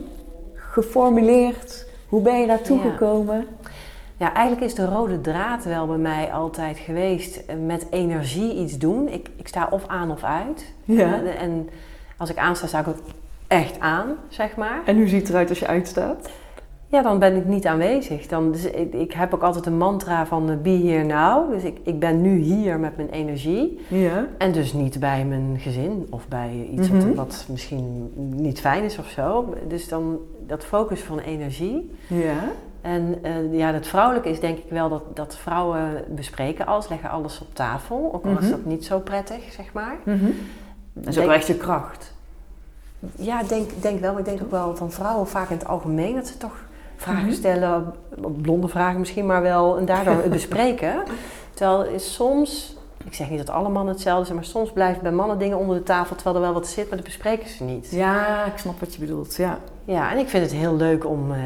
geformuleerd? 0.54 1.86
Hoe 2.10 2.22
ben 2.22 2.40
je 2.40 2.48
daartoe 2.48 2.78
Ja. 2.78 2.90
gekomen? 2.90 3.46
Ja, 4.18 4.34
eigenlijk 4.34 4.66
is 4.68 4.76
de 4.76 4.86
rode 4.86 5.22
draad 5.22 5.64
wel 5.64 5.88
bij 5.88 5.98
mij 5.98 6.32
altijd 6.34 6.78
geweest 6.78 7.36
eh, 7.38 7.56
met 7.66 7.88
energie 7.90 8.56
iets 8.56 8.78
doen. 8.78 9.08
Ik, 9.08 9.30
ik 9.36 9.48
sta 9.48 9.68
of 9.72 9.88
aan 9.88 10.12
of 10.12 10.24
uit. 10.24 10.74
Ja. 10.84 11.14
En, 11.14 11.38
en 11.38 11.70
als 12.18 12.30
ik 12.30 12.38
aansta, 12.38 12.68
sta 12.68 12.80
ik 12.80 12.88
ook 12.88 12.98
echt 13.48 13.80
aan, 13.80 14.08
zeg 14.30 14.56
maar. 14.56 14.82
En 14.86 14.96
hoe 14.98 15.08
ziet 15.08 15.22
het 15.22 15.30
eruit 15.30 15.50
als 15.50 15.60
je 15.60 15.68
uitstaat? 15.68 16.30
Ja, 16.90 17.02
dan 17.02 17.20
ben 17.20 17.36
ik 17.36 17.46
niet 17.46 17.66
aanwezig. 17.66 18.28
Dan, 18.28 18.52
dus 18.52 18.64
ik, 18.66 18.94
ik 18.94 19.14
heb 19.14 19.34
ook 19.34 19.42
altijd 19.42 19.66
een 19.66 19.78
mantra 19.78 20.26
van 20.26 20.50
eh, 20.50 20.58
be 20.58 20.70
here 20.70 21.04
now. 21.04 21.52
Dus 21.52 21.64
ik, 21.64 21.78
ik 21.84 22.00
ben 22.00 22.22
nu 22.22 22.38
hier 22.38 22.80
met 22.80 22.96
mijn 22.96 23.10
energie. 23.10 23.80
Ja. 23.88 24.26
En 24.38 24.52
dus 24.52 24.74
niet 24.74 25.00
bij 25.00 25.26
mijn 25.26 25.56
gezin 25.60 26.08
of 26.10 26.28
bij 26.28 26.68
iets 26.72 26.90
Mhm. 26.90 27.08
wat, 27.08 27.16
wat 27.16 27.46
misschien 27.50 28.12
niet 28.36 28.60
fijn 28.60 28.84
is 28.84 28.98
of 28.98 29.08
zo. 29.08 29.54
Dus 29.68 29.88
dan 29.88 30.18
dat 30.48 30.66
focus 30.66 31.02
van 31.02 31.20
energie. 31.20 31.92
Ja. 32.08 32.36
En 32.82 33.18
eh, 33.22 33.54
ja, 33.58 33.74
het 33.74 33.88
vrouwelijke 33.88 34.30
is 34.30 34.40
denk 34.40 34.58
ik 34.58 34.70
wel 34.70 34.90
dat, 34.90 35.04
dat 35.14 35.38
vrouwen 35.38 36.04
bespreken 36.10 36.66
alles, 36.66 36.88
leggen 36.90 37.10
alles 37.10 37.42
op 37.42 37.56
tafel. 37.56 38.10
Ook 38.14 38.26
al 38.26 38.32
is 38.32 38.38
Mhm. 38.42 38.50
dat 38.50 38.66
niet 38.66 38.86
zo 38.86 39.00
prettig, 39.00 39.52
zeg 39.52 39.74
maar. 39.74 39.96
Dat 40.94 41.08
is 41.08 41.20
ook 41.20 41.32
echt 41.32 41.48
je 41.48 41.56
kracht. 41.56 42.16
Ja, 43.16 43.42
ik 43.42 43.50
denk, 43.50 43.70
denk 43.82 44.00
wel. 44.00 44.12
Maar 44.12 44.20
ik 44.22 44.26
denk 44.28 44.42
ook 44.42 44.52
wel 44.52 44.76
van 44.76 44.92
vrouwen 44.92 45.28
vaak 45.28 45.50
in 45.50 45.58
het 45.58 45.68
algemeen 45.68 46.16
dat 46.16 46.28
ze 46.28 46.38
toch 46.38 46.66
vragen 46.98 47.24
Mhm. 47.26 47.34
stellen. 47.34 47.94
Blonde 48.42 48.68
vragen 48.68 49.00
misschien, 49.00 49.26
maar 49.26 49.42
wel. 49.42 49.78
En 49.78 49.86
daardoor 49.86 50.14
het 50.16 50.30
bespreken. 50.42 51.04
Terwijl 51.54 51.84
is 51.86 52.14
soms, 52.14 52.76
ik 53.04 53.14
zeg 53.14 53.30
niet 53.30 53.38
dat 53.38 53.50
alle 53.50 53.70
mannen 53.70 53.94
hetzelfde 53.94 54.26
zijn, 54.26 54.36
maar 54.38 54.46
soms 54.48 54.72
blijven 54.72 55.04
bij 55.04 55.12
mannen 55.12 55.40
dingen 55.40 55.58
onder 55.58 55.78
de 55.78 55.84
tafel 55.84 56.16
terwijl 56.16 56.36
er 56.36 56.42
wel 56.42 56.54
wat 56.54 56.68
zit, 56.68 56.88
maar 56.88 56.98
dat 56.98 57.06
bespreken 57.06 57.50
ze 57.50 57.64
niet. 57.64 57.88
Ja, 57.92 58.46
ik 58.46 58.58
snap 58.58 58.80
wat 58.80 58.94
je 58.94 59.00
bedoelt. 59.00 59.36
Ja. 59.36 59.60
Ja, 59.86 60.12
en 60.12 60.18
ik 60.18 60.28
vind 60.30 60.44
het 60.44 60.54
heel 60.54 60.76
leuk 60.76 61.06
om 61.06 61.32
eh, 61.32 61.40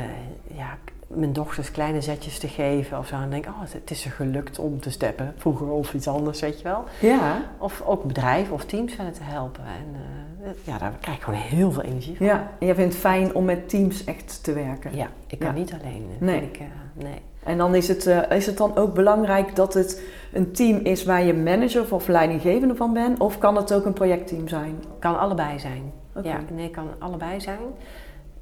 ja, 0.57 0.77
mijn 1.07 1.33
dochters 1.33 1.71
kleine 1.71 2.01
zetjes 2.01 2.39
te 2.39 2.47
geven 2.47 2.97
of 2.97 3.07
zo. 3.07 3.15
En 3.15 3.29
denk, 3.29 3.45
oh, 3.45 3.59
het, 3.69 3.91
is 3.91 4.05
er 4.05 4.11
gelukt 4.11 4.59
om 4.59 4.79
te 4.79 4.89
steppen. 4.91 5.33
Vroeger 5.37 5.67
of 5.67 5.93
iets 5.93 6.07
anders, 6.07 6.39
weet 6.41 6.57
je 6.57 6.63
wel. 6.63 6.83
Ja. 6.99 7.41
Of 7.57 7.81
ook 7.85 8.03
bedrijven 8.03 8.53
of 8.53 8.65
teams 8.65 8.93
verder 8.93 9.13
te 9.13 9.23
helpen. 9.23 9.63
En 9.63 9.93
eh, 9.95 9.99
ja, 10.63 10.77
daar 10.77 10.93
krijg 11.01 11.17
ik 11.17 11.23
gewoon 11.23 11.39
heel 11.39 11.71
veel 11.71 11.81
energie 11.83 12.17
van. 12.17 12.25
ja. 12.25 12.51
En 12.59 12.65
jij 12.65 12.75
vindt 12.75 12.93
het 12.93 13.01
fijn 13.01 13.35
om 13.35 13.45
met 13.45 13.69
teams 13.69 14.03
echt 14.03 14.43
te 14.43 14.53
werken. 14.53 14.95
Ja, 14.95 15.07
ik 15.27 15.39
kan 15.39 15.47
Ja. 15.47 15.53
niet 15.53 15.73
alleen. 15.81 16.05
Nee. 16.19 16.41
Ik, 16.41 16.57
eh, 16.57 16.65
nee. 16.93 17.21
En 17.43 17.57
dan 17.57 17.75
is 17.75 17.87
het, 17.87 18.05
eh, 18.07 18.37
is 18.37 18.45
het 18.45 18.57
dan 18.57 18.75
ook 18.77 18.93
belangrijk 18.93 19.55
dat 19.55 19.73
het 19.73 20.01
een 20.33 20.51
team 20.51 20.77
is 20.83 21.03
waar 21.05 21.23
je 21.23 21.33
manager 21.33 21.93
of 21.93 22.07
leidinggevende 22.07 22.75
van 22.75 22.93
bent? 22.93 23.19
Of 23.19 23.37
kan 23.37 23.55
het 23.55 23.73
ook 23.73 23.85
een 23.85 23.93
projectteam 23.93 24.47
zijn? 24.47 24.83
Kan 24.99 25.19
allebei 25.19 25.59
zijn. 25.59 25.91
Oké. 26.15 26.27
Ja, 26.27 26.39
nee, 26.51 26.69
kan 26.69 26.87
allebei 26.99 27.41
zijn. 27.41 27.59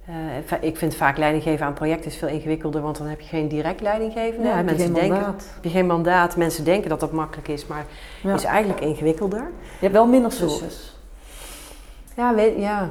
Eh, 0.06 0.14
ik 0.62 0.78
vind 0.78 0.96
vaak 0.96 1.18
leidinggeven 1.18 1.66
aan 1.66 1.74
projecten 1.74 2.12
is 2.12 2.18
veel 2.18 2.28
ingewikkelder, 2.28 2.82
want 2.82 2.98
dan 2.98 3.08
heb 3.08 3.20
je 3.22 3.28
geen 3.28 3.48
direct 3.48 3.82
leidinggevende. 3.82 4.48
Ja, 4.48 4.56
heb 4.56 4.60
je 4.60 4.66
mensen 4.66 4.86
geen 4.86 4.94
denken, 4.94 5.20
mandaat. 5.22 5.50
heb 5.54 5.64
je 5.64 5.70
geen 5.70 5.88
mandaat. 5.88 6.36
Mensen 6.36 6.64
denken 6.64 6.90
dat 6.90 7.00
dat 7.00 7.12
makkelijk 7.12 7.48
is, 7.48 7.66
maar 7.68 7.86
Ja. 8.24 8.34
is 8.34 8.44
eigenlijk 8.44 8.80
ingewikkelder. 8.82 9.40
Je 9.40 9.78
hebt 9.80 9.94
wel 9.94 10.08
minder 10.08 10.30
Dus- 10.30 10.40
sources. 10.40 10.98
Ja, 12.20 12.36
weet, 12.36 12.58
ja. 12.58 12.90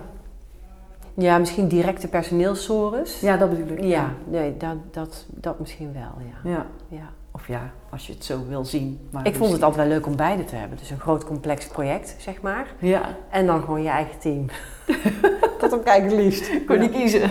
ja 1.15 1.39
misschien 1.39 1.69
directe 1.69 2.09
personeelssores. 2.09 3.21
Ja, 3.21 3.37
dat 3.37 3.51
bedoel 3.51 3.77
ik. 3.77 3.85
Ja, 3.85 4.13
nee, 4.27 4.57
dat, 4.57 4.77
dat, 4.91 5.27
dat 5.29 5.59
misschien 5.59 5.93
wel, 5.93 6.27
ja. 6.43 6.51
Ja. 6.51 6.67
ja. 6.89 7.11
Of 7.31 7.47
ja, 7.47 7.71
als 7.91 8.07
je 8.07 8.13
het 8.13 8.25
zo 8.25 8.47
wil 8.49 8.65
zien. 8.65 9.09
Maar 9.11 9.27
Ik 9.27 9.35
vond 9.35 9.53
het 9.53 9.63
altijd 9.63 9.87
wel 9.87 9.97
leuk 9.97 10.07
om 10.07 10.17
beide 10.17 10.45
te 10.45 10.57
hebben. 10.57 10.79
Dus 10.79 10.91
een 10.91 11.01
groot 11.01 11.25
complex 11.25 11.67
project, 11.67 12.15
zeg 12.19 12.41
maar. 12.41 12.67
Ja, 12.79 13.17
En 13.31 13.47
dan 13.47 13.61
gewoon 13.61 13.83
je 13.83 13.89
eigen 13.89 14.19
team. 14.19 14.47
ik 15.63 15.85
eigenlijk 15.85 16.11
het 16.11 16.13
liefst. 16.25 16.51
kon 16.67 16.83
je 16.83 16.89
kiezen. 16.91 17.21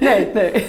Nee, 0.00 0.28
Nee. 0.34 0.66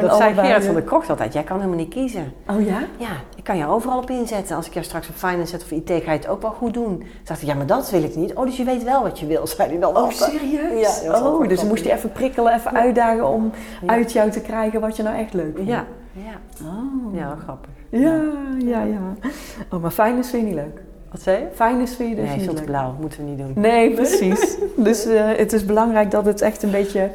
dat 0.00 0.16
zei 0.16 0.34
Gerard 0.34 0.64
van 0.64 0.74
der 0.74 0.82
Krocht 0.82 1.10
altijd. 1.10 1.32
Jij 1.32 1.42
kan 1.42 1.56
helemaal 1.56 1.78
niet 1.78 1.88
kiezen. 1.94 2.32
Oh 2.50 2.66
ja? 2.66 2.78
Ja, 2.96 3.08
ik 3.36 3.44
kan 3.44 3.56
je 3.56 3.66
overal 3.66 3.98
op 3.98 4.10
inzetten. 4.10 4.56
Als 4.56 4.66
ik 4.66 4.72
jou 4.72 4.84
straks 4.84 5.08
op 5.08 5.14
finance 5.14 5.46
zet 5.46 5.62
of 5.62 5.70
IT, 5.70 5.88
ga 6.04 6.12
je 6.12 6.18
het 6.18 6.28
ook 6.28 6.42
wel 6.42 6.50
goed 6.50 6.74
doen. 6.74 6.84
Toen 6.98 7.04
dacht 7.24 7.40
ik, 7.42 7.48
ja, 7.48 7.54
maar 7.54 7.66
dat 7.66 7.90
wil 7.90 8.02
ik 8.02 8.16
niet. 8.16 8.34
Oh, 8.34 8.44
dus 8.44 8.56
je 8.56 8.64
weet 8.64 8.82
wel 8.84 9.02
wat 9.02 9.18
je 9.18 9.26
wil, 9.26 9.46
zei 9.46 9.68
hij 9.68 9.78
dan 9.78 9.90
Oh, 9.90 9.96
altijd. 9.96 10.16
serieus? 10.30 11.02
Ja, 11.02 11.22
oh, 11.22 11.48
dus 11.48 11.58
dan 11.58 11.68
moest 11.68 11.84
je 11.84 11.92
even 11.92 12.12
prikkelen, 12.12 12.54
even 12.54 12.74
uitdagen 12.74 13.28
om 13.28 13.50
Ja. 13.82 13.88
uit 13.92 14.12
jou 14.12 14.30
te 14.30 14.40
krijgen 14.40 14.80
wat 14.80 14.96
je 14.96 15.02
nou 15.02 15.16
echt 15.16 15.34
leuk 15.34 15.52
vindt. 15.56 15.70
Ja, 15.70 15.84
ja. 16.12 16.64
Oh. 16.66 17.14
ja, 17.16 17.36
grappig. 17.42 17.70
Ja, 17.90 18.20
ja, 18.58 18.82
ja. 18.82 19.28
Oh, 19.72 19.82
maar 19.82 19.90
finance 19.90 20.30
vind 20.30 20.42
je 20.42 20.48
niet 20.48 20.54
leuk. 20.64 20.80
Wat 21.10 21.22
zei 21.22 21.38
je? 21.38 21.46
Vind 21.54 21.98
je 21.98 22.14
dus 22.14 22.28
Nee, 22.28 22.40
veel 22.40 22.54
te 22.54 22.62
blauw. 22.62 22.94
Moeten 23.00 23.24
we 23.24 23.30
niet 23.30 23.38
doen. 23.38 23.52
Nee, 23.54 23.90
precies. 23.94 24.56
dus 24.76 25.04
eh, 25.06 25.24
het 25.36 25.52
is 25.52 25.64
belangrijk 25.64 26.10
dat 26.10 26.24
het 26.24 26.40
echt 26.40 26.62
een 26.62 26.70
beetje 26.70 27.10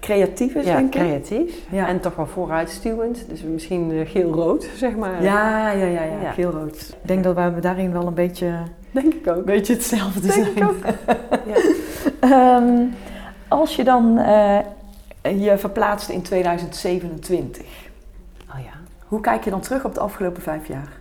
creatief 0.00 0.54
is, 0.54 0.64
Ja, 0.64 0.76
denk 0.76 0.94
ik. 0.94 1.00
creatief. 1.00 1.54
Ja. 1.70 1.88
En 1.88 2.00
toch 2.00 2.14
wel 2.16 2.26
vooruitstuwend. 2.26 3.24
Dus 3.28 3.42
misschien 3.42 3.90
eh, 3.92 4.10
geel-rood, 4.10 4.68
zeg 4.76 4.96
maar. 4.96 5.22
Ja, 5.22 5.70
ja, 5.70 5.84
ja, 5.86 6.02
ja, 6.02 6.20
Ja. 6.22 6.30
geel-rood. 6.30 6.76
Ik 7.02 7.08
denk 7.08 7.24
dat 7.24 7.34
wij 7.34 7.60
daarin 7.60 7.92
wel 7.92 8.06
een 8.06 8.14
beetje, 8.14 8.52
denk 8.90 9.14
ik 9.14 9.26
ook. 9.28 9.36
een 9.36 9.44
beetje 9.44 9.72
hetzelfde 9.72 10.20
Denk 10.20 10.32
zijn. 10.32 10.56
ik 10.56 10.64
ook. 10.64 10.76
Ehm, 12.20 12.84
als 13.48 13.76
je 13.76 13.84
dan 13.84 14.18
eh, 14.18 14.58
je 15.22 15.58
verplaatst 15.58 16.08
in 16.08 16.22
2027, 16.22 17.62
Oh 18.50 18.58
ja. 18.64 18.70
hoe 19.06 19.20
kijk 19.20 19.44
je 19.44 19.50
dan 19.50 19.60
terug 19.60 19.84
op 19.84 19.94
de 19.94 20.00
afgelopen 20.00 20.42
vijf 20.42 20.66
jaar? 20.66 20.97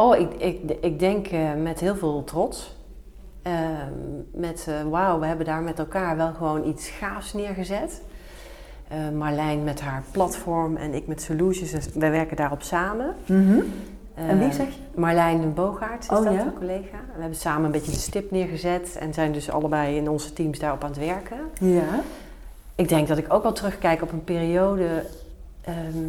Oh, 0.00 0.16
ik, 0.18 0.32
ik, 0.34 0.70
ik 0.80 0.98
denk 0.98 1.26
eh, 1.26 1.54
met 1.62 1.80
heel 1.80 1.96
veel 1.96 2.24
trots. 2.24 2.76
Ehm, 3.42 3.92
met 4.32 4.66
eh, 4.68 4.74
wauw, 4.90 5.20
we 5.20 5.26
hebben 5.26 5.46
daar 5.46 5.62
met 5.62 5.78
elkaar 5.78 6.16
wel 6.16 6.32
gewoon 6.32 6.68
iets 6.68 6.88
gaafs 6.88 7.32
neergezet. 7.32 8.02
Eh, 8.88 8.98
Marlijn 9.14 9.64
met 9.64 9.80
haar 9.80 10.02
platform 10.10 10.76
en 10.76 10.94
ik 10.94 11.06
met 11.06 11.22
Solutions. 11.22 11.70
Dus 11.70 11.88
wij 11.94 12.10
werken 12.10 12.36
daarop 12.36 12.62
samen. 12.62 13.14
En 13.26 14.38
wie 14.38 14.48
Eh, 14.48 14.54
zeg 14.54 14.66
je? 14.68 14.80
Marlijn 15.00 15.54
Bogaert 15.54 16.02
is 16.02 16.18
Oh, 16.18 16.24
dat, 16.24 16.32
ja? 16.34 16.40
een 16.40 16.54
collega. 16.54 16.98
We 17.14 17.20
hebben 17.20 17.38
samen 17.38 17.64
een 17.64 17.70
beetje 17.70 17.90
de 17.92 17.96
stip 17.98 18.30
neergezet 18.30 18.96
en 19.00 19.14
zijn 19.14 19.32
dus 19.32 19.50
allebei 19.50 19.96
in 19.96 20.08
onze 20.08 20.32
teams 20.32 20.58
daarop 20.58 20.82
aan 20.84 20.90
het 20.90 20.98
werken. 20.98 21.38
Ja. 21.60 22.00
Ik 22.74 22.88
denk 22.88 23.08
dat 23.08 23.18
ik 23.18 23.32
ook 23.32 23.42
wel 23.42 23.52
terugkijk 23.52 24.02
op 24.02 24.12
een 24.12 24.24
periode. 24.24 25.04
ehm, 25.60 26.08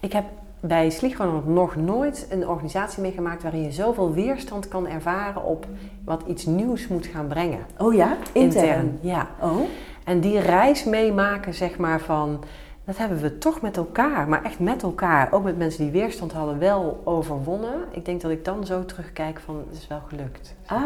ik 0.00 0.12
heb 0.12 0.24
bij 0.66 0.90
Sliegro 0.90 1.42
nog 1.46 1.76
nooit 1.76 2.26
een 2.30 2.48
organisatie 2.48 3.02
meegemaakt 3.02 3.42
waarin 3.42 3.62
je 3.62 3.72
zoveel 3.72 4.12
weerstand 4.12 4.68
kan 4.68 4.86
ervaren 4.86 5.44
op 5.44 5.66
wat 6.04 6.22
iets 6.26 6.46
nieuws 6.46 6.88
moet 6.88 7.06
gaan 7.06 7.26
brengen. 7.26 7.66
Oh 7.78 7.94
ja? 7.94 8.16
Intern? 8.32 8.98
Ja. 9.00 9.28
Oh. 9.40 9.60
En 10.04 10.20
die 10.20 10.38
reis 10.38 10.84
meemaken, 10.84 11.54
zeg 11.54 11.78
maar, 11.78 12.00
van. 12.00 12.44
Dat 12.86 12.96
hebben 12.96 13.18
we 13.20 13.38
toch 13.38 13.60
met 13.60 13.76
elkaar, 13.76 14.28
maar 14.28 14.44
echt 14.44 14.58
met 14.58 14.82
elkaar, 14.82 15.32
ook 15.32 15.42
met 15.44 15.58
mensen 15.58 15.82
die 15.82 15.92
weerstand 15.92 16.32
hadden, 16.32 16.58
wel 16.58 17.00
overwonnen. 17.04 17.74
Ik 17.90 18.04
denk 18.04 18.20
dat 18.20 18.30
ik 18.30 18.44
dan 18.44 18.66
zo 18.66 18.84
terugkijk 18.84 19.40
van, 19.40 19.64
het 19.70 19.78
is 19.78 19.86
wel 19.88 20.00
gelukt. 20.08 20.54
Ah, 20.66 20.80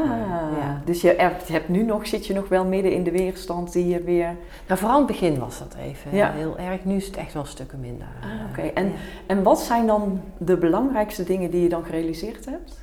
Ja. 0.61 0.81
dus 0.85 1.01
je 1.01 1.15
hebt, 1.47 1.69
nu 1.69 1.83
nog, 1.83 2.07
zit 2.07 2.27
je 2.27 2.35
nog 2.35 2.49
wel 2.49 2.65
midden 2.65 2.93
in 2.93 3.03
de 3.05 3.11
weerstand 3.11 3.73
die 3.73 3.89
je 3.89 4.03
weer... 4.03 4.37
Nou, 4.67 4.81
vooral 4.81 5.01
in 5.01 5.05
het 5.07 5.13
begin 5.21 5.39
was 5.39 5.59
dat 5.59 5.75
even 5.83 6.15
Ja. 6.17 6.31
heel 6.33 6.59
erg. 6.59 6.85
Nu 6.85 6.97
is 6.97 7.07
het 7.07 7.17
echt 7.17 7.33
wel 7.33 7.45
stukken 7.45 7.81
minder. 7.81 8.07
Ah, 8.23 8.51
oké. 8.51 8.61
En- 8.75 8.87
Ja. 8.87 8.93
En 9.27 9.43
wat 9.43 9.61
zijn 9.61 9.87
dan 9.87 10.21
de 10.39 10.57
belangrijkste 10.57 11.25
dingen 11.25 11.51
die 11.51 11.63
je 11.63 11.69
dan 11.69 11.85
gerealiseerd 11.85 12.45
hebt? 12.45 12.79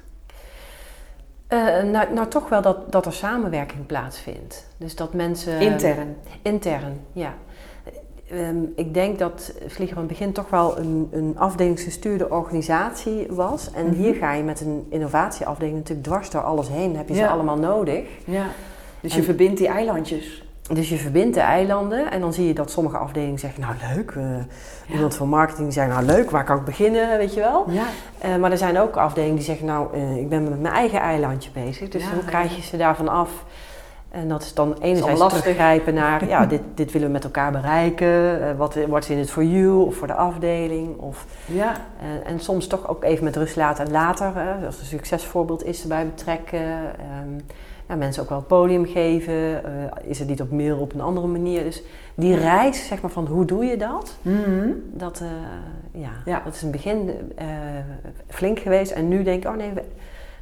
Eh, 1.48 1.60
nou, 1.92 2.14
nou, 2.14 2.28
toch 2.28 2.50
wel 2.50 2.62
dat, 2.62 2.92
dat 2.92 3.06
er 3.06 3.14
samenwerking 3.14 3.86
plaatsvindt. 3.86 4.68
Dus 4.78 4.96
dat 4.96 5.14
mensen... 5.14 5.60
Intern? 5.62 6.16
Intern, 6.42 7.00
ja. 7.12 7.34
Ehm, 8.32 8.58
ik 8.76 8.94
denk 8.94 9.20
dat 9.20 9.52
Vlieger 9.68 9.96
in 9.96 10.02
het 10.02 10.08
begin 10.12 10.32
toch 10.32 10.50
wel 10.50 10.78
een, 10.78 11.08
een 11.12 11.36
afdelingsgestuurde 11.38 12.30
organisatie 12.30 13.28
was. 13.30 13.72
En 13.74 13.86
Mhm. 13.86 13.96
hier 13.96 14.14
ga 14.16 14.34
je 14.34 14.44
met 14.44 14.62
een 14.62 14.86
innovatieafdeling 14.90 15.76
natuurlijk 15.78 16.08
dwars 16.08 16.30
door 16.30 16.42
alles 16.44 16.70
heen. 16.70 16.88
Dan 16.88 16.98
heb 16.98 17.08
je 17.08 17.14
Ja. 17.16 17.28
ze 17.28 17.34
allemaal 17.34 17.58
nodig. 17.58 18.04
Ja. 18.26 18.46
Dus 19.00 19.16
je 19.16 19.24
verbindt 19.24 19.58
die 19.58 19.68
eilandjes. 19.68 20.46
Dus 20.74 20.90
je 20.90 20.98
verbindt 20.98 21.34
de 21.34 21.40
eilanden 21.42 22.12
en 22.12 22.20
dan 22.22 22.34
zie 22.34 22.48
je 22.48 22.54
dat 22.54 22.72
sommige 22.72 22.98
afdelingen 22.98 23.40
zeggen, 23.40 23.62
nou 23.62 23.74
leuk. 23.96 24.14
Iemand 24.94 25.16
van 25.16 25.30
marketing 25.30 25.74
zegt, 25.74 25.90
nou 25.90 26.06
leuk, 26.06 26.32
waar 26.32 26.44
kan 26.44 26.58
ik 26.58 26.64
beginnen, 26.64 27.18
weet 27.18 27.34
je 27.34 27.40
wel. 27.40 27.66
Ja. 27.70 27.84
Eh, 28.18 28.36
maar 28.36 28.52
er 28.52 28.58
zijn 28.58 28.80
ook 28.80 28.96
afdelingen 28.96 29.36
die 29.36 29.44
zeggen, 29.46 29.66
nou, 29.66 29.94
eh, 29.94 30.18
ik 30.18 30.30
ben 30.30 30.44
met 30.50 30.62
mijn 30.62 30.74
eigen 30.74 31.00
eilandje 31.00 31.50
bezig. 31.54 31.90
Dus 31.90 32.04
Ja, 32.04 32.10
hoe 32.14 32.24
krijg 32.26 32.56
je 32.56 32.62
ze 32.62 32.78
daarvan 32.78 33.08
af? 33.08 33.30
En 34.22 34.28
dat 34.28 34.42
is 34.42 34.54
dan 34.54 34.76
enerzijds 34.82 35.20
lastig. 35.20 35.42
teruggrijpen 35.42 35.94
naar, 35.94 36.28
ja, 36.34 36.46
dit, 36.46 36.62
dit 36.76 36.92
willen 36.92 37.08
we 37.08 37.14
met 37.14 37.24
elkaar 37.24 37.52
bereiken. 37.52 38.42
Eh, 38.50 38.58
wat 38.58 38.76
what's 38.88 39.10
in 39.10 39.18
it 39.18 39.30
for 39.32 39.44
you 39.44 39.86
of 39.86 39.96
voor 39.96 40.08
de 40.08 40.14
afdeling. 40.14 40.98
Of, 40.98 41.26
Ja. 41.46 41.72
eh, 42.00 42.32
en 42.32 42.40
soms 42.40 42.68
toch 42.68 42.88
ook 42.88 43.04
even 43.04 43.24
met 43.24 43.36
rust 43.36 43.56
laten 43.56 43.86
en 43.86 43.92
later, 43.92 44.34
als 44.66 44.80
een 44.80 44.86
succesvoorbeeld 44.86 45.66
is, 45.66 45.82
erbij 45.82 46.06
betrekken. 46.06 46.60
Ehm, 46.60 47.40
ja, 47.88 47.96
mensen 47.96 48.24
ook 48.24 48.30
wel 48.30 48.38
het 48.38 48.48
podium 48.48 48.86
geven. 48.86 49.34
Eh, 49.66 49.72
is 50.04 50.20
het 50.20 50.28
niet 50.28 50.42
op 50.42 50.52
meer 50.52 50.78
op 50.78 50.94
een 50.94 51.02
andere 51.02 51.28
manier? 51.28 51.64
Dus 51.64 51.84
die 52.16 52.36
reis, 52.36 52.88
zeg 52.88 53.02
maar, 53.02 53.12
van 53.12 53.26
hoe 53.28 53.46
doe 53.46 53.66
je 53.66 53.78
dat? 53.78 54.16
Mhm. 54.22 54.70
Dat, 54.94 55.22
ja, 55.92 56.10
Ja. 56.26 56.42
dat 56.46 56.54
is 56.54 56.64
in 56.64 56.68
het 56.68 56.78
begin 56.78 57.12
flink 58.28 58.60
geweest. 58.60 58.92
En 58.92 59.08
nu 59.08 59.24
denk 59.24 59.44
ik, 59.44 59.50
oh 59.50 59.56
nee, 59.58 59.72
we- 59.74 59.84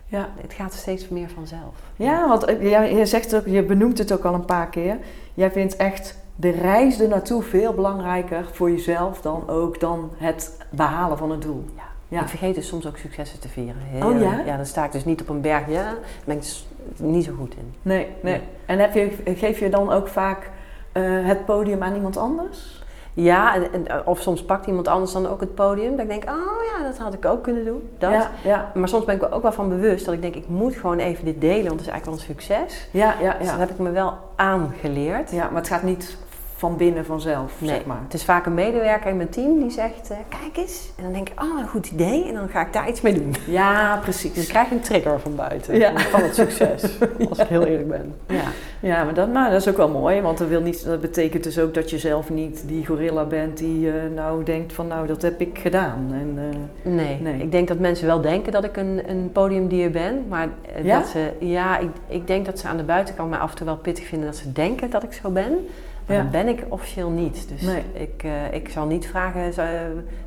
Ja. 0.08 0.30
het 0.42 0.54
gaat 0.54 0.74
steeds 0.74 1.10
meer 1.10 1.30
vanzelf. 1.30 1.74
Ja, 1.96 2.28
want 2.28 2.44
eh, 2.46 2.70
ja, 2.70 2.82
je 2.82 3.06
zegt 3.06 3.36
ook, 3.36 3.46
je 3.46 3.64
benoemt 3.64 3.98
het 3.98 4.12
ook 4.14 4.24
al 4.26 4.34
een 4.34 4.46
paar 4.46 4.68
keer. 4.70 4.98
Jij 5.34 5.52
vindt 5.52 5.76
echt 5.76 6.18
de 6.36 6.50
reis 6.50 7.00
er 7.00 7.08
naartoe 7.08 7.42
veel 7.44 7.74
belangrijker 7.74 8.46
voor 8.52 8.72
jezelf 8.72 9.22
dan 9.22 9.50
ook 9.50 9.80
dan 9.80 10.12
het 10.18 10.58
behalen 10.70 11.18
van 11.18 11.32
het 11.32 11.42
doel. 11.42 11.66
Ja. 11.76 11.84
Ja. 12.08 12.22
Ik 12.22 12.28
vergeet 12.28 12.56
dus 12.56 12.68
soms 12.68 12.88
ook 12.88 12.98
successen 12.98 13.40
te 13.40 13.48
vieren. 13.48 13.82
Heel- 13.82 14.08
Oh 14.10 14.22
ja? 14.22 14.42
Ja, 14.46 14.56
dan 14.58 14.66
sta 14.66 14.86
ik 14.86 14.92
dus 14.92 15.06
niet 15.06 15.22
op 15.22 15.30
een 15.30 15.42
berg. 15.42 15.68
Ja, 15.68 15.84
daar 15.84 15.96
ben 16.26 16.36
ik 16.36 16.42
dus 16.42 16.68
niet 16.98 17.24
zo 17.24 17.34
goed 17.40 17.54
in. 17.58 17.74
Nee, 17.82 18.08
nee. 18.22 18.34
Nee. 18.34 18.42
En 18.66 18.80
heb 18.80 18.94
je, 18.94 19.12
geef 19.36 19.60
je 19.60 19.70
dan 19.70 19.92
ook 19.92 20.08
vaak 20.08 20.50
eh, 20.92 21.04
het 21.26 21.46
podium 21.46 21.84
aan 21.84 21.96
iemand 21.96 22.18
anders? 22.18 22.84
Ja, 23.18 23.56
en, 23.56 23.88
en- 23.88 24.08
of 24.08 24.20
soms 24.22 24.44
pakt 24.44 24.68
iemand 24.68 24.88
anders 24.88 25.12
dan 25.12 25.28
ook 25.28 25.40
het 25.40 25.56
podium. 25.56 25.92
Dat 25.92 26.00
ik 26.00 26.08
denk, 26.10 26.24
oh 26.24 26.64
ja, 26.78 26.84
dat 26.88 26.98
had 26.98 27.14
ik 27.14 27.26
ook 27.26 27.44
kunnen 27.44 27.66
doen. 27.66 27.90
Dat. 27.98 28.12
Ja, 28.12 28.30
ja, 28.44 28.72
Maar 28.74 28.88
soms 28.90 29.06
ben 29.06 29.16
ik 29.16 29.22
er 29.22 29.32
ook 29.32 29.42
wel 29.42 29.52
van 29.52 29.70
bewust 29.70 30.06
dat 30.06 30.14
ik 30.14 30.22
denk, 30.22 30.36
ik 30.36 30.48
moet 30.48 30.76
gewoon 30.76 30.98
even 31.00 31.26
dit 31.26 31.42
delen, 31.42 31.66
want 31.68 31.80
het 31.80 31.82
is 31.82 31.88
eigenlijk 31.88 32.06
wel 32.06 32.14
een 32.30 32.36
succes. 32.36 32.88
ja, 32.92 33.16
ja. 33.22 33.30
Dus 33.32 33.48
dat 33.48 33.56
ja. 33.56 33.60
heb 33.60 33.70
ik 33.70 33.78
me 33.80 33.92
wel 33.92 34.14
aangeleerd. 34.36 35.32
ja 35.32 35.46
maar 35.48 35.62
het 35.62 35.68
gaat 35.68 35.84
niet 35.84 36.18
van 36.58 36.78
binnen 36.78 37.06
vanzelf, 37.06 37.54
Nee, 37.58 37.70
zeg 37.70 37.86
maar. 37.86 38.00
het 38.04 38.14
is 38.14 38.24
vaak 38.24 38.46
een 38.46 38.54
medewerker 38.54 39.10
in 39.10 39.18
mijn 39.18 39.30
team 39.30 39.60
die 39.60 39.70
zegt, 39.70 40.10
eh, 40.12 40.18
kijk 40.30 40.58
eens. 40.58 40.92
En 40.98 41.04
dan 41.04 41.14
denk 41.14 41.30
ik, 41.30 41.42
oh, 41.44 41.60
een 41.60 41.68
goed 41.68 41.88
idee. 41.92 42.28
En 42.28 42.34
dan 42.34 42.50
ga 42.50 42.62
ik 42.66 42.74
daar 42.74 42.90
iets 42.90 43.02
mee 43.02 43.14
doen. 43.14 43.36
Ja, 43.48 43.94
Dus 43.96 44.04
precies. 44.04 44.44
ik 44.44 44.48
krijg 44.48 44.72
een 44.72 44.80
trigger 44.80 45.20
van 45.20 45.36
buiten, 45.36 45.78
Ja. 45.78 45.98
van 46.00 46.22
het 46.22 46.36
succes. 46.36 46.84
Als 47.30 47.38
ik 47.40 47.48
heel 47.48 47.66
eerlijk 47.66 47.88
ben. 47.90 48.14
Ja. 48.28 48.44
Ja, 48.80 49.04
maar 49.04 49.14
dat, 49.14 49.34
maar 49.34 49.52
dat 49.52 49.62
is 49.62 49.68
ook 49.68 49.78
wel 49.78 49.90
mooi, 49.90 50.22
want 50.22 50.38
dat, 50.38 50.48
wil 50.48 50.62
niet, 50.62 50.86
dat 50.86 51.02
betekent 51.02 51.44
dus 51.44 51.60
ook 51.60 51.74
dat 51.74 51.90
je 51.90 51.98
zelf 52.00 52.30
niet 52.30 52.64
die 52.68 52.86
gorilla 52.86 53.24
bent 53.26 53.58
die 53.58 53.88
eh, 53.90 53.96
nou 54.16 54.44
denkt 54.44 54.74
van 54.74 54.88
nou, 54.88 55.08
dat 55.08 55.22
heb 55.22 55.40
ik 55.42 55.60
gedaan. 55.60 56.08
En, 56.12 56.38
eh, 56.84 56.92
Nee. 56.92 57.18
Nee. 57.22 57.42
ik 57.42 57.52
denk 57.52 57.68
dat 57.68 57.80
mensen 57.80 58.08
wel 58.08 58.22
denken 58.22 58.52
dat 58.52 58.64
ik 58.64 58.78
een, 58.78 59.02
een 59.08 59.30
podiumdier 59.34 59.92
ben. 59.92 60.26
Maar 60.30 60.48
Ja? 60.84 61.00
dat 61.00 61.08
ze, 61.08 61.30
ja, 61.40 61.78
ik, 61.78 61.90
ik 62.08 62.28
denk 62.28 62.46
dat 62.46 62.60
ze 62.60 62.68
aan 62.68 62.78
de 62.78 62.84
buitenkant 62.84 63.30
mij 63.30 63.40
af 63.40 63.50
en 63.52 63.56
toe 63.58 63.66
wel 63.66 63.78
pittig 63.78 64.06
vinden 64.06 64.28
dat 64.28 64.38
ze 64.38 64.52
denken 64.52 64.90
dat 64.90 65.04
ik 65.04 65.14
zo 65.14 65.30
ben. 65.30 65.68
Maar 66.06 66.16
Ja. 66.16 66.22
dat 66.22 66.32
ben 66.32 66.48
ik 66.48 66.66
officieel 66.70 67.10
niet. 67.10 67.48
Dus 67.50 67.62
Nee. 67.62 67.84
ik, 67.94 68.24
eh, 68.24 68.54
ik 68.54 68.70
zal 68.70 68.86
niet 68.86 69.08
vragen, 69.08 69.42
eh, 69.58 69.68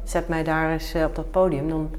zet 0.05 0.29
mij 0.29 0.45
daar 0.45 0.71
eens 0.73 0.95
eh, 0.95 1.05
op 1.05 1.15
dat 1.15 1.31
podium. 1.31 1.69
Dan 1.69 1.91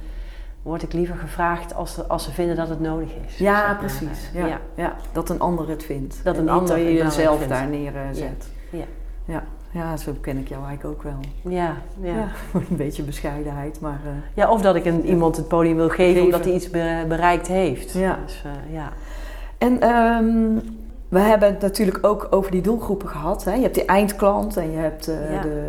word 0.62 0.84
ik 0.84 0.94
liever 0.94 1.16
gevraagd 1.16 1.76
als, 1.76 1.94
ze- 1.94 2.06
als 2.08 2.24
ze 2.24 2.32
vinden 2.32 2.56
dat 2.56 2.70
het 2.70 2.80
nodig 2.80 3.08
is. 3.26 3.32
zeg 3.38 3.40
ja, 3.48 3.66
maar. 3.68 3.76
precies. 3.78 4.30
Ja, 4.34 4.60
ja. 4.76 4.96
dat 5.12 5.30
een 5.30 5.40
ander 5.40 5.70
het 5.70 5.84
vindt. 5.84 6.20
Dat 6.24 6.36
En 6.36 6.42
een 6.42 6.50
ander 6.50 6.78
je 6.78 6.94
jezelf 6.94 7.48
daar 7.48 7.68
neerzet. 7.68 8.50
Ja. 8.70 8.84
Ja. 9.26 9.44
ja, 9.72 9.98
zo 9.98 10.16
ken 10.22 10.38
ik 10.38 10.48
jou 10.48 10.66
eigenlijk 10.66 10.96
ook 10.98 11.04
wel. 11.04 11.20
Ja, 11.54 11.74
ja. 12.02 12.10
Ja, 12.12 12.14
ja. 12.16 12.28
een 12.70 12.76
beetje 12.78 13.04
bescheidenheid, 13.04 13.80
maar 13.80 14.00
eh, 14.36 14.50
of 14.52 14.62
dat 14.62 14.76
ik 14.76 14.86
een, 14.86 15.06
iemand 15.06 15.36
het 15.38 15.48
podium 15.48 15.76
wil 15.76 15.90
geven, 15.90 16.06
Geven. 16.06 16.24
omdat 16.24 16.44
hij 16.46 16.54
iets 16.54 16.70
be- 16.70 17.06
bereikt 17.08 17.48
heeft. 17.48 17.92
Ja. 17.94 18.20
Dus, 18.26 18.44
ja. 18.72 18.92
En 19.58 19.82
ehm, 19.82 20.58
we 21.10 21.20
hebben 21.20 21.50
het 21.50 21.62
natuurlijk 21.62 22.06
ook 22.06 22.28
over 22.30 22.52
die 22.52 22.62
doelgroepen 22.62 23.08
gehad. 23.08 23.44
Hè? 23.44 23.54
Je 23.54 23.62
hebt 23.62 23.76
die 23.76 23.86
eindklant 23.86 24.58
en 24.58 24.72
je 24.72 24.78
hebt 24.78 25.08
eh, 25.08 25.34
Ja. 25.34 25.42
de. 25.42 25.64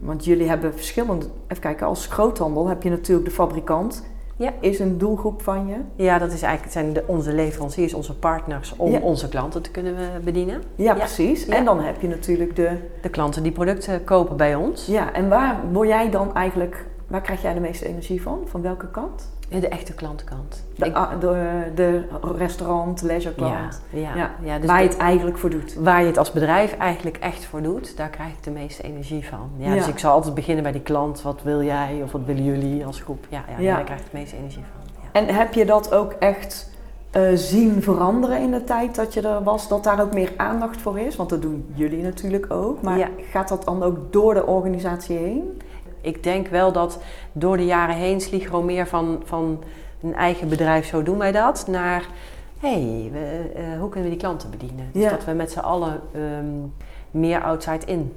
Want 0.00 0.24
jullie 0.24 0.48
hebben 0.48 0.74
verschillende. 0.74 1.26
Even 1.48 1.62
kijken, 1.62 1.86
als 1.86 2.06
groothandel 2.06 2.68
heb 2.68 2.82
je 2.82 2.90
natuurlijk 2.90 3.28
de 3.28 3.34
fabrikant 3.34 4.04
Ja. 4.36 4.52
is 4.60 4.78
een 4.78 4.98
doelgroep 4.98 5.42
van 5.42 5.66
je. 5.66 5.74
Ja, 6.04 6.18
dat 6.18 6.32
is 6.32 6.42
eigenlijk, 6.42 6.72
zijn 6.72 6.92
de, 6.92 7.04
onze 7.06 7.32
leveranciers, 7.32 7.94
onze 7.94 8.18
partners 8.18 8.74
om 8.76 8.90
Ja. 8.90 9.00
onze 9.00 9.28
klanten 9.28 9.62
te 9.62 9.70
kunnen 9.70 9.96
eh, 9.96 10.04
bedienen. 10.24 10.62
Ja, 10.74 10.94
precies. 10.94 11.46
En 11.46 11.64
dan 11.64 11.80
heb 11.80 12.00
je 12.00 12.08
natuurlijk 12.08 12.56
de... 12.56 12.70
De 13.02 13.08
klanten 13.08 13.42
die 13.42 13.52
producten 13.52 14.04
kopen 14.04 14.36
bij 14.36 14.54
ons. 14.54 14.86
Ja, 14.86 15.12
en 15.12 15.28
waar 15.28 15.60
word 15.72 15.88
jij 15.88 16.10
dan 16.10 16.34
eigenlijk... 16.34 16.86
Waar 17.06 17.20
krijg 17.20 17.42
jij 17.42 17.54
de 17.54 17.60
meeste 17.60 17.86
energie 17.88 18.22
van? 18.22 18.38
Van 18.46 18.62
welke 18.62 18.90
kant? 18.90 19.30
Ja, 19.54 19.60
De 19.60 19.68
echte 19.68 19.92
klantenkant. 19.94 20.64
De, 20.76 20.86
Ik- 20.86 20.94
de, 21.20 21.62
de 21.74 22.04
restaurant, 22.36 23.02
leisure 23.02 23.34
ja, 23.36 23.46
klant. 23.48 23.82
ja, 23.90 24.14
Ja. 24.14 24.30
ja. 24.42 24.58
dus 24.58 24.66
waar 24.66 24.82
je 24.82 24.88
het 24.88 24.96
eigenlijk 24.96 25.38
voor 25.38 25.50
doet. 25.50 25.74
waar 25.74 26.00
je 26.00 26.06
het 26.06 26.18
als 26.18 26.32
bedrijf 26.32 26.76
eigenlijk 26.76 27.16
echt 27.16 27.44
voor 27.44 27.62
doet, 27.62 27.96
daar 27.96 28.08
krijg 28.08 28.30
ik 28.30 28.42
de 28.42 28.50
meeste 28.50 28.82
energie 28.82 29.26
van. 29.28 29.50
Ja. 29.56 29.72
Dus 29.74 29.88
ik 29.88 29.98
zal 29.98 30.12
altijd 30.12 30.34
beginnen 30.34 30.62
bij 30.62 30.72
die 30.72 30.80
klant. 30.82 31.22
Wat 31.22 31.42
wil 31.42 31.62
jij 31.62 32.00
of 32.04 32.12
wat 32.12 32.20
willen 32.24 32.44
jullie 32.44 32.86
als 32.86 33.00
groep? 33.00 33.26
Ja, 33.28 33.44
ja, 33.58 33.74
daar 33.74 33.84
krijg 33.84 34.00
ik 34.00 34.10
de 34.10 34.18
meeste 34.18 34.36
energie 34.36 34.62
van. 34.74 34.92
Ja. 35.02 35.20
En 35.20 35.34
heb 35.34 35.54
je 35.54 35.64
dat 35.64 35.94
ook 35.94 36.12
echt 36.12 36.70
eh, 37.10 37.22
zien 37.34 37.82
veranderen 37.82 38.40
in 38.40 38.50
de 38.50 38.64
tijd 38.64 38.94
dat 38.94 39.14
je 39.14 39.20
er 39.28 39.42
was? 39.42 39.68
Dat 39.68 39.84
daar 39.84 40.00
ook 40.02 40.14
meer 40.14 40.32
aandacht 40.36 40.80
voor 40.80 40.98
is? 40.98 41.16
Want 41.16 41.30
dat 41.30 41.42
doen 41.42 41.66
jullie 41.74 42.02
natuurlijk 42.02 42.52
ook. 42.52 42.82
Maar 42.82 43.08
gaat 43.30 43.48
dat 43.48 43.64
dan 43.64 43.82
ook 43.82 44.12
door 44.12 44.34
de 44.34 44.46
organisatie 44.46 45.16
heen? 45.16 45.60
Ik 46.02 46.22
denk 46.22 46.48
wel 46.48 46.72
dat 46.72 46.98
door 47.32 47.56
de 47.56 47.64
jaren 47.64 47.94
heen 47.96 48.20
Sligro 48.20 48.62
meer 48.62 48.86
van, 48.86 49.22
van 49.24 49.62
een 50.02 50.14
eigen 50.14 50.48
bedrijf, 50.48 50.86
zo 50.86 51.02
doen 51.02 51.18
wij 51.18 51.32
dat, 51.32 51.64
naar 51.68 52.04
hey, 52.60 53.08
we, 53.12 53.50
eh, 53.54 53.62
hoe 53.80 53.88
kunnen 53.88 54.02
we 54.10 54.14
die 54.16 54.24
klanten 54.24 54.50
bedienen? 54.50 54.88
Dus 54.92 55.10
dat 55.10 55.24
we 55.24 55.32
met 55.32 55.50
z'n 55.50 55.58
allen 55.58 56.00
ehm, 56.14 56.46
meer 57.10 57.42
outside 57.42 57.86
in 57.86 58.12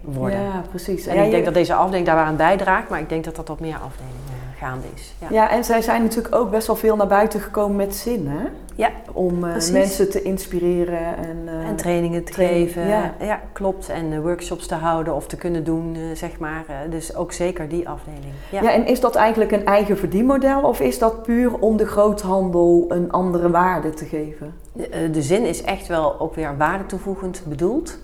worden. 0.00 0.40
Ja, 0.42 0.62
precies. 0.68 1.06
En 1.06 1.14
Ja, 1.14 1.20
ik 1.20 1.26
je- 1.26 1.32
denk 1.32 1.44
dat 1.44 1.54
deze 1.54 1.74
afdeling 1.74 2.06
daar 2.06 2.16
aan 2.16 2.36
bijdraagt, 2.36 2.88
maar 2.88 3.00
ik 3.00 3.08
denk 3.08 3.24
dat 3.24 3.36
dat 3.36 3.50
op 3.50 3.60
meer 3.60 3.74
afdelingen 3.84 4.14
gaande 4.58 4.86
is. 4.94 5.14
Ja. 5.18 5.26
Ja, 5.30 5.50
en 5.50 5.64
zij 5.64 5.82
zijn 5.82 6.02
natuurlijk 6.02 6.34
ook 6.34 6.50
best 6.50 6.66
wel 6.66 6.76
veel 6.76 6.96
naar 6.96 7.06
buiten 7.06 7.40
gekomen 7.40 7.76
met 7.76 7.94
zin, 7.94 8.28
hè? 8.28 8.44
Ja, 8.76 8.90
Om 9.12 9.44
eh, 9.44 9.70
mensen 9.72 10.10
te 10.10 10.22
inspireren 10.22 11.16
en... 11.16 11.38
eh, 11.46 11.68
En 11.68 11.76
trainingen 11.76 12.24
te 12.24 12.32
geven. 12.32 12.86
ja. 12.88 13.14
Ja. 13.20 13.40
klopt. 13.52 13.88
En 13.88 14.12
eh, 14.12 14.20
workshops 14.20 14.66
te 14.66 14.74
houden 14.74 15.14
of 15.14 15.26
te 15.26 15.36
kunnen 15.36 15.64
doen, 15.64 15.96
zeg 16.14 16.38
maar. 16.38 16.64
Dus 16.90 17.14
ook 17.16 17.32
zeker 17.32 17.68
die 17.68 17.88
afdeling. 17.88 18.32
Ja. 18.50 18.62
Ja. 18.62 18.72
en 18.72 18.86
is 18.86 19.00
dat 19.00 19.14
eigenlijk 19.14 19.52
een 19.52 19.64
eigen 19.66 19.96
verdienmodel 19.98 20.60
of 20.62 20.80
is 20.80 20.98
dat 20.98 21.22
puur 21.22 21.58
om 21.58 21.76
de 21.76 21.86
groothandel 21.86 22.84
een 22.88 23.10
andere 23.12 23.50
waarde 23.50 23.90
te 23.90 24.04
geven? 24.04 24.54
De, 24.72 25.10
de 25.10 25.22
zin 25.22 25.44
is 25.44 25.62
echt 25.62 25.86
wel 25.86 26.20
ook 26.20 26.34
weer 26.34 26.56
waarde 26.56 26.86
toevoegend 26.86 27.42
bedoeld. 27.48 27.98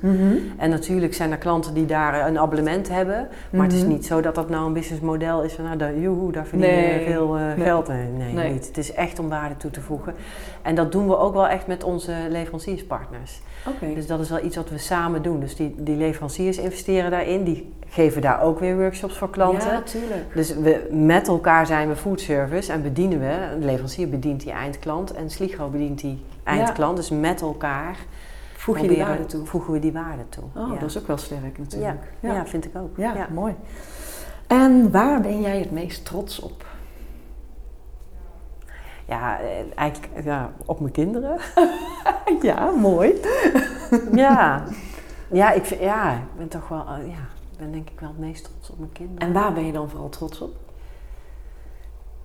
En 0.58 0.70
natuurlijk 0.70 1.14
zijn 1.14 1.30
er 1.30 1.37
klanten 1.38 1.74
die 1.74 1.87
daar 1.87 2.26
een 2.28 2.38
abonnement 2.38 2.88
hebben. 2.88 3.28
Maar 3.50 3.62
het 3.66 3.72
is 3.72 3.80
Mhm. 3.82 3.88
niet 3.90 4.06
zo 4.06 4.20
dat 4.20 4.35
dat 4.35 4.48
nou 4.48 4.66
een 4.66 4.72
businessmodel 4.72 5.42
is 5.42 5.52
van 5.52 5.64
nou, 5.64 5.76
daar, 5.76 5.98
joehoe, 5.98 6.32
daar 6.32 6.46
verdien 6.46 6.68
je 6.70 6.74
Nee. 6.76 7.04
veel 7.06 7.32
Nee. 7.32 7.56
geld. 7.64 7.88
Nee, 7.88 8.06
nee, 8.16 8.32
Nee. 8.32 8.52
niet. 8.52 8.66
Het 8.66 8.78
is 8.78 8.92
echt 8.92 9.18
om 9.18 9.28
waarde 9.28 9.56
toe 9.56 9.70
te 9.70 9.80
voegen. 9.80 10.14
En 10.62 10.75
dat 10.75 10.92
doen 10.92 11.09
we 11.09 11.16
ook 11.16 11.35
wel 11.35 11.48
echt 11.48 11.66
met 11.66 11.85
onze 11.85 12.14
leverancierspartners. 12.29 13.40
Oké. 13.66 13.94
Dus 13.94 14.07
dat 14.07 14.20
is 14.20 14.31
wel 14.31 14.44
iets 14.44 14.57
wat 14.57 14.70
we 14.70 14.79
samen 14.79 15.22
doen. 15.22 15.40
Dus 15.40 15.57
die, 15.57 15.75
die 15.79 15.96
leveranciers 15.96 16.59
investeren 16.59 17.11
daarin. 17.11 17.44
Die 17.44 17.72
geven 17.88 18.22
daar 18.22 18.42
ook 18.42 18.59
weer 18.59 18.77
workshops 18.77 19.16
voor 19.18 19.31
klanten. 19.31 19.72
Ja, 19.72 19.83
tuurlijk. 19.83 20.35
Dus 20.35 20.55
we, 20.55 20.88
met 20.90 21.29
elkaar 21.29 21.66
zijn 21.66 21.88
we 21.88 21.96
food 21.96 22.20
service 22.20 22.72
en 22.72 22.83
bedienen 22.83 23.18
we. 23.18 23.48
Een 23.53 23.64
leverancier 23.64 24.09
bedient 24.09 24.40
die 24.40 24.53
eindklant 24.53 25.12
en 25.12 25.31
Sligro 25.31 25.68
bedient 25.68 26.01
die 26.01 26.25
eindklant. 26.44 26.96
Dus 26.96 27.11
met 27.11 27.40
elkaar 27.40 27.96
Voeg 28.62 28.81
je 28.81 28.88
die 28.88 28.98
waarde 29.05 29.27
toe? 29.27 29.46
voegen 29.46 29.72
we 29.72 29.79
die 29.79 29.92
waarde 29.92 30.29
toe. 30.29 30.44
Oh, 30.55 30.72
ja. 30.72 30.79
dat 30.79 30.88
is 30.88 30.98
ook 30.98 31.07
wel 31.07 31.16
sterk 31.16 31.57
ja. 31.57 31.62
natuurlijk. 31.62 32.12
Ja. 32.20 32.46
vind 32.46 32.64
ik 32.64 32.77
ook. 32.77 32.96
Ja, 32.96 33.29
mooi. 33.33 33.55
En 34.46 34.90
waar 34.90 35.20
ben 35.20 35.40
jij 35.40 35.59
het 35.59 35.70
meest 35.70 36.05
trots 36.05 36.40
op? 36.40 36.66
Ja, 39.12 39.40
eh, 39.40 39.48
eigenlijk 39.75 40.25
ja, 40.25 40.53
op 40.64 40.81
mijn 40.81 40.92
kinderen. 40.92 41.37
Ja, 42.42 42.70
mooi. 42.70 43.14
ja. 44.12 44.64
Ja, 45.31 45.53
ik 45.53 45.64
vind, 45.64 45.81
ja, 45.81 46.12
ik 46.12 46.37
ben 46.37 46.48
toch 46.48 46.68
wel, 46.68 46.81
eh, 46.87 47.09
ja, 47.09 47.27
ben 47.59 47.72
denk 47.72 47.90
ik 47.90 48.01
wel 48.01 48.09
het 48.09 48.18
meest 48.18 48.44
trots 48.44 48.70
op 48.70 48.79
mijn 48.79 48.92
kinderen. 48.92 49.29
En 49.29 49.33
waar 49.33 49.53
ben 49.53 49.66
je 49.66 49.72
dan 49.72 49.88
vooral 49.88 50.09
trots 50.09 50.40
op? 50.40 50.57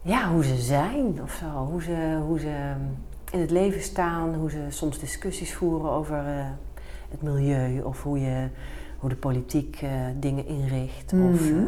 Ja, 0.02 0.30
hoe 0.30 0.44
ze 0.44 0.56
zijn 0.56 1.20
of 1.24 1.32
zo. 1.32 1.46
Hoe 1.46 1.82
ze, 1.82 2.18
hoe 2.26 2.40
ze 2.40 2.48
ehm, 2.48 2.82
in 3.32 3.40
het 3.40 3.52
leven 3.52 3.82
staan. 3.82 4.36
Hoe 4.36 4.52
ze 4.52 4.66
soms 4.70 5.00
discussies 5.00 5.54
voeren 5.54 5.90
over 5.92 6.18
eh, 6.18 6.46
het 7.10 7.22
milieu. 7.22 7.82
Of 7.82 8.04
hoe, 8.04 8.20
je, 8.20 8.48
hoe 9.00 9.10
de 9.10 9.16
politiek 9.16 9.86
dingen 10.20 10.46
inricht. 10.48 11.14
Of, 11.14 11.20
Mhm. 11.50 11.66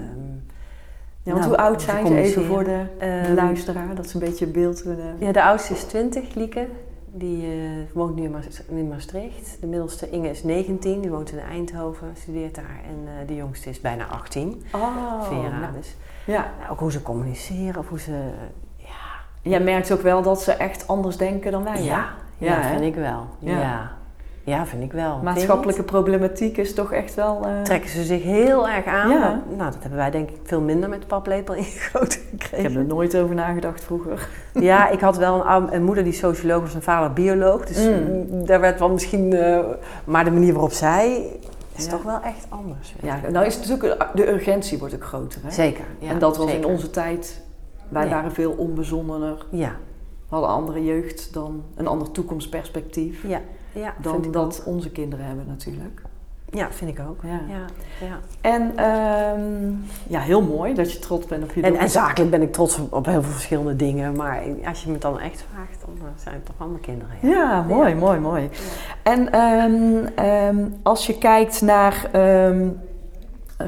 Ja, 1.23 1.31
want 1.31 1.45
nou, 1.45 1.47
hoe 1.47 1.57
oud 1.57 1.81
zijn 1.81 2.07
ze 2.07 2.15
even 2.17 2.45
voor 2.45 2.63
de, 2.63 2.83
de 2.99 3.31
luisteraar, 3.35 3.95
dat 3.95 4.07
ze 4.09 4.13
een 4.19 4.25
beetje 4.29 4.47
beeld 4.47 4.81
kunnen 4.81 5.05
hebben? 5.05 5.25
Ja, 5.27 5.31
de 5.33 5.43
oudste 5.43 5.73
is 5.73 5.83
20, 5.83 6.33
Lieke. 6.33 6.67
Die 7.11 7.43
eh, 7.43 7.49
woont 7.93 8.15
nu 8.15 8.23
in, 8.23 8.35
in 8.69 8.87
Maastricht. 8.87 9.57
De 9.61 9.67
middelste 9.67 10.09
Inge 10.09 10.29
is 10.29 10.43
19, 10.43 11.01
die 11.01 11.09
woont 11.09 11.31
in 11.31 11.39
Eindhoven, 11.39 12.07
studeert 12.21 12.55
daar. 12.55 12.79
En 12.87 13.07
eh, 13.21 13.27
de 13.27 13.35
jongste 13.35 13.69
is 13.69 13.81
bijna 13.81 14.05
18, 14.05 14.63
Oh, 14.73 15.21
Vera. 15.23 15.59
nou, 15.59 15.73
Dus 15.73 15.95
ja. 16.25 16.51
nou, 16.59 16.71
ook 16.71 16.79
hoe 16.79 16.91
ze 16.91 17.01
communiceren, 17.01 17.79
of 17.79 17.89
hoe 17.89 17.99
ze... 17.99 18.11
Ja, 18.77 18.87
Jij 19.41 19.59
merkt 19.59 19.91
ook 19.91 20.01
wel 20.01 20.21
dat 20.21 20.41
ze 20.41 20.51
echt 20.51 20.87
anders 20.87 21.17
denken 21.17 21.51
dan 21.51 21.63
wij. 21.63 21.83
ja, 21.83 22.09
Ja, 22.37 22.61
vind 22.63 22.81
ik 22.81 22.95
wel. 22.95 23.27
Ja. 23.39 23.59
Ja. 23.59 23.91
Ja. 24.49 24.65
vind 24.65 24.83
ik 24.83 24.91
wel. 24.91 25.19
Maatschappelijke 25.23 25.83
problematiek 25.83 26.57
is 26.57 26.73
toch 26.73 26.91
echt 26.91 27.15
wel... 27.15 27.41
eh, 27.45 27.61
Trekken 27.61 27.89
ze 27.89 28.03
zich 28.03 28.23
heel 28.23 28.69
erg 28.69 28.85
aan. 28.85 29.09
Ja. 29.09 29.41
Nou, 29.57 29.71
dat 29.71 29.77
hebben 29.81 29.99
wij 29.99 30.11
denk 30.11 30.29
ik 30.29 30.35
veel 30.43 30.61
minder 30.61 30.89
met 30.89 31.01
de 31.01 31.07
paplepel 31.07 31.53
ingegoten 31.53 32.19
Ik 32.31 32.43
gekregen. 32.43 32.71
heb 32.71 32.75
er 32.81 32.85
nooit 32.87 33.17
over 33.17 33.35
nagedacht 33.35 33.83
vroeger. 33.83 34.27
Ja, 34.53 34.89
ik 34.89 34.99
had 34.99 35.17
wel 35.17 35.45
een, 35.71 35.83
moeder 35.83 36.03
die 36.03 36.13
socioloog 36.13 36.61
was 36.61 36.73
en 36.75 36.81
vader 36.83 37.13
bioloog. 37.13 37.65
Dus 37.65 37.77
Mm. 37.89 38.45
daar 38.45 38.59
werd 38.59 38.79
wel 38.79 38.89
misschien... 38.89 39.33
eh, 39.33 39.59
maar 40.03 40.23
de 40.25 40.31
manier 40.31 40.51
waarop 40.53 40.71
zij 40.71 41.25
is 41.75 41.85
Ja. 41.85 41.91
toch 41.91 42.03
wel 42.03 42.19
echt 42.23 42.45
anders. 42.49 42.93
Ja, 43.01 43.15
ik. 43.15 43.29
nou 43.31 43.45
is 43.45 43.55
het 43.55 43.67
natuurlijk... 43.69 44.05
De 44.13 44.31
urgentie 44.31 44.79
wordt 44.79 44.93
ook 44.95 45.03
groter, 45.03 45.41
hè? 45.43 45.51
Zeker. 45.51 45.85
Ja, 45.99 46.09
en 46.09 46.19
dat 46.19 46.37
was 46.37 46.49
zeker. 46.49 46.65
in 46.67 46.71
onze 46.73 46.89
tijd... 46.89 47.41
Wij 47.89 48.09
waren 48.09 48.31
veel 48.31 48.51
onbezonnener, 48.51 49.45
Ja, 49.51 49.71
hadden 50.27 50.49
andere 50.49 50.83
jeugd 50.85 51.33
dan 51.33 51.63
een 51.75 51.87
ander 51.87 52.11
toekomstperspectief. 52.11 53.23
ja, 53.27 53.39
ja 53.71 53.93
Dan 54.01 54.31
dat 54.31 54.59
ook. 54.61 54.67
onze 54.67 54.89
kinderen 54.89 55.25
hebben 55.25 55.45
natuurlijk. 55.47 56.01
Ja, 56.51 56.71
vind 56.71 56.97
ik 56.97 57.05
ook. 57.09 57.21
Ja. 57.23 57.41
Ja, 57.47 57.65
ja. 58.07 58.19
En 58.41 58.71
ehm, 58.75 59.73
ja, 60.07 60.19
heel 60.19 60.41
mooi 60.41 60.73
dat 60.73 60.91
je 60.93 60.99
trots 60.99 61.25
bent 61.25 61.43
op 61.43 61.51
je 61.53 61.61
En, 61.61 61.75
en 61.75 61.89
zakelijk 61.89 62.31
ben 62.31 62.41
ik 62.41 62.53
trots 62.53 62.79
op, 62.89 63.05
heel 63.05 63.21
veel 63.21 63.31
verschillende 63.31 63.75
dingen. 63.75 64.15
Maar 64.15 64.41
als 64.65 64.83
je 64.83 64.91
me 64.91 64.97
dan 64.97 65.19
echt 65.19 65.45
vraagt, 65.53 65.81
dan 65.85 66.07
eh, 66.07 66.23
zijn 66.23 66.35
het 66.35 66.45
toch 66.45 66.67
mijn 66.69 66.79
kinderen. 66.81 67.15
Ja. 67.21 67.29
Ja, 67.29 67.61
mooi, 67.61 67.95
mooi, 67.95 68.19
mooi. 68.19 68.49
En 69.03 69.31
ehm, 69.31 70.05
ehm, 70.15 70.67
als 70.83 71.07
je 71.07 71.17
kijkt 71.17 71.61
naar 71.61 72.09
eh, 72.11 73.65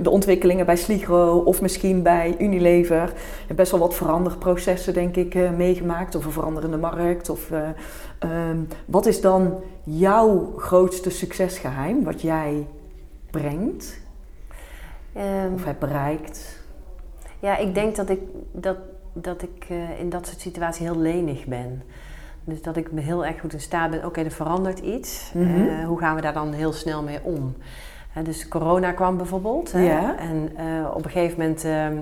de 0.00 0.10
ontwikkelingen 0.10 0.66
bij 0.66 0.76
Sligro 0.76 1.38
of 1.38 1.60
misschien 1.60 2.02
bij 2.02 2.34
Unilever, 2.38 3.06
je 3.06 3.44
hebt 3.46 3.56
best 3.56 3.70
wel 3.70 3.80
wat 3.80 3.94
veranderprocessen, 3.94 4.94
denk 4.94 5.16
ik, 5.16 5.34
eh, 5.34 5.50
meegemaakt. 5.50 6.14
Of 6.14 6.24
een 6.24 6.32
veranderende 6.32 6.76
markt. 6.76 7.28
Of, 7.28 7.50
ehm, 8.18 8.58
wat 8.84 9.06
is 9.06 9.20
dan 9.20 9.54
jouw 9.84 10.52
grootste 10.56 11.10
succesgeheim, 11.10 12.04
wat 12.04 12.20
jij 12.20 12.66
brengt 13.30 14.00
Ehm, 15.12 15.52
of 15.54 15.64
hebt 15.64 15.78
bereikt? 15.78 16.62
Ja, 17.40 17.56
ik 17.56 17.74
denk 17.74 17.96
dat 17.96 18.08
ik, 18.08 18.20
dat, 18.52 18.76
dat 19.12 19.42
ik 19.42 19.66
eh, 19.68 20.00
in 20.00 20.08
dat 20.08 20.26
soort 20.26 20.40
situaties 20.40 20.86
heel 20.86 20.98
lenig 20.98 21.44
ben. 21.46 21.82
Dus 22.44 22.62
dat 22.62 22.76
ik 22.76 22.92
me 22.92 23.00
heel 23.00 23.26
erg 23.26 23.40
goed 23.40 23.52
in 23.52 23.60
staat 23.60 23.90
ben, 23.90 24.04
oké, 24.04 24.20
er 24.20 24.30
verandert 24.30 24.78
iets. 24.78 25.30
Mhm. 25.34 25.68
Eh, 25.68 25.86
hoe 25.86 25.98
gaan 25.98 26.14
we 26.14 26.20
daar 26.20 26.32
dan 26.32 26.52
heel 26.52 26.72
snel 26.72 27.02
mee 27.02 27.22
om? 27.22 27.56
Dus 28.22 28.48
corona 28.48 28.92
kwam 28.92 29.16
bijvoorbeeld. 29.16 29.72
Hè, 29.72 29.80
Ja. 29.80 30.18
En 30.18 30.50
eh, 30.56 30.90
op 30.94 31.04
een 31.04 31.10
gegeven 31.10 31.38
moment, 31.40 31.64
ehm, 31.64 31.96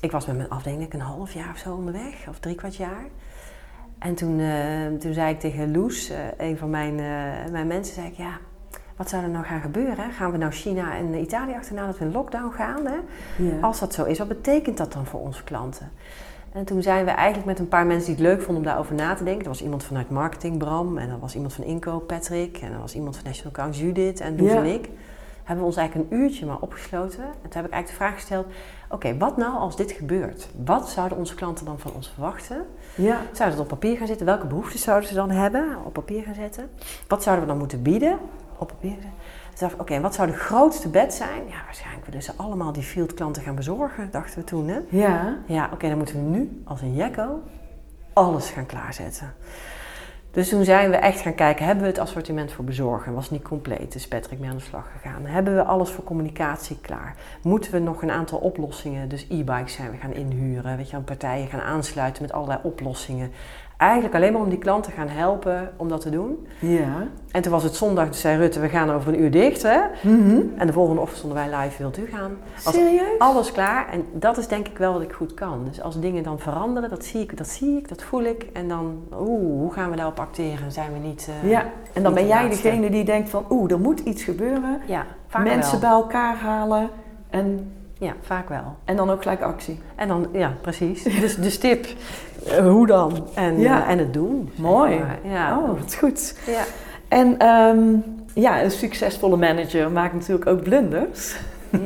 ik 0.00 0.10
was 0.10 0.26
met 0.26 0.36
mijn 0.36 0.48
afdeling 0.48 0.92
een 0.92 1.00
half 1.00 1.32
jaar 1.32 1.50
of 1.52 1.58
zo 1.58 1.74
onderweg, 1.74 2.26
of 2.28 2.38
drie 2.38 2.54
kwart 2.54 2.76
jaar. 2.76 3.04
En 3.98 4.14
toen, 4.14 4.40
eh, 4.40 4.98
toen 4.98 5.12
zei 5.12 5.32
ik 5.32 5.40
tegen 5.40 5.72
Loes, 5.72 6.10
eh, 6.10 6.18
een 6.36 6.56
van 6.58 6.70
mijn, 6.70 6.98
eh, 6.98 7.50
mijn 7.52 7.66
mensen, 7.66 7.94
zei 7.94 8.06
ik, 8.06 8.14
ja, 8.14 8.38
wat 8.96 9.08
zou 9.08 9.22
er 9.22 9.28
nou 9.28 9.44
gaan 9.44 9.60
gebeuren? 9.60 10.12
Gaan 10.12 10.30
we 10.32 10.38
nou 10.38 10.52
China 10.52 10.96
en 10.96 11.14
Italië 11.14 11.54
achterna 11.54 11.86
dat 11.86 11.98
we 11.98 12.04
in 12.04 12.12
lockdown 12.12 12.52
gaan? 12.52 12.86
Hè? 12.86 12.96
Ja. 13.44 13.60
Als 13.60 13.80
dat 13.80 13.94
zo 13.94 14.04
is, 14.04 14.18
wat 14.18 14.28
betekent 14.28 14.76
dat 14.76 14.92
dan 14.92 15.06
voor 15.06 15.20
onze 15.20 15.44
klanten? 15.44 15.90
En 16.52 16.64
toen 16.64 16.82
zijn 16.82 17.04
we 17.04 17.10
eigenlijk 17.10 17.46
met 17.46 17.58
een 17.58 17.68
paar 17.68 17.86
mensen 17.86 18.16
die 18.16 18.24
het 18.24 18.34
leuk 18.34 18.42
vonden 18.44 18.56
om 18.56 18.68
daarover 18.68 18.94
na 18.94 19.14
te 19.14 19.24
denken. 19.24 19.42
Er 19.42 19.48
was 19.48 19.62
iemand 19.62 19.84
vanuit 19.84 20.10
marketing, 20.10 20.58
Bram, 20.58 20.98
en 20.98 21.10
er 21.10 21.18
was 21.18 21.34
iemand 21.34 21.52
van 21.52 21.64
inkoop, 21.64 22.06
Patrick, 22.06 22.56
en 22.56 22.72
er 22.72 22.78
was 22.78 22.94
iemand 22.94 23.16
van 23.16 23.24
National 23.24 23.52
Account, 23.52 23.76
Judith, 23.76 24.20
en 24.20 24.38
Loes 24.38 24.52
Ja. 24.52 24.56
en 24.56 24.64
ik. 24.64 24.88
Hebben 25.48 25.66
we 25.66 25.72
ons 25.72 25.76
eigenlijk 25.76 26.10
een 26.10 26.18
uurtje 26.18 26.46
maar 26.46 26.58
opgesloten. 26.60 27.22
En 27.24 27.48
toen 27.48 27.52
heb 27.52 27.64
ik 27.64 27.72
eigenlijk 27.72 27.86
de 27.86 27.94
vraag 27.94 28.14
gesteld, 28.14 28.46
oké, 28.88 29.16
wat 29.16 29.36
nou 29.36 29.56
als 29.56 29.76
dit 29.76 29.92
gebeurt? 29.92 30.48
Wat 30.64 30.88
zouden 30.88 31.18
onze 31.18 31.34
klanten 31.34 31.64
dan 31.64 31.78
van 31.78 31.92
ons 31.94 32.08
verwachten? 32.08 32.66
ja. 32.94 33.14
Zouden 33.14 33.34
ze 33.34 33.42
het 33.42 33.58
op 33.58 33.68
papier 33.68 33.96
gaan 33.96 34.06
zetten? 34.06 34.26
Welke 34.26 34.46
behoeften 34.46 34.78
zouden 34.78 35.08
ze 35.08 35.14
dan 35.14 35.30
hebben? 35.30 35.76
Op 35.84 35.92
papier 35.92 36.22
gaan 36.22 36.34
zetten. 36.34 36.70
Wat 37.06 37.22
zouden 37.22 37.44
we 37.44 37.50
dan 37.50 37.60
moeten 37.60 37.82
bieden? 37.82 38.18
Op 38.58 38.68
papier 38.68 38.90
zetten. 38.90 39.10
dacht 39.58 39.78
oké, 39.78 40.00
wat 40.00 40.14
zou 40.14 40.30
de 40.30 40.36
grootste 40.36 40.88
bet 40.88 41.14
zijn? 41.14 41.46
Ja, 41.48 41.64
waarschijnlijk 41.64 42.06
willen 42.06 42.22
ze 42.22 42.32
allemaal 42.36 42.72
die 42.72 42.82
field 42.82 43.14
klanten 43.14 43.42
gaan 43.42 43.54
bezorgen, 43.54 44.10
dachten 44.10 44.38
we 44.38 44.44
toen. 44.44 44.68
Hè? 44.68 44.78
Ja. 44.88 45.36
Ja, 45.46 45.70
oké, 45.72 45.88
dan 45.88 45.96
moeten 45.96 46.14
we 46.14 46.38
nu 46.38 46.62
als 46.64 46.80
een 46.80 46.94
jekko 46.94 47.42
alles 48.12 48.50
gaan 48.50 48.66
klaarzetten. 48.66 49.34
Dus 50.30 50.48
toen 50.48 50.64
zijn 50.64 50.90
we 50.90 50.96
echt 50.96 51.20
gaan 51.20 51.34
kijken, 51.34 51.64
hebben 51.64 51.84
we 51.84 51.90
het 51.90 51.98
assortiment 51.98 52.52
voor 52.52 52.64
bezorgen? 52.64 53.14
Was 53.14 53.30
niet 53.30 53.42
compleet, 53.42 53.92
dus 53.92 54.08
Patrick 54.08 54.38
mee 54.38 54.50
aan 54.50 54.56
de 54.56 54.62
slag 54.62 54.90
gegaan. 54.92 55.26
Hebben 55.26 55.54
we 55.54 55.64
alles 55.64 55.90
voor 55.90 56.04
communicatie 56.04 56.78
klaar? 56.80 57.16
Moeten 57.42 57.72
we 57.72 57.78
nog 57.78 58.02
een 58.02 58.10
aantal 58.10 58.38
oplossingen, 58.38 59.08
dus 59.08 59.26
e-bikes 59.28 59.72
zijn 59.72 59.90
we 59.90 59.96
gaan 59.96 60.14
inhuren, 60.14 60.76
weet 60.76 60.90
je, 60.90 60.98
partijen 60.98 61.48
gaan 61.48 61.60
aansluiten 61.60 62.22
met 62.22 62.32
allerlei 62.32 62.60
oplossingen. 62.62 63.32
Eigenlijk 63.78 64.14
alleen 64.14 64.32
maar 64.32 64.42
om 64.42 64.48
die 64.48 64.58
klanten 64.58 64.92
gaan 64.92 65.08
helpen 65.08 65.72
om 65.76 65.88
dat 65.88 66.00
te 66.00 66.10
doen. 66.10 66.46
Ja. 66.58 67.06
En 67.30 67.42
toen 67.42 67.52
was 67.52 67.62
het 67.62 67.74
zondag, 67.74 68.08
dus 68.08 68.20
zei 68.20 68.36
Rutte, 68.38 68.60
we 68.60 68.68
gaan 68.68 68.90
over 68.90 69.12
een 69.14 69.20
uur 69.20 69.30
dicht, 69.30 69.62
hè? 69.62 69.78
Mhm. 70.02 70.40
En 70.56 70.66
de 70.66 70.72
volgende 70.72 71.00
ochtend 71.00 71.18
stonden 71.18 71.38
wij 71.48 71.58
live, 71.58 71.78
wilt 71.78 71.98
u 71.98 72.06
gaan? 72.06 72.36
Was 72.64 72.74
Serieus? 72.74 73.18
alles 73.18 73.52
klaar. 73.52 73.88
En 73.92 74.04
dat 74.12 74.36
is 74.38 74.46
denk 74.48 74.68
ik 74.68 74.78
wel 74.78 74.92
wat 74.92 75.02
ik 75.02 75.12
goed 75.12 75.34
kan. 75.34 75.64
Dus 75.68 75.80
als 75.82 76.00
dingen 76.00 76.22
dan 76.22 76.38
veranderen, 76.38 76.90
dat 76.90 77.04
zie 77.04 77.20
ik, 77.20 77.36
dat, 77.36 77.48
zie 77.48 77.76
ik, 77.78 77.88
dat 77.88 78.02
voel 78.02 78.22
ik. 78.22 78.46
En 78.52 78.68
dan, 78.68 79.02
oeh, 79.20 79.60
hoe 79.60 79.72
gaan 79.72 79.90
we 79.90 79.96
daarop 79.96 80.20
acteren? 80.20 80.72
Zijn 80.72 80.92
we 80.92 80.98
niet... 80.98 81.28
eh, 81.42 81.50
Ja, 81.50 81.64
en 81.92 82.02
dan 82.02 82.14
ben 82.14 82.22
de 82.22 82.28
jij 82.28 82.42
laatste. 82.44 82.62
degene 82.62 82.90
die 82.90 83.04
denkt 83.04 83.30
van, 83.30 83.44
oeh, 83.50 83.70
er 83.72 83.80
moet 83.80 84.00
iets 84.00 84.22
gebeuren. 84.22 84.80
Ja, 84.86 85.04
Mensen 85.42 85.70
wel. 85.70 85.80
bij 85.80 85.90
elkaar 85.90 86.36
halen 86.36 86.88
en, 87.30 87.72
Ja, 87.98 88.12
vaak 88.20 88.48
wel. 88.48 88.76
en 88.84 88.96
dan 88.96 89.10
ook 89.10 89.22
gelijk 89.22 89.42
actie. 89.42 89.80
En 89.94 90.08
dan, 90.08 90.26
ja, 90.32 90.52
precies. 90.60 91.02
Dus 91.20 91.36
de 91.36 91.58
tip, 91.58 91.86
eh, 92.46 92.68
hoe 92.68 92.86
dan? 92.86 93.26
En, 93.34 93.58
Ja. 93.60 93.84
eh, 93.84 93.90
en 93.90 93.98
het 93.98 94.12
doen. 94.12 94.48
zeg 94.54 94.58
Mooi. 94.64 94.98
maar. 94.98 95.18
Ja. 95.24 95.58
Oh, 95.58 95.80
wat 95.80 95.94
goed. 95.94 96.34
ja. 96.46 96.62
En 97.08 97.38
ehm, 97.38 97.84
ja, 98.34 98.62
een 98.62 98.70
succesvolle 98.70 99.36
manager 99.36 99.90
maakt 99.90 100.12
natuurlijk 100.12 100.46
ook 100.46 100.62
blunders. 100.62 101.36
Ja. 101.70 101.78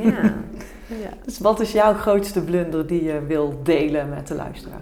ja. 1.03 1.09
Dus 1.25 1.39
wat 1.39 1.61
is 1.61 1.73
jouw 1.73 1.95
grootste 1.95 2.45
blunder 2.45 2.87
die 2.87 3.05
je 3.05 3.21
wil 3.27 3.61
delen 3.63 4.09
met 4.09 4.27
de 4.29 4.35
luisteraar? 4.35 4.81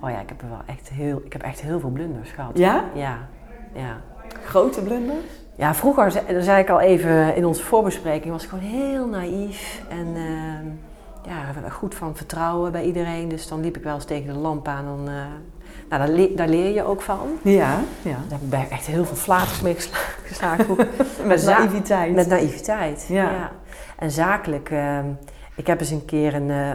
Oh 0.00 0.10
ja, 0.10 0.20
ik 0.20 0.28
heb 0.28 0.42
er 0.42 0.48
wel 0.48 0.62
echt 0.66 0.88
heel, 0.88 1.22
ik 1.24 1.32
heb 1.32 1.42
echt 1.42 1.60
heel 1.60 1.80
veel 1.80 1.90
blunders 1.90 2.30
gehad. 2.30 2.50
Ja? 2.58 2.84
Ja. 2.94 3.18
Ja. 3.74 3.96
Grote 4.44 4.82
blunders? 4.82 5.26
Ja, 5.58 5.74
vroeger, 5.74 6.12
dat 6.32 6.44
zei 6.44 6.62
ik 6.62 6.68
al 6.70 6.80
even 6.80 7.34
in 7.36 7.44
onze 7.46 7.62
voorbespreking, 7.62 8.32
was 8.32 8.42
ik 8.42 8.48
gewoon 8.48 8.64
heel 8.64 9.06
naïef 9.06 9.82
en 9.88 10.06
ehm, 10.14 10.66
ja, 11.32 11.70
goed 11.70 11.94
van 11.94 12.16
vertrouwen 12.16 12.72
bij 12.72 12.84
iedereen. 12.84 13.28
Dus 13.28 13.48
dan 13.48 13.60
liep 13.60 13.76
ik 13.76 13.82
wel 13.82 13.94
eens 13.94 14.04
tegen 14.04 14.32
de 14.32 14.38
lamp 14.38 14.68
aan. 14.68 14.84
Dan, 14.84 14.98
eh, 15.08 15.14
nou, 15.88 16.06
daar, 16.06 16.08
le- 16.08 16.34
daar 16.34 16.48
leer 16.48 16.74
je 16.74 16.84
ook 16.84 17.00
van. 17.00 17.18
Ja, 17.42 17.78
ja. 18.02 18.16
Daar 18.28 18.38
ben 18.42 18.60
ik 18.60 18.70
echt 18.70 18.86
heel 18.86 19.04
veel 19.04 19.16
flaters 19.16 19.60
mee 19.60 19.74
gesla- 19.74 19.96
geslagen. 20.24 20.76
Met 21.26 21.44
naïviteit. 21.44 22.14
Met 22.14 22.26
naïviteit, 22.28 23.06
Ja. 23.08 23.22
ja. 23.22 23.50
En 23.98 24.10
zakelijk, 24.10 24.70
ehm, 24.70 25.04
ik 25.54 25.66
heb 25.66 25.80
eens 25.80 25.90
een 25.90 26.04
keer 26.04 26.34
een... 26.34 26.50
eh, 26.50 26.70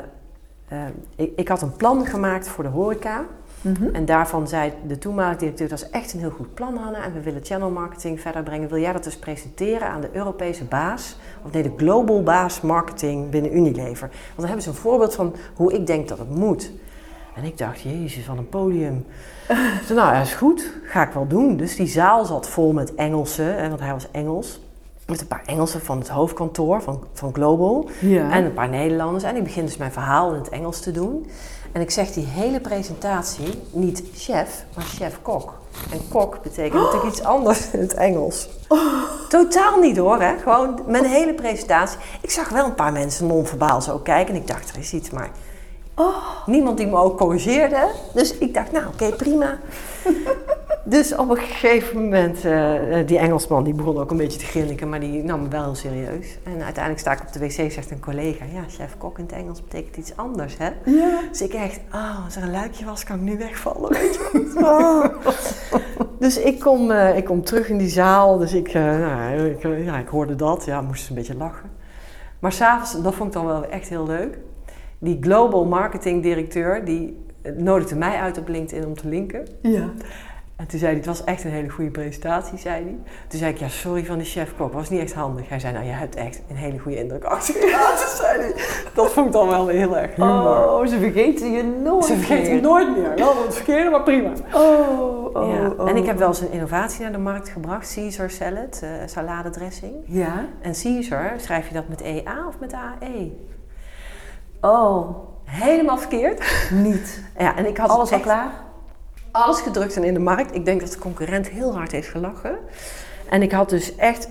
eh, 0.68 0.80
ik, 1.16 1.32
ik 1.36 1.48
had 1.48 1.62
een 1.62 1.76
plan 1.76 2.06
gemaakt 2.06 2.48
voor 2.48 2.64
de 2.64 2.70
horeca. 2.70 3.26
Mhm. 3.64 3.96
En 3.96 4.06
daarvan 4.06 4.48
zei 4.48 4.74
de 4.88 4.98
toenmalige 4.98 5.38
directeur, 5.38 5.70
dat 5.70 5.82
is 5.82 5.90
echt 5.90 6.14
een 6.14 6.20
heel 6.20 6.30
goed 6.30 6.54
plan 6.54 6.78
Hanna. 6.78 7.04
En 7.04 7.14
we 7.14 7.22
willen 7.22 7.46
channel 7.46 7.70
marketing 7.70 8.22
verder 8.22 8.44
brengen. 8.44 8.70
Wil 8.70 8.80
jij 8.80 8.94
dat 8.94 9.04
dus 9.04 9.18
presenteren 9.18 9.90
aan 9.90 10.02
de 10.02 10.10
Europese 10.12 10.64
baas? 10.64 11.16
Of 11.46 11.52
nee, 11.52 11.64
de 11.64 11.74
global 11.78 12.24
baas 12.24 12.62
marketing 12.62 13.30
binnen 13.30 13.56
Unilever. 13.56 14.08
Want 14.08 14.36
dan 14.36 14.46
hebben 14.46 14.64
ze 14.64 14.70
een 14.70 14.76
voorbeeld 14.76 15.16
van 15.16 15.36
hoe 15.56 15.74
ik 15.74 15.88
denk 15.88 16.08
dat 16.08 16.18
het 16.18 16.36
moet. 16.36 16.72
En 17.36 17.44
ik 17.44 17.58
dacht, 17.58 17.82
jezus, 17.82 18.26
van 18.26 18.38
een 18.38 18.50
podium. 18.50 19.06
Nou, 19.90 20.14
dat 20.14 20.26
is 20.26 20.34
goed. 20.34 20.72
Ga 20.84 21.08
ik 21.08 21.14
wel 21.14 21.28
doen. 21.28 21.58
Dus 21.58 21.76
die 21.76 21.88
zaal 21.88 22.26
zat 22.26 22.50
vol 22.50 22.72
met 22.72 22.96
Engelsen, 22.96 23.70
want 23.70 23.80
hij 23.80 23.92
was 23.92 24.12
Engels. 24.12 24.60
Met 25.08 25.22
een 25.22 25.28
paar 25.28 25.44
Engelsen 25.46 25.82
van 25.82 26.00
het 26.00 26.10
hoofdkantoor 26.10 26.82
van, 26.82 27.04
van 27.14 27.34
Global. 27.34 27.90
Ja. 28.00 28.32
En 28.32 28.46
een 28.46 28.54
paar 28.54 28.70
Nederlanders. 28.70 29.24
En 29.24 29.36
ik 29.36 29.44
begin 29.44 29.66
dus 29.66 29.78
mijn 29.78 29.92
verhaal 29.92 30.34
in 30.34 30.40
het 30.40 30.50
Engels 30.50 30.80
te 30.80 30.92
doen. 30.92 31.30
En 31.72 31.82
ik 31.82 31.92
zeg 31.92 32.12
die 32.12 32.26
hele 32.26 32.60
presentatie 32.60 33.62
niet 33.72 34.04
chef, 34.16 34.66
maar 34.76 34.86
chef-kok. 34.86 35.54
En 35.92 36.00
kok 36.10 36.42
betekent 36.44 36.82
natuurlijk 36.82 37.14
iets 37.14 37.24
anders 37.34 37.72
in 37.72 37.80
het 37.80 37.94
Engels. 37.94 38.50
Totaal 39.30 39.80
niet 39.80 39.98
hoor, 39.98 40.22
hè. 40.22 40.38
Gewoon 40.38 40.80
mijn 40.88 41.06
hele 41.06 41.34
presentatie. 41.34 42.00
Ik 42.22 42.32
zag 42.32 42.50
wel 42.50 42.66
een 42.66 42.76
paar 42.76 42.92
mensen 42.92 43.28
non-verbaal 43.28 43.82
zo 43.82 43.98
kijken. 43.98 44.36
En 44.36 44.42
ik 44.42 44.48
dacht, 44.48 44.70
er 44.70 44.78
is 44.78 44.94
iets, 44.94 45.10
maar... 45.10 45.32
Niemand 46.46 46.78
die 46.78 46.88
me 46.88 46.98
ook 46.98 47.18
corrigeerde. 47.18 47.90
Dus 48.14 48.38
ik 48.38 48.54
dacht, 48.54 48.72
nou 48.72 48.88
oké, 48.88 49.10
prima. 49.10 49.60
Dus 50.86 51.16
op 51.16 51.30
een 51.30 51.38
gegeven 51.38 52.02
moment, 52.02 52.46
eh, 52.46 53.00
eh, 53.00 53.08
die 53.08 53.18
Engelsman 53.18 53.64
die 53.64 53.74
begon 53.74 53.98
ook 53.98 54.12
een 54.12 54.18
beetje 54.18 54.40
te 54.40 54.46
grinniken, 54.46 54.90
maar 54.90 55.00
die 55.00 55.24
nam 55.24 55.42
me 55.42 55.48
wel 55.48 55.64
heel 55.64 55.76
serieus. 55.76 56.38
En 56.44 56.64
uiteindelijk 56.64 57.00
sta 57.00 57.12
ik 57.12 57.22
op 57.22 57.32
de 57.32 57.40
wc, 57.40 57.72
zegt 57.72 57.92
een 57.92 58.00
collega, 58.00 58.46
ja, 58.54 58.64
chef-kok 58.68 59.18
in 59.18 59.24
het 59.24 59.34
Engels 59.34 59.62
betekent 59.62 59.98
iets 59.98 60.18
anders, 60.18 60.58
hè? 60.58 60.70
Ja. 60.86 61.20
Dus 61.30 61.42
ik 61.42 61.54
echt, 61.54 61.80
oh, 61.94 62.26
als 62.26 62.36
er 62.36 62.44
een 62.44 62.52
luikje 62.52 62.86
was, 62.86 63.04
kan 63.04 63.16
ik 63.16 63.22
nu 63.22 63.38
wegvallen, 63.38 63.92
weet 63.92 64.14
je. 64.14 64.52
Oh. 64.64 65.06
Dus 66.20 66.38
ik 66.38 66.60
kom, 66.60 66.92
eh, 66.92 67.18
ik 67.18 67.26
kom 67.26 67.44
terug 67.44 67.70
in 67.70 67.78
die 67.78 67.90
zaal, 67.90 68.38
dus 68.38 68.54
ik, 68.54 68.74
nou, 68.74 69.50
ik, 69.50 69.64
ja, 69.84 69.98
ik 69.98 70.08
hoorde 70.08 70.36
dat, 70.36 70.66
ja, 70.66 70.82
moest 70.82 71.10
een 71.10 71.16
beetje 71.16 71.36
lachen. 71.36 71.70
Maar 72.40 72.52
s'avonds, 72.52 73.02
dat 73.04 73.16
vond 73.16 73.28
ik 73.28 73.34
dan 73.34 73.46
wel 73.46 73.66
echt 73.66 73.90
heel 73.90 74.06
leuk, 74.06 74.38
die 75.00 75.18
global 75.22 75.66
marketing 75.66 76.24
directeur, 76.24 76.86
die 76.86 77.18
nodigde 77.58 77.96
mij 77.96 78.16
uit 78.16 78.38
op 78.38 78.48
LinkedIn 78.48 78.88
om 78.88 78.96
te 78.96 79.08
linken. 79.08 79.48
Ja. 79.62 79.90
En 80.64 80.70
toen 80.70 80.80
zei 80.80 80.92
hij, 80.92 81.00
het 81.00 81.10
was 81.10 81.24
echt 81.24 81.44
een 81.44 81.52
hele 81.52 81.70
goede 81.70 81.92
presentatie, 81.92 82.58
zei 82.58 82.84
hij. 82.84 82.96
Toen 83.28 83.40
zei 83.40 83.52
ik, 83.52 83.58
ja, 83.58 83.68
sorry 83.68 84.06
van 84.06 84.18
de 84.18 84.24
chef-kok, 84.24 84.74
was 84.74 84.90
niet 84.90 85.02
echt 85.02 85.14
handig. 85.14 85.50
Hij 85.50 85.60
zei, 85.60 85.74
nou, 85.74 85.86
je 85.86 85.92
hebt 85.92 86.16
echt 86.16 86.42
een 86.50 86.56
hele 86.56 86.80
goede 86.80 86.98
indruk 86.98 87.24
achtergelaten, 87.24 88.08
zei 88.22 88.42
hij. 88.42 88.54
Dat 88.94 89.12
vond 89.12 89.26
ik 89.28 89.32
dan 89.34 89.48
wel 89.48 89.68
heel 89.68 89.98
erg 89.98 90.16
humor. 90.16 90.68
Oh, 90.68 90.86
ze 90.88 91.00
vergeten 91.00 91.52
je 91.52 91.64
nooit 91.64 92.06
Ze 92.06 92.16
vergeet 92.16 92.42
meer. 92.44 92.52
het 92.54 92.62
nooit 92.62 92.98
meer. 92.98 93.16
Wel 93.16 93.44
het 93.44 93.56
verkeerde, 93.56 93.90
maar 93.90 94.04
prima. 94.04 94.32
Oh, 94.54 95.36
oh, 95.36 95.54
ja. 95.54 95.70
oh. 95.78 95.90
En 95.90 95.98
ik 95.98 96.06
heb 96.06 96.18
wel 96.18 96.28
eens 96.28 96.42
een 96.42 96.52
innovatie 96.52 97.02
naar 97.02 97.12
de 97.12 97.18
markt 97.18 97.50
gebracht, 97.50 97.94
Caesar 97.94 98.30
salad, 98.30 98.80
eh 98.84 98.90
saladedressing. 99.06 99.94
Ja? 100.06 100.46
En 100.62 100.74
Caesar, 100.82 101.34
schrijf 101.38 101.68
je 101.68 101.74
dat 101.74 101.88
met 101.88 102.02
EA 102.02 102.46
of 102.48 102.60
met 102.60 102.74
AE? 102.74 103.32
Oh, 104.62 105.10
Helemaal 105.46 105.98
verkeerd. 105.98 106.70
niet. 106.72 107.24
Ja, 107.38 107.56
en 107.56 107.66
ik 107.68 107.78
had 107.78 107.90
Alles 107.90 108.12
al 108.12 108.20
klaar? 108.20 108.52
Alles 109.34 109.60
gedrukt 109.60 109.96
en 109.96 110.04
in 110.04 110.14
de 110.14 110.20
markt. 110.20 110.56
Ik 110.56 110.66
denk 110.66 110.80
dat 110.82 110.92
de 110.92 110.98
concurrent 111.00 111.50
heel 111.50 111.74
hard 111.76 111.92
heeft 111.92 112.08
gelachen. 112.08 112.56
En 113.30 113.42
ik 113.42 113.52
had 113.52 113.70
dus 113.70 113.96
echt, 113.96 114.28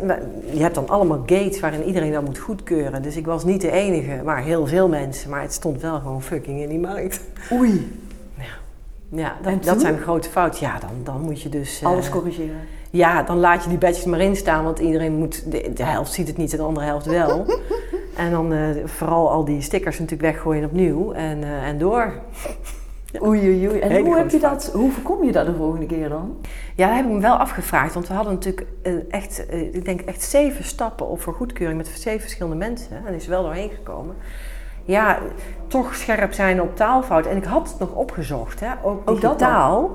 je 0.53 0.63
hebt 0.63 0.75
dan 0.75 0.89
allemaal 0.89 1.23
gates 1.27 1.61
waarin 1.61 1.85
iedereen 1.85 2.13
dat 2.13 2.25
moet 2.25 2.39
goedkeuren. 2.39 3.03
Dus 3.03 3.17
ik 3.17 3.27
was 3.27 3.45
niet 3.45 3.61
de 3.61 3.71
enige, 3.71 4.21
maar 4.25 4.43
heel 4.43 4.67
veel 4.67 4.89
mensen. 4.89 5.31
Maar 5.31 5.41
het 5.43 5.53
stond 5.53 5.81
wel 5.81 5.99
gewoon 6.01 6.23
fucking 6.23 6.61
in 6.61 6.69
die 6.69 6.79
markt. 6.79 7.21
Oei. 7.53 8.01
Ja, 9.15 9.37
En 9.43 9.55
dat, 9.55 9.65
dat 9.65 9.81
zijn 9.81 9.99
grote 9.99 10.29
fouten. 10.29 10.67
Ja, 10.67 10.79
dan, 10.79 10.91
dan 11.05 11.21
moet 11.21 11.43
je 11.43 11.49
dus... 11.49 11.81
eh, 11.81 11.89
Alles 11.89 12.09
corrigeren. 12.09 12.57
Ja, 12.91 13.23
dan 13.23 13.39
laat 13.39 13.63
je 13.63 13.69
die 13.69 13.79
badges 13.79 14.05
maar 14.05 14.21
in 14.21 14.37
staan, 14.37 14.65
want 14.65 14.79
iedereen 14.79 15.13
moet... 15.13 15.51
De, 15.53 15.73
de 15.75 15.85
helft 15.85 16.13
ziet 16.13 16.29
het 16.29 16.37
niet 16.37 16.51
de 16.51 16.63
andere 16.63 16.87
helft 16.87 17.07
wel. 17.07 17.47
en 18.17 18.31
dan 18.31 18.53
eh, 18.53 18.61
vooral 18.85 19.31
al 19.31 19.45
die 19.45 19.61
stickers 19.63 19.99
natuurlijk 19.99 20.33
weggooien 20.33 20.65
opnieuw 20.65 21.13
en, 21.13 21.43
eh, 21.43 21.69
en 21.69 21.79
door. 21.79 22.13
Oei, 23.21 23.41
oei, 23.41 23.69
oei. 23.69 23.81
En 23.81 23.91
Hele 23.91 24.05
hoe, 24.05 24.17
heb 24.17 24.31
je 24.31 24.39
dat, 24.39 24.71
hoe 24.75 24.91
voorkom 24.91 25.25
je 25.25 25.33
dat 25.33 25.47
de 25.47 25.55
volgende 25.55 25.87
keer 25.87 26.09
dan? 26.09 26.37
Ja, 26.77 26.87
dat 26.87 26.97
heb 26.97 27.05
ik 27.05 27.11
me 27.11 27.21
wel 27.21 27.37
afgevraagd, 27.37 27.95
want 27.95 28.09
we 28.09 28.15
hadden 28.15 28.33
natuurlijk 28.33 28.67
eh, 28.83 28.93
echt, 29.11 29.47
eh, 29.47 29.75
ik 29.75 29.85
denk 29.85 30.01
echt 30.01 30.23
zeven 30.23 30.65
stappen 30.65 31.09
op 31.09 31.21
voor 31.21 31.35
goedkeuring 31.35 31.79
met 31.79 31.89
zeven 31.89 32.21
verschillende 32.21 32.57
mensen. 32.57 33.07
En 33.07 33.15
is 33.15 33.27
wel 33.27 33.43
doorheen 33.43 33.71
gekomen. 33.71 34.17
Ja, 34.85 35.19
toch 35.67 35.95
scherp 35.95 36.33
zijn 36.33 36.63
op 36.63 36.77
taalfout. 36.77 37.27
En 37.27 37.37
ik 37.37 37.45
had 37.45 37.69
het 37.69 37.79
nog 37.79 37.95
opgezocht, 37.95 38.61
hè? 38.61 38.69
ook 38.83 39.11
Ook 39.11 39.21
dat 39.21 39.39
digitaal. 39.39 39.91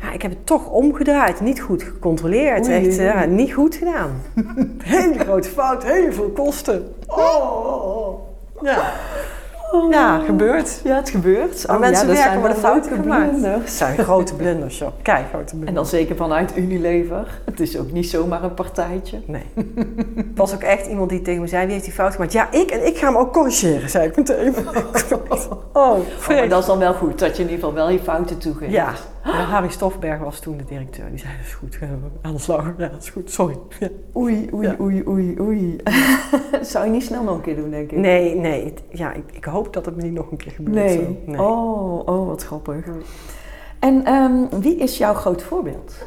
Ja, 0.00 0.12
ik 0.12 0.22
heb 0.22 0.30
het 0.30 0.46
toch 0.46 0.70
omgedraaid, 0.70 1.40
niet 1.40 1.60
goed 1.60 1.82
gecontroleerd. 1.82 2.66
Oei, 2.66 2.86
echt 2.86 2.98
oei, 2.98 3.12
oei. 3.16 3.26
niet 3.26 3.52
goed 3.52 3.74
gedaan. 3.74 4.22
hele 4.78 5.18
grote 5.18 5.48
fout, 5.48 5.84
heel 5.84 6.12
veel 6.12 6.30
kosten. 6.30 6.94
Oh, 7.06 7.18
oh, 7.18 7.96
oh. 7.96 8.20
Ja. 8.62 8.92
Ja, 9.90 10.18
gebeurt. 10.18 10.80
Ja, 10.84 10.96
het 10.96 11.10
gebeurt. 11.10 11.64
Oh, 11.68 11.78
mensen 11.78 12.06
ja, 12.06 12.12
dat 12.12 12.22
werken 12.22 12.40
worden 12.40 12.56
fouten 12.56 12.92
gemaakt. 12.92 13.30
blunders. 13.30 13.60
Dat 13.60 13.70
zijn 13.70 13.98
grote 13.98 14.34
blunders, 14.34 14.78
joh. 14.78 14.88
Kijk, 15.02 15.24
grote 15.28 15.44
blunders. 15.44 15.68
En 15.68 15.74
dan 15.74 15.86
zeker 15.86 16.16
vanuit 16.16 16.56
Unilever. 16.56 17.40
Het 17.44 17.60
is 17.60 17.78
ook 17.78 17.92
niet 17.92 18.08
zomaar 18.08 18.42
een 18.42 18.54
partijtje. 18.54 19.20
Nee. 19.26 19.44
Er 20.16 20.24
was 20.34 20.54
ook 20.54 20.62
echt 20.62 20.86
iemand 20.86 21.10
die 21.10 21.22
tegen 21.22 21.40
me 21.40 21.46
zei, 21.46 21.64
wie 21.64 21.72
heeft 21.72 21.84
die 21.84 21.94
fout 21.94 22.12
gemaakt? 22.14 22.32
Ja, 22.32 22.52
ik 22.52 22.70
en 22.70 22.86
ik 22.86 22.96
ga 22.96 23.06
hem 23.06 23.16
ook 23.16 23.32
corrigeren, 23.32 23.90
zei 23.90 24.08
ik 24.08 24.16
meteen. 24.16 24.54
oh, 25.72 25.76
Oh, 25.76 25.98
maar 26.28 26.48
dat 26.48 26.60
is 26.60 26.66
dan 26.66 26.78
wel 26.78 26.94
goed, 26.94 27.18
dat 27.18 27.36
je 27.36 27.42
in 27.42 27.48
ieder 27.48 27.54
geval 27.54 27.74
wel 27.74 27.90
je 27.90 27.98
fouten 27.98 28.38
toegeeft. 28.38 28.72
Ja, 28.72 28.92
Harry 29.32 29.68
Stofberg 29.68 30.18
was 30.20 30.40
toen 30.40 30.56
de 30.56 30.64
directeur. 30.64 31.10
Die 31.10 31.18
zei, 31.18 31.32
dat 31.36 31.46
is 31.46 31.54
goed, 31.54 31.74
gaan 31.74 31.88
we 32.02 32.08
aan 32.28 32.32
de 32.32 32.38
slag. 32.38 32.72
Ja, 32.78 32.88
dat 32.88 33.02
is 33.02 33.10
goed, 33.10 33.30
sorry. 33.30 33.56
Ja. 33.78 33.88
Oei, 34.16 34.48
oei, 34.54 34.66
Ja. 34.68 34.76
oei, 34.80 35.02
oei, 35.08 35.40
oei. 35.40 35.76
dat 36.52 36.66
zou 36.66 36.84
je 36.84 36.90
niet 36.90 37.02
snel 37.04 37.22
nog 37.22 37.34
een 37.36 37.40
keer 37.42 37.56
doen, 37.56 37.70
denk 37.70 37.90
ik. 37.90 37.98
Nee, 37.98 38.34
nee. 38.34 38.64
het- 38.64 38.82
Ja, 38.90 39.12
ik, 39.12 39.24
ik 39.32 39.44
hoop 39.44 39.72
dat 39.72 39.84
het 39.86 39.96
me 39.96 40.02
niet 40.02 40.12
nog 40.12 40.30
een 40.30 40.36
keer 40.36 40.52
gebeurt. 40.52 40.76
Nee. 40.76 41.18
zo. 41.36 41.42
Oh, 41.42 42.06
oh, 42.06 42.26
wat 42.26 42.44
grappig. 42.44 42.86
En 43.78 44.04
ehm, 44.04 44.60
wie 44.60 44.76
is 44.76 44.98
jouw 44.98 45.14
groot 45.14 45.42
voorbeeld? 45.42 46.06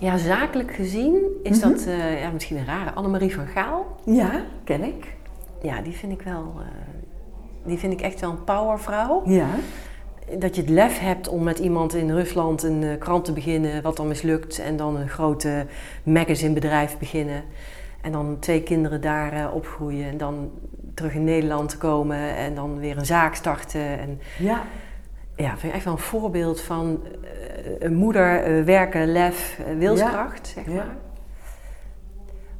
Ja, 0.00 0.16
zakelijk 0.16 0.72
gezien 0.74 1.16
is 1.42 1.60
Mhm. 1.60 1.68
dat 1.68 1.84
eh, 1.86 2.20
ja, 2.20 2.30
misschien 2.30 2.56
een 2.56 2.66
rare. 2.66 2.92
Annemarie 2.92 3.34
van 3.34 3.46
Gaal. 3.46 3.86
Ja, 4.04 4.44
ken 4.64 4.82
ik. 4.82 5.16
Ja, 5.62 5.80
die 5.82 5.92
vind 5.92 6.12
ik 6.12 6.22
wel... 6.22 6.52
eh, 6.58 6.66
die 7.66 7.78
vind 7.78 7.92
ik 7.92 8.00
echt 8.00 8.20
wel 8.20 8.30
een 8.30 8.44
powervrouw. 8.44 9.22
Ja. 9.24 9.46
Dat 10.38 10.54
je 10.54 10.60
het 10.60 10.70
lef 10.70 10.98
hebt 10.98 11.28
om 11.28 11.42
met 11.42 11.58
iemand 11.58 11.94
in 11.94 12.10
Rusland 12.10 12.62
een 12.62 12.82
eh, 12.82 12.98
krant 12.98 13.24
te 13.24 13.32
beginnen, 13.32 13.82
wat 13.82 13.96
dan 13.96 14.08
mislukt. 14.08 14.58
En 14.58 14.76
dan 14.76 14.96
een 14.96 15.08
grote 15.08 15.66
magazinebedrijf 16.02 16.98
beginnen. 16.98 17.42
En 18.00 18.12
dan 18.12 18.36
twee 18.38 18.62
kinderen 18.62 19.00
daar 19.00 19.32
eh, 19.32 19.54
opgroeien. 19.54 20.08
En 20.08 20.16
dan 20.16 20.50
terug 20.94 21.14
in 21.14 21.24
Nederland 21.24 21.76
komen 21.78 22.36
en 22.36 22.54
dan 22.54 22.78
weer 22.78 22.96
een 22.98 23.06
zaak 23.06 23.34
starten. 23.34 23.98
En 23.98 24.20
Ja. 24.38 24.62
ja, 25.36 25.48
vind 25.50 25.62
ik 25.62 25.72
echt 25.74 25.84
wel 25.84 25.92
een 25.92 25.98
voorbeeld 25.98 26.60
van 26.60 27.00
eh, 27.22 27.72
een 27.78 27.94
moeder, 27.94 28.64
werken, 28.64 29.12
lef, 29.12 29.60
wilskracht, 29.78 30.46
zeg 30.46 30.66
Ja. 30.66 30.72
maar. 30.74 30.96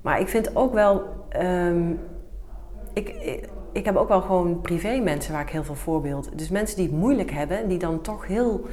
Maar 0.03 0.21
ik 0.21 0.29
vind 0.29 0.57
ook 0.57 0.75
wel... 0.75 1.03
ehm, 1.29 1.91
ik, 2.93 3.14
ik, 3.79 3.85
heb 3.85 3.97
ook 3.97 4.09
wel 4.09 4.20
gewoon 4.20 4.61
privé 4.61 5.01
mensen 5.01 5.33
waar 5.33 5.43
ik 5.43 5.49
heel 5.51 5.64
veel 5.64 5.74
voorbeeld... 5.74 6.29
Dus 6.39 6.49
mensen 6.49 6.76
die 6.76 6.87
het 6.87 6.97
moeilijk 6.97 7.31
hebben 7.31 7.59
en 7.59 7.68
die 7.68 7.79
dan 7.79 8.01
toch 8.01 8.26
heel... 8.26 8.66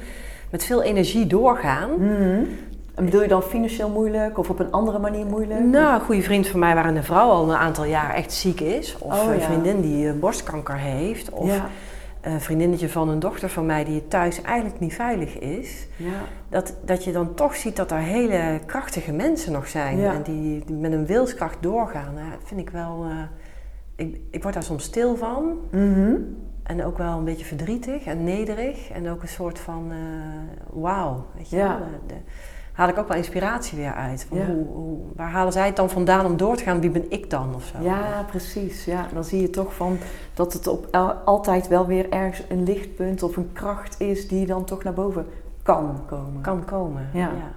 met 0.50 0.64
veel 0.64 0.82
energie 0.82 1.26
doorgaan. 1.26 1.90
Mhm. 1.90 2.44
En 2.94 3.04
bedoel 3.04 3.22
je 3.22 3.28
dan 3.28 3.42
financieel 3.42 3.88
moeilijk 3.88 4.38
of 4.38 4.50
op 4.50 4.58
een 4.58 4.70
andere 4.72 4.98
manier 4.98 5.26
moeilijk? 5.26 5.60
Nou, 5.60 5.94
een 5.94 6.00
goede 6.06 6.22
vriend 6.22 6.46
van 6.46 6.60
mij 6.60 6.74
waar 6.74 6.86
een 6.86 7.04
vrouw 7.04 7.28
al 7.28 7.50
een 7.50 7.56
aantal 7.56 7.84
jaar 7.84 8.14
echt 8.14 8.32
ziek 8.32 8.60
is. 8.60 8.96
Of 8.98 9.22
Oh, 9.22 9.32
een 9.32 9.38
ja. 9.38 9.44
vriendin 9.44 9.80
die 9.80 10.08
eh, 10.08 10.14
borstkanker 10.14 10.76
heeft. 10.76 11.30
Of 11.30 11.46
ja. 11.46 11.66
een 12.20 12.40
vriendinnetje 12.40 12.88
van 12.88 13.08
een 13.08 13.18
dochter 13.18 13.48
van 13.48 13.66
mij 13.66 13.84
die 13.84 14.08
thuis 14.08 14.42
eigenlijk 14.42 14.80
niet 14.80 14.94
veilig 14.94 15.38
is. 15.38 15.86
Ja. 15.96 16.10
Dat, 16.48 16.74
dat 16.84 17.04
je 17.04 17.12
dan 17.12 17.34
toch 17.34 17.56
ziet 17.56 17.76
dat 17.76 17.90
er 17.90 17.98
hele 17.98 18.60
krachtige 18.66 19.12
mensen 19.12 19.52
nog 19.52 19.68
zijn. 19.68 20.04
En 20.04 20.22
die, 20.22 20.62
die 20.66 20.76
met 20.76 20.92
een 20.92 21.06
wilskracht 21.06 21.56
doorgaan. 21.60 22.14
Dat 22.14 22.48
vind 22.48 22.60
ik 22.60 22.70
wel... 22.70 23.04
eh, 23.10 23.45
ik, 23.96 24.20
ik 24.30 24.42
word 24.42 24.54
daar 24.54 24.62
soms 24.62 24.84
stil 24.84 25.16
van. 25.16 25.58
Mhm. 25.70 26.14
En 26.62 26.84
ook 26.84 26.98
wel 26.98 27.18
een 27.18 27.24
beetje 27.24 27.44
verdrietig 27.44 28.04
en 28.04 28.24
nederig. 28.24 28.90
En 28.90 29.08
ook 29.10 29.22
een 29.22 29.28
soort 29.28 29.58
van 29.58 29.86
eh, 29.90 29.96
wauw. 30.80 31.24
Weet 31.36 31.50
je 31.50 31.56
Ja. 31.56 31.78
de- 32.06 32.14
haal 32.72 32.88
ik 32.88 32.98
ook 32.98 33.08
wel 33.08 33.16
inspiratie 33.16 33.78
weer 33.78 33.92
uit. 33.92 34.24
Van 34.28 34.38
Ja. 34.38 34.46
hoe, 34.46 34.66
hoe, 34.66 34.98
waar 35.16 35.30
halen 35.30 35.52
zij 35.52 35.66
het 35.66 35.76
dan 35.76 35.90
vandaan 35.90 36.26
om 36.26 36.36
door 36.36 36.56
te 36.56 36.62
gaan? 36.62 36.80
Wie 36.80 36.90
ben 36.90 37.10
ik 37.10 37.30
dan 37.30 37.54
of 37.54 37.64
zo? 37.64 37.82
Ja, 37.82 38.24
precies. 38.30 38.84
Ja, 38.84 39.06
dan 39.14 39.24
zie 39.24 39.40
je 39.40 39.50
toch 39.50 39.74
van 39.74 39.98
dat 40.34 40.52
het 40.52 40.66
op 40.66 40.86
el- 40.90 41.12
altijd 41.24 41.68
wel 41.68 41.86
weer 41.86 42.10
ergens 42.10 42.42
een 42.48 42.62
lichtpunt 42.62 43.22
of 43.22 43.36
een 43.36 43.52
kracht 43.52 44.00
is 44.00 44.28
die 44.28 44.46
dan 44.46 44.64
toch 44.64 44.82
naar 44.84 44.94
boven 44.94 45.26
kan 45.62 46.00
komen. 46.06 46.40
Kan 46.40 46.64
komen. 46.64 47.08
Ja. 47.12 47.20
Ja. 47.20 47.52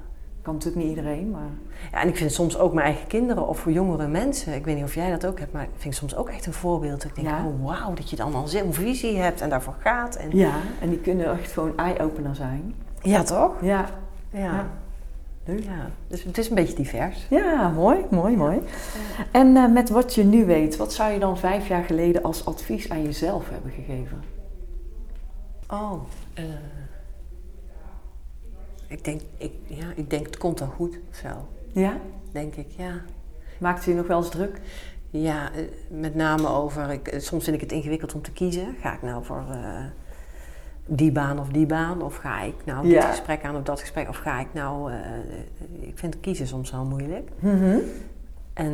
Kan 0.49 0.57
natuurlijk 0.57 0.85
niet 0.85 0.97
iedereen, 0.97 1.31
maar 1.31 1.49
Ja, 1.91 2.01
en 2.01 2.07
ik 2.07 2.17
vind 2.17 2.31
soms 2.31 2.57
ook 2.57 2.73
mijn 2.73 2.85
eigen 2.85 3.07
kinderen 3.07 3.47
of 3.47 3.59
voor 3.59 3.71
jongere 3.71 4.07
mensen, 4.07 4.53
ik 4.53 4.65
weet 4.65 4.75
niet 4.75 4.83
of 4.83 4.95
jij 4.95 5.09
dat 5.09 5.25
ook 5.25 5.39
hebt, 5.39 5.51
maar 5.53 5.63
ik 5.63 5.69
vind 5.77 5.95
soms 5.95 6.15
ook 6.15 6.29
echt 6.29 6.45
een 6.45 6.53
voorbeeld. 6.53 7.03
Ik 7.03 7.15
denk, 7.15 7.27
Ja. 7.27 7.45
oh 7.45 7.65
wauw, 7.65 7.93
dat 7.93 8.09
je 8.09 8.15
dan 8.15 8.35
al 8.35 8.47
zo'n 8.47 8.73
visie 8.73 9.17
hebt 9.17 9.41
en 9.41 9.49
daarvoor 9.49 9.75
gaat. 9.79 10.15
En... 10.15 10.37
ja, 10.37 10.53
en 10.81 10.89
die 10.89 10.99
kunnen 10.99 11.39
echt 11.39 11.51
gewoon 11.51 11.77
eye-opener 11.77 12.35
zijn. 12.35 12.75
Ja, 13.01 13.23
toch? 13.23 13.61
Ja. 13.61 13.89
Ja. 14.31 14.65
Ja. 15.43 15.53
ja. 15.53 15.89
Dus 16.07 16.23
het 16.23 16.37
is 16.37 16.49
een 16.49 16.55
beetje 16.55 16.75
divers. 16.75 17.25
Ja, 17.29 17.69
mooi, 17.69 18.05
mooi, 18.09 18.35
mooi. 18.35 18.59
En 19.31 19.57
eh, 19.57 19.71
met 19.71 19.89
wat 19.89 20.15
je 20.15 20.23
nu 20.23 20.45
weet, 20.45 20.77
wat 20.77 20.93
zou 20.93 21.11
je 21.11 21.19
dan 21.19 21.37
vijf 21.37 21.67
jaar 21.67 21.83
geleden 21.83 22.23
als 22.23 22.45
advies 22.45 22.89
aan 22.89 23.03
jezelf 23.03 23.49
hebben 23.49 23.71
gegeven? 23.71 24.23
Oh, 25.71 25.93
eh, 26.33 26.43
ik, 28.89 29.03
denk, 29.03 29.21
ik, 29.37 29.51
ja, 29.67 29.85
ik 29.95 30.09
denk 30.09 30.25
het 30.25 30.37
komt 30.37 30.59
wel 30.59 30.67
goed 30.69 30.99
of 31.09 31.15
zo. 31.15 31.47
Ja? 31.71 31.97
Denk 32.31 32.55
ik, 32.55 32.67
ja. 32.77 33.01
Maakt 33.59 33.83
je 33.83 33.93
nog 33.93 34.07
wel 34.07 34.17
eens 34.17 34.29
druk? 34.29 34.61
Ja, 35.09 35.51
eh, 35.53 35.63
met 35.89 36.15
name 36.15 36.47
over, 36.47 36.89
ik, 36.91 37.07
eh, 37.07 37.19
soms 37.19 37.43
vind 37.43 37.55
ik 37.55 37.61
het 37.61 37.71
ingewikkeld 37.71 38.13
om 38.13 38.21
te 38.21 38.31
kiezen. 38.31 38.75
Ga 38.81 38.93
ik 38.93 39.01
nou 39.01 39.25
voor 39.25 39.43
eh, 39.51 39.83
die 40.85 41.11
baan 41.11 41.39
of 41.39 41.47
die 41.49 41.65
baan? 41.65 42.01
Of 42.01 42.15
ga 42.15 42.41
ik 42.41 42.55
nou 42.65 42.83
dit 42.83 42.91
Ja. 42.91 43.09
gesprek 43.09 43.43
aan 43.43 43.55
of 43.55 43.63
dat 43.63 43.79
gesprek? 43.79 44.09
Of 44.09 44.17
ga 44.17 44.39
ik 44.39 44.47
nou, 44.53 44.91
ik 45.79 45.97
vind 45.97 46.19
kiezen 46.19 46.47
soms 46.47 46.71
wel 46.71 46.85
moeilijk. 46.85 47.29
Mhm. 47.39 47.77
En 48.53 48.73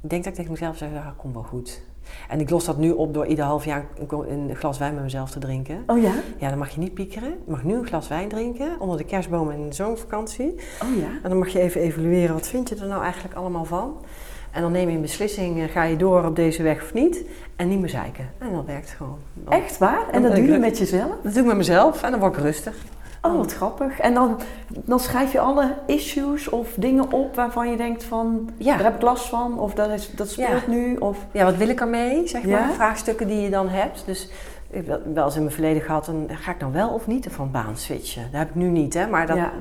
ik 0.00 0.10
denk 0.10 0.24
dat 0.24 0.32
ik 0.32 0.34
tegen 0.34 0.50
mezelf 0.50 0.76
zeg, 0.76 0.92
dat 0.92 1.16
komt 1.16 1.34
wel 1.34 1.42
goed. 1.42 1.82
En 2.28 2.40
ik 2.40 2.50
los 2.50 2.64
dat 2.64 2.78
nu 2.78 2.90
op 2.90 3.14
door 3.14 3.26
ieder 3.26 3.44
half 3.44 3.64
jaar 3.64 3.86
een, 4.28 4.50
glas 4.56 4.78
wijn 4.78 4.94
met 4.94 5.02
mezelf 5.02 5.30
te 5.30 5.38
drinken. 5.38 5.82
Oh 5.86 6.02
ja? 6.02 6.12
Ja, 6.38 6.48
dan 6.48 6.58
mag 6.58 6.70
je 6.70 6.80
niet 6.80 6.94
piekeren. 6.94 7.28
Je 7.28 7.50
mag 7.50 7.64
nu 7.64 7.74
een 7.74 7.86
glas 7.86 8.08
wijn 8.08 8.28
drinken 8.28 8.80
onder 8.80 8.96
de 8.96 9.04
kerstboom 9.04 9.50
in 9.50 9.68
de 9.68 9.74
zomervakantie. 9.74 10.54
Oh 10.82 10.96
ja? 11.00 11.08
En 11.22 11.28
dan 11.28 11.38
mag 11.38 11.48
je 11.48 11.60
even 11.60 11.80
evalueren, 11.80 12.34
wat 12.34 12.48
vind 12.48 12.68
je 12.68 12.74
er 12.76 12.86
nou 12.86 13.02
eigenlijk 13.02 13.34
allemaal 13.34 13.64
van? 13.64 14.04
En 14.50 14.62
dan 14.62 14.72
neem 14.72 14.88
je 14.88 14.94
een 14.94 15.00
beslissing, 15.00 15.60
eh, 15.62 15.68
ga 15.68 15.82
je 15.82 15.96
door 15.96 16.24
op 16.24 16.36
deze 16.36 16.62
weg 16.62 16.82
of 16.82 16.94
niet? 16.94 17.24
En 17.56 17.68
niet 17.68 17.80
meer 17.80 17.88
zeiken. 17.88 18.30
En 18.38 18.52
dat 18.52 18.64
werkt 18.64 18.90
gewoon. 18.90 19.18
Dan- 19.34 19.52
Echt 19.52 19.78
waar? 19.78 20.08
En 20.10 20.22
dat 20.22 20.34
doe 20.36 20.44
je 20.46 20.58
met 20.58 20.78
jezelf? 20.78 21.12
Dat 21.22 21.32
doe 21.32 21.42
ik 21.42 21.48
met 21.48 21.56
mezelf 21.56 22.02
en 22.02 22.10
dan 22.10 22.20
word 22.20 22.36
ik 22.36 22.42
rustig. 22.42 22.76
Oh, 23.22 23.36
wat 23.36 23.52
grappig. 23.54 23.98
En 23.98 24.14
dan, 24.14 24.38
dan 24.68 25.00
schrijf 25.00 25.32
je 25.32 25.40
alle 25.40 25.74
issues 25.86 26.48
of 26.48 26.68
dingen 26.76 27.12
op 27.12 27.34
waarvan 27.34 27.70
je 27.70 27.76
denkt 27.76 28.04
van... 28.04 28.50
Ja. 28.56 28.74
Daar 28.76 28.84
heb 28.84 28.94
ik 28.94 29.02
last 29.02 29.28
van, 29.28 29.58
of 29.58 29.74
dat, 29.74 29.90
is, 29.90 30.10
dat 30.10 30.28
speelt 30.30 30.48
Ja. 30.66 30.70
nu, 30.72 30.96
of... 30.96 31.18
Ja, 31.32 31.44
wat 31.44 31.56
wil 31.56 31.68
ik 31.68 31.80
ermee, 31.80 32.28
zeg 32.28 32.42
maar? 32.42 32.50
Ja. 32.68 32.70
Vraagstukken 32.72 33.26
die 33.26 33.40
je 33.40 33.50
dan 33.50 33.68
hebt. 33.68 34.02
Dus 34.06 34.30
ik 34.70 34.86
heb 34.86 35.00
wel- 35.14 35.24
eens 35.24 35.34
in 35.34 35.42
mijn 35.42 35.54
verleden 35.54 35.82
gehad, 35.82 36.04
dan 36.04 36.26
ga 36.30 36.50
ik 36.50 36.58
nou 36.60 36.72
wel 36.72 36.88
of 36.88 37.06
niet 37.06 37.26
van 37.30 37.50
baan 37.50 37.76
switchen? 37.76 38.22
Dat 38.30 38.40
heb 38.40 38.48
ik 38.48 38.54
nu 38.54 38.68
niet, 38.68 38.94
hè? 38.94 39.06
Maar 39.06 39.26
dat, 39.26 39.36
Ja. 39.36 39.52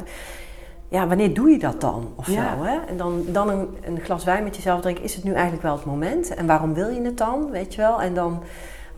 ja. 0.88 1.08
wanneer 1.08 1.34
doe 1.34 1.50
je 1.50 1.60
dat 1.60 1.82
dan? 1.82 2.14
Of 2.16 2.26
zo, 2.26 2.40
hè? 2.64 2.78
En 2.88 2.98
dan, 2.98 3.24
dan 3.28 3.50
een, 3.50 3.68
een 3.86 4.00
glas 4.00 4.24
wijn 4.24 4.44
met 4.44 4.56
jezelf 4.56 4.82
drinken, 4.82 5.04
is 5.04 5.16
het 5.16 5.24
nu 5.24 5.34
eigenlijk 5.34 5.64
wel 5.64 5.76
het 5.76 5.86
moment? 5.86 6.34
En 6.34 6.46
waarom 6.48 6.74
wil 6.74 6.90
je 6.90 7.02
het 7.02 7.18
dan, 7.18 7.52
weet 7.52 7.74
je 7.76 7.82
wel? 7.82 8.02
En 8.02 8.14
dan 8.14 8.44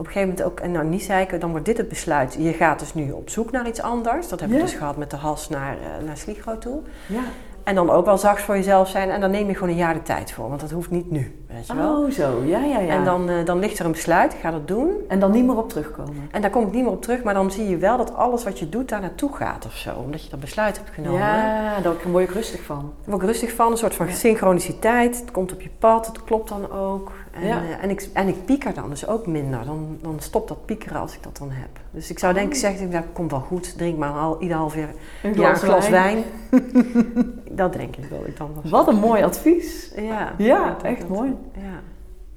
op 0.02 0.08
een 0.08 0.14
gegeven 0.14 0.36
moment 0.36 0.48
ook, 0.52 0.60
en 0.60 0.72
nou 0.72 0.86
niet 0.86 1.04
zeiken, 1.04 1.40
dan 1.40 1.50
wordt 1.52 1.66
dit 1.66 1.78
het 1.78 1.90
besluit. 1.90 2.36
Je 2.40 2.54
gaat 2.54 2.80
dus 2.80 2.94
nu 2.94 3.12
op 3.12 3.30
zoek 3.30 3.52
naar 3.52 3.68
iets 3.68 3.82
anders. 3.82 4.28
Dat 4.28 4.40
heb 4.40 4.50
ik 4.50 4.56
Ja. 4.56 4.62
dus 4.62 4.74
gehad 4.74 4.98
met 4.98 5.10
de 5.10 5.16
has 5.16 5.50
naar, 5.50 5.74
eh, 5.78 6.06
naar 6.06 6.18
Sligro 6.18 6.58
toe. 6.58 6.82
Ja. 7.08 7.24
En 7.72 7.78
dan 7.78 7.90
ook 7.90 8.06
wel 8.06 8.18
zacht 8.18 8.42
voor 8.42 8.56
jezelf 8.56 8.90
zijn. 8.90 9.10
En 9.10 9.22
dan 9.22 9.32
neem 9.32 9.48
je 9.48 9.54
gewoon 9.54 9.70
een 9.70 9.76
jaar 9.76 9.94
de 9.94 10.02
tijd 10.02 10.32
voor, 10.32 10.48
want 10.50 10.62
dat 10.62 10.72
hoeft 10.72 10.92
niet 10.92 11.12
nu, 11.12 11.36
weet 11.48 11.68
je 11.68 11.76
wel? 11.76 12.04
Oh, 12.04 12.10
zo. 12.12 12.42
Ja, 12.46 12.60
ja, 12.64 12.80
ja. 12.80 12.94
En 12.94 13.04
dan, 13.04 13.30
eh, 13.30 13.46
dan 13.46 13.60
ligt 13.60 13.80
er 13.80 13.86
een 13.86 13.92
besluit, 13.92 14.34
ik 14.34 14.40
ga 14.40 14.52
dat 14.52 14.68
doen. 14.68 14.90
en 15.08 15.20
dan 15.20 15.32
niet 15.32 15.46
meer 15.46 15.58
op 15.58 15.70
terugkomen. 15.70 16.28
En 16.32 16.42
daar 16.42 16.50
kom 16.52 16.66
ik 16.68 16.74
niet 16.74 16.84
meer 16.84 16.92
op 16.92 17.02
terug, 17.02 17.24
maar 17.24 17.34
dan 17.34 17.52
zie 17.52 17.70
je 17.70 17.78
wel 17.78 17.98
dat 17.98 18.16
alles 18.16 18.44
wat 18.44 18.60
je 18.60 18.70
doet 18.70 18.90
daar 18.90 19.02
naartoe 19.02 19.36
gaat 19.36 19.66
of 19.66 19.74
zo. 19.76 19.94
Omdat 20.06 20.24
je 20.24 20.30
dat 20.30 20.40
besluit 20.40 20.78
hebt 20.78 20.90
genomen. 20.90 21.20
Ja, 21.20 21.80
daar 21.80 21.94
word 22.12 22.24
ik 22.30 22.34
rustig 22.36 22.62
van. 22.64 22.80
Daar 22.80 23.10
word 23.10 23.22
ik 23.22 23.28
rustig 23.28 23.54
van, 23.54 23.72
een 23.72 23.78
soort 23.78 23.96
van 23.96 24.08
Ja. 24.08 24.14
synchroniciteit. 24.14 25.20
Het 25.20 25.32
komt 25.32 25.52
op 25.54 25.62
je 25.62 25.70
pad, 25.80 26.06
het 26.08 26.24
klopt 26.24 26.50
dan 26.50 26.72
ook. 26.72 27.12
En, 27.32 27.48
Ja. 27.48 27.56
eh, 27.58 27.84
en, 27.84 27.90
ik, 27.90 28.10
en 28.14 28.28
ik 28.28 28.46
pieker 28.46 28.74
dan 28.74 28.90
dus 28.90 29.08
ook 29.08 29.28
minder. 29.28 29.66
Dan, 29.66 29.98
dan 30.02 30.16
stopt 30.20 30.48
dat 30.48 30.66
piekeren 30.66 31.00
als 31.02 31.14
ik 31.14 31.24
dat 31.24 31.38
dan 31.38 31.50
heb. 31.52 31.70
Dus 31.92 32.10
ik 32.10 32.20
zou 32.20 32.34
denk 32.34 32.48
ik 32.48 32.54
Oh. 32.54 32.60
zeggen, 32.60 32.92
dat 32.92 33.04
komt 33.14 33.32
wel 33.32 33.40
goed. 33.40 33.78
Drink 33.78 33.98
maar 33.98 34.12
al, 34.14 34.38
ieder 34.42 34.58
half 34.58 34.76
jaar 34.76 34.90
Een 35.24 35.34
ja, 35.34 35.50
een 35.50 35.56
glas 35.56 35.90
wijn. 35.90 36.24
dat 37.56 37.74
denk 37.74 37.96
ik 37.96 38.06
wel. 38.10 38.22
Ik 38.26 38.38
dan 38.38 38.50
wel. 38.54 38.72
Wat 38.72 38.88
een 38.88 38.96
mooi 39.00 39.24
advies. 39.24 39.92
Ja, 39.96 40.34
Ja, 40.38 40.78
echt 40.84 41.00
dat- 41.02 41.10
mooi. 41.10 41.36
Ja. 41.56 41.80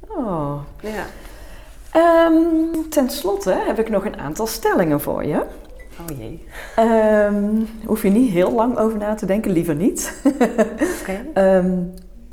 Oh. 0.09 0.61
ja. 0.81 1.05
Ehm, 1.93 2.89
ten 2.91 3.11
slotte 3.11 3.53
heb 3.67 3.79
ik 3.79 3.89
nog 3.89 4.05
een 4.05 4.19
aantal 4.19 4.47
stellingen 4.47 5.01
voor 5.01 5.25
je. 5.25 5.37
Oh 6.01 6.19
jee. 6.19 6.47
Ehm 6.77 7.45
hoef 7.87 8.03
je 8.03 8.11
niet 8.11 8.31
heel 8.31 8.53
lang 8.53 8.79
over 8.79 8.99
na 8.99 9.15
te 9.15 9.27
denken, 9.27 9.51
liever 9.51 9.75
niet. 9.75 10.23
Oké. 11.01 11.25
Ehm, 11.35 11.73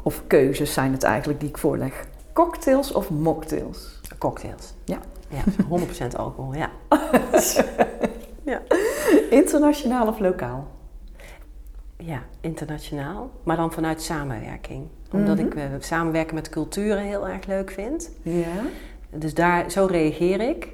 of 0.04 0.22
keuzes 0.28 0.74
zijn 0.74 0.92
het 0.92 1.04
eigenlijk 1.04 1.40
die 1.40 1.50
ik 1.50 1.58
voorleg. 1.58 2.06
Cocktails 2.34 2.92
of 2.92 3.10
mocktails? 3.10 4.00
Cocktails. 4.18 4.74
Ja. 4.86 4.98
Ja, 5.28 5.42
100% 5.70 6.16
alcohol, 6.18 6.54
ja. 8.46 8.62
Internationaal 9.30 10.08
of 10.08 10.20
lokaal? 10.20 10.68
Ja, 12.06 12.24
internationaal, 12.42 13.32
maar 13.44 13.56
dan 13.58 13.72
vanuit 13.72 14.02
samenwerking. 14.02 14.88
Omdat 15.12 15.38
Mhm. 15.38 15.46
ik 15.46 15.56
eh, 15.56 15.64
samenwerken 15.80 16.36
met 16.36 16.50
culturen 16.50 17.04
heel 17.04 17.28
erg 17.28 17.46
leuk 17.46 17.72
vind. 17.72 18.12
Ja. 18.22 18.62
Dus 19.10 19.34
daar, 19.34 19.72
zo 19.72 19.86
reageer 19.86 20.42
ik. 20.50 20.68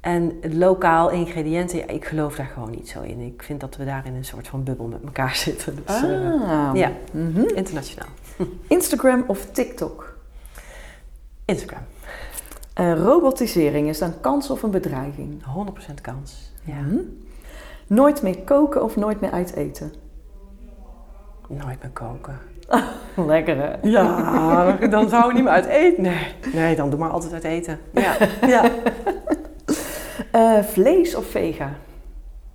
En 0.00 0.32
lokaal 0.58 1.10
ingrediënten, 1.10 1.78
ja, 1.78 1.86
ik 1.86 2.04
geloof 2.04 2.36
daar 2.36 2.46
gewoon 2.54 2.70
niet 2.70 2.88
zo 2.88 3.00
in. 3.02 3.20
Ik 3.20 3.42
vind 3.42 3.60
dat 3.60 3.76
we 3.76 3.84
daar 3.84 4.06
in 4.06 4.14
een 4.14 4.24
soort 4.24 4.48
van 4.48 4.62
bubbel 4.64 4.86
met 4.86 5.02
elkaar 5.04 5.34
zitten. 5.46 5.76
Dus 5.86 6.02
eh, 6.02 6.42
Ah. 6.42 6.70
ja. 6.76 6.92
Mhm. 7.12 7.40
internationaal. 7.54 8.08
Instagram 8.68 9.24
of 9.26 9.46
TikTok? 9.50 10.16
Instagram, 11.44 11.82
Eh, 12.74 12.94
robotisering, 12.96 13.88
is 13.88 13.98
dat 13.98 14.08
een 14.08 14.20
kans 14.20 14.50
of 14.50 14.62
een 14.62 14.70
bedreiging? 14.70 15.42
100% 15.44 16.00
kans. 16.00 16.52
Ja. 16.64 16.74
Mhm. 16.80 16.96
Nooit 17.86 18.22
meer 18.22 18.38
koken 18.38 18.82
of 18.84 18.96
nooit 18.96 19.20
meer 19.20 19.30
uit 19.30 19.54
eten? 19.54 19.92
Nooit 21.56 21.82
meer 21.82 21.90
koken. 21.92 22.38
Lekker 23.32 23.56
hè? 23.56 23.88
Ja, 23.88 24.76
dan 24.86 25.08
zou 25.08 25.28
ik 25.28 25.34
niet 25.34 25.44
meer 25.44 25.52
uit 25.52 25.64
eten. 25.66 26.02
Nee, 26.02 26.34
nee 26.52 26.76
dan 26.76 26.90
doe 26.90 26.98
maar 26.98 27.10
altijd 27.10 27.32
uit 27.32 27.44
eten. 27.44 27.78
Ja, 27.92 28.14
ja. 28.46 28.62
Eh, 30.30 30.58
vlees 30.62 31.14
of 31.14 31.26
vega? 31.26 31.70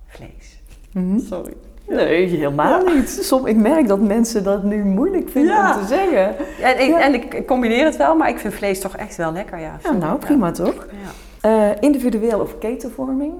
Vlees. 0.06 0.60
Mhm. 0.92 1.18
Sorry. 1.18 1.52
Nee, 1.88 2.26
helemaal 2.26 2.84
niet. 2.84 3.08
Som, 3.10 3.46
ik 3.46 3.56
merk 3.56 3.88
dat 3.88 4.00
mensen 4.00 4.44
dat 4.44 4.62
nu 4.62 4.84
moeilijk 4.84 5.28
vinden 5.28 5.54
Ja. 5.54 5.74
om 5.74 5.80
te 5.80 5.86
zeggen. 5.86 6.36
En, 6.62 6.80
ik, 6.82 6.88
Ja. 6.88 7.00
en 7.00 7.14
ik 7.14 7.46
combineer 7.46 7.84
het 7.84 7.96
wel, 7.96 8.16
maar 8.16 8.28
ik 8.28 8.38
vind 8.38 8.54
vlees 8.54 8.80
toch 8.80 8.96
echt 8.96 9.16
wel 9.16 9.32
lekker, 9.32 9.58
ja. 9.58 9.78
Ja, 9.82 9.92
nou, 9.92 10.18
prima 10.18 10.50
toch? 10.50 10.86
Ja. 10.90 11.70
Eh, 11.70 11.76
individueel 11.80 12.40
of 12.40 12.58
ketenvorming? 12.58 13.34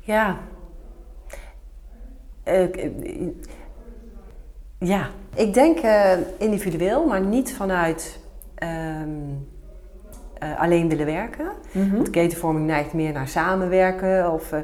Ja. 0.00 0.36
Eh, 2.42 2.62
ja, 4.78 5.08
ik 5.34 5.54
denk 5.54 5.78
eh, 5.78 6.10
individueel, 6.38 7.06
maar 7.06 7.20
niet 7.20 7.54
vanuit 7.56 8.18
ehm, 8.54 9.08
eh, 10.38 10.60
alleen 10.60 10.88
willen 10.88 11.06
werken. 11.06 11.48
Mhm. 11.72 11.94
Want 11.94 12.10
ketenvorming 12.10 12.66
neigt 12.66 12.92
meer 12.92 13.12
naar 13.12 13.28
samenwerken. 13.28 14.32
Of, 14.32 14.52
eh, 14.52 14.60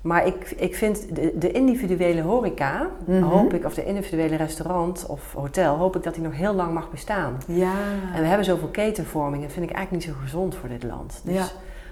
maar 0.00 0.26
ik, 0.26 0.50
ik 0.56 0.74
vind 0.74 1.14
de, 1.14 1.32
de 1.38 1.50
individuele 1.52 2.20
horeca, 2.22 2.86
Mhm. 3.06 3.22
hoop 3.22 3.54
ik, 3.54 3.64
of 3.64 3.74
de 3.74 3.84
individuele 3.84 4.36
restaurant 4.36 5.06
of 5.06 5.32
hotel, 5.32 5.76
hoop 5.76 5.96
ik 5.96 6.02
dat 6.02 6.14
die 6.14 6.22
nog 6.22 6.36
heel 6.36 6.54
lang 6.54 6.72
mag 6.74 6.90
bestaan. 6.90 7.36
Ja. 7.46 7.72
En 8.14 8.20
we 8.20 8.26
hebben 8.26 8.44
zoveel 8.46 8.68
ketenvorming 8.68 9.42
en 9.44 9.50
vind 9.50 9.70
ik 9.70 9.76
eigenlijk 9.76 10.06
niet 10.06 10.14
zo 10.14 10.20
gezond 10.22 10.54
voor 10.54 10.68
dit 10.68 10.82
land. 10.82 11.20
Dus 11.24 11.34
Ja. 11.34 11.44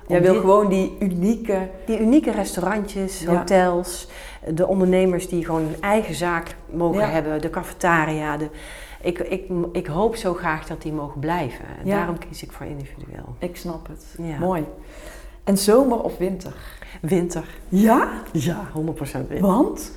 Jij 0.09 0.23
wil 0.23 0.33
die- 0.33 0.41
gewoon 0.41 0.69
die 0.69 0.97
unieke... 1.01 1.69
die 1.87 2.01
unieke 2.01 2.31
restaurantjes, 2.31 3.21
Ja. 3.21 3.37
hotels, 3.39 4.09
de 4.49 4.67
ondernemers 4.67 5.29
die 5.29 5.45
gewoon 5.45 5.63
hun 5.63 5.81
eigen 5.81 6.15
zaak 6.15 6.55
mogen 6.71 7.01
Ja. 7.01 7.09
hebben, 7.09 7.41
de 7.41 7.51
cafetaria. 7.51 8.37
De, 8.37 8.49
ik, 9.03 9.19
ik, 9.19 9.45
ik 9.73 9.87
hoop 9.87 10.17
zo 10.17 10.35
graag 10.35 10.67
dat 10.67 10.83
die 10.83 10.93
mogen 10.93 11.21
blijven. 11.21 11.65
Ja. 11.85 11.97
daarom 11.97 12.19
kies 12.19 12.43
ik 12.43 12.53
voor 12.53 12.67
individueel. 12.67 13.35
Ik 13.39 13.57
snap 13.57 13.87
het. 13.89 14.19
Mooi. 14.41 14.65
En 15.45 15.59
zomer 15.59 16.01
of 16.03 16.17
winter? 16.19 16.53
Winter. 17.01 17.45
Ja? 17.69 18.09
Ja, 18.33 18.69
100% 18.75 19.29
winter. 19.29 19.41
Want? 19.41 19.93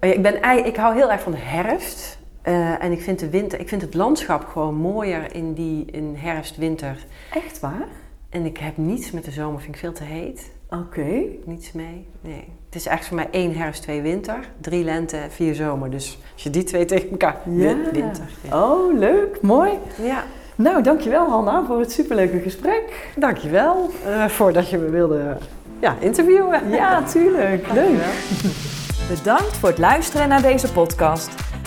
Oh 0.00 0.10
Ik, 0.10 0.22
ben, 0.22 0.64
ik 0.66 0.76
hou 0.76 0.94
heel 0.94 1.10
erg 1.12 1.20
van 1.22 1.32
de 1.32 1.38
herfst. 1.38 2.18
Eh, 2.42 2.82
en 2.84 2.92
ik 2.92 3.02
vind, 3.02 3.18
de 3.18 3.30
winter, 3.30 3.60
ik 3.60 3.68
vind 3.68 3.82
het 3.82 3.94
landschap 3.94 4.44
gewoon 4.44 4.74
mooier 4.74 5.34
in, 5.34 5.52
die, 5.52 5.84
in 5.84 6.14
herfst, 6.18 6.56
winter. 6.56 6.96
Echt 7.34 7.60
waar? 7.60 7.86
En 8.34 8.44
ik 8.44 8.58
heb 8.58 8.76
niets 8.76 9.10
met 9.10 9.24
de 9.24 9.30
zomer, 9.30 9.60
vind 9.60 9.74
ik 9.74 9.80
veel 9.80 9.92
te 9.92 10.04
heet. 10.04 10.50
Oké. 10.70 11.22
Niets 11.44 11.72
mee. 11.72 12.06
Nee. 12.20 12.48
Het 12.66 12.74
is 12.74 12.86
echt 12.86 13.06
voor 13.06 13.16
mij 13.16 13.28
één 13.30 13.56
herfst, 13.56 13.82
twee 13.82 14.02
winter. 14.02 14.48
Drie 14.60 14.84
lente, 14.84 15.18
vier 15.28 15.54
zomer. 15.54 15.90
Dus 15.90 16.18
als 16.32 16.42
je 16.42 16.50
die 16.50 16.64
twee 16.64 16.84
tegen 16.94 17.10
elkaar... 17.10 17.36
Ja. 17.50 17.74
Winter. 17.92 18.28
Ja. 18.48 18.62
Oh, 18.62 18.98
leuk. 18.98 19.40
Mooi. 19.42 19.70
ja. 20.02 20.24
Nou, 20.54 20.82
dankjewel 20.82 21.28
Hanna 21.28 21.64
voor 21.66 21.78
het 21.78 21.92
superleuke 21.92 22.38
gesprek. 22.38 23.10
Dankjewel 23.16 23.90
uh, 24.06 24.24
voordat 24.24 24.70
je 24.70 24.78
me 24.78 24.90
wilde 24.90 25.36
ja, 25.80 25.96
interviewen. 26.00 26.70
Ja, 26.70 27.02
tuurlijk. 27.02 27.72
Leuk. 27.72 27.98
Bedankt 29.08 29.56
voor 29.56 29.68
het 29.68 29.78
luisteren 29.78 30.28
naar 30.28 30.42
deze 30.42 30.72
podcast. 30.72 31.53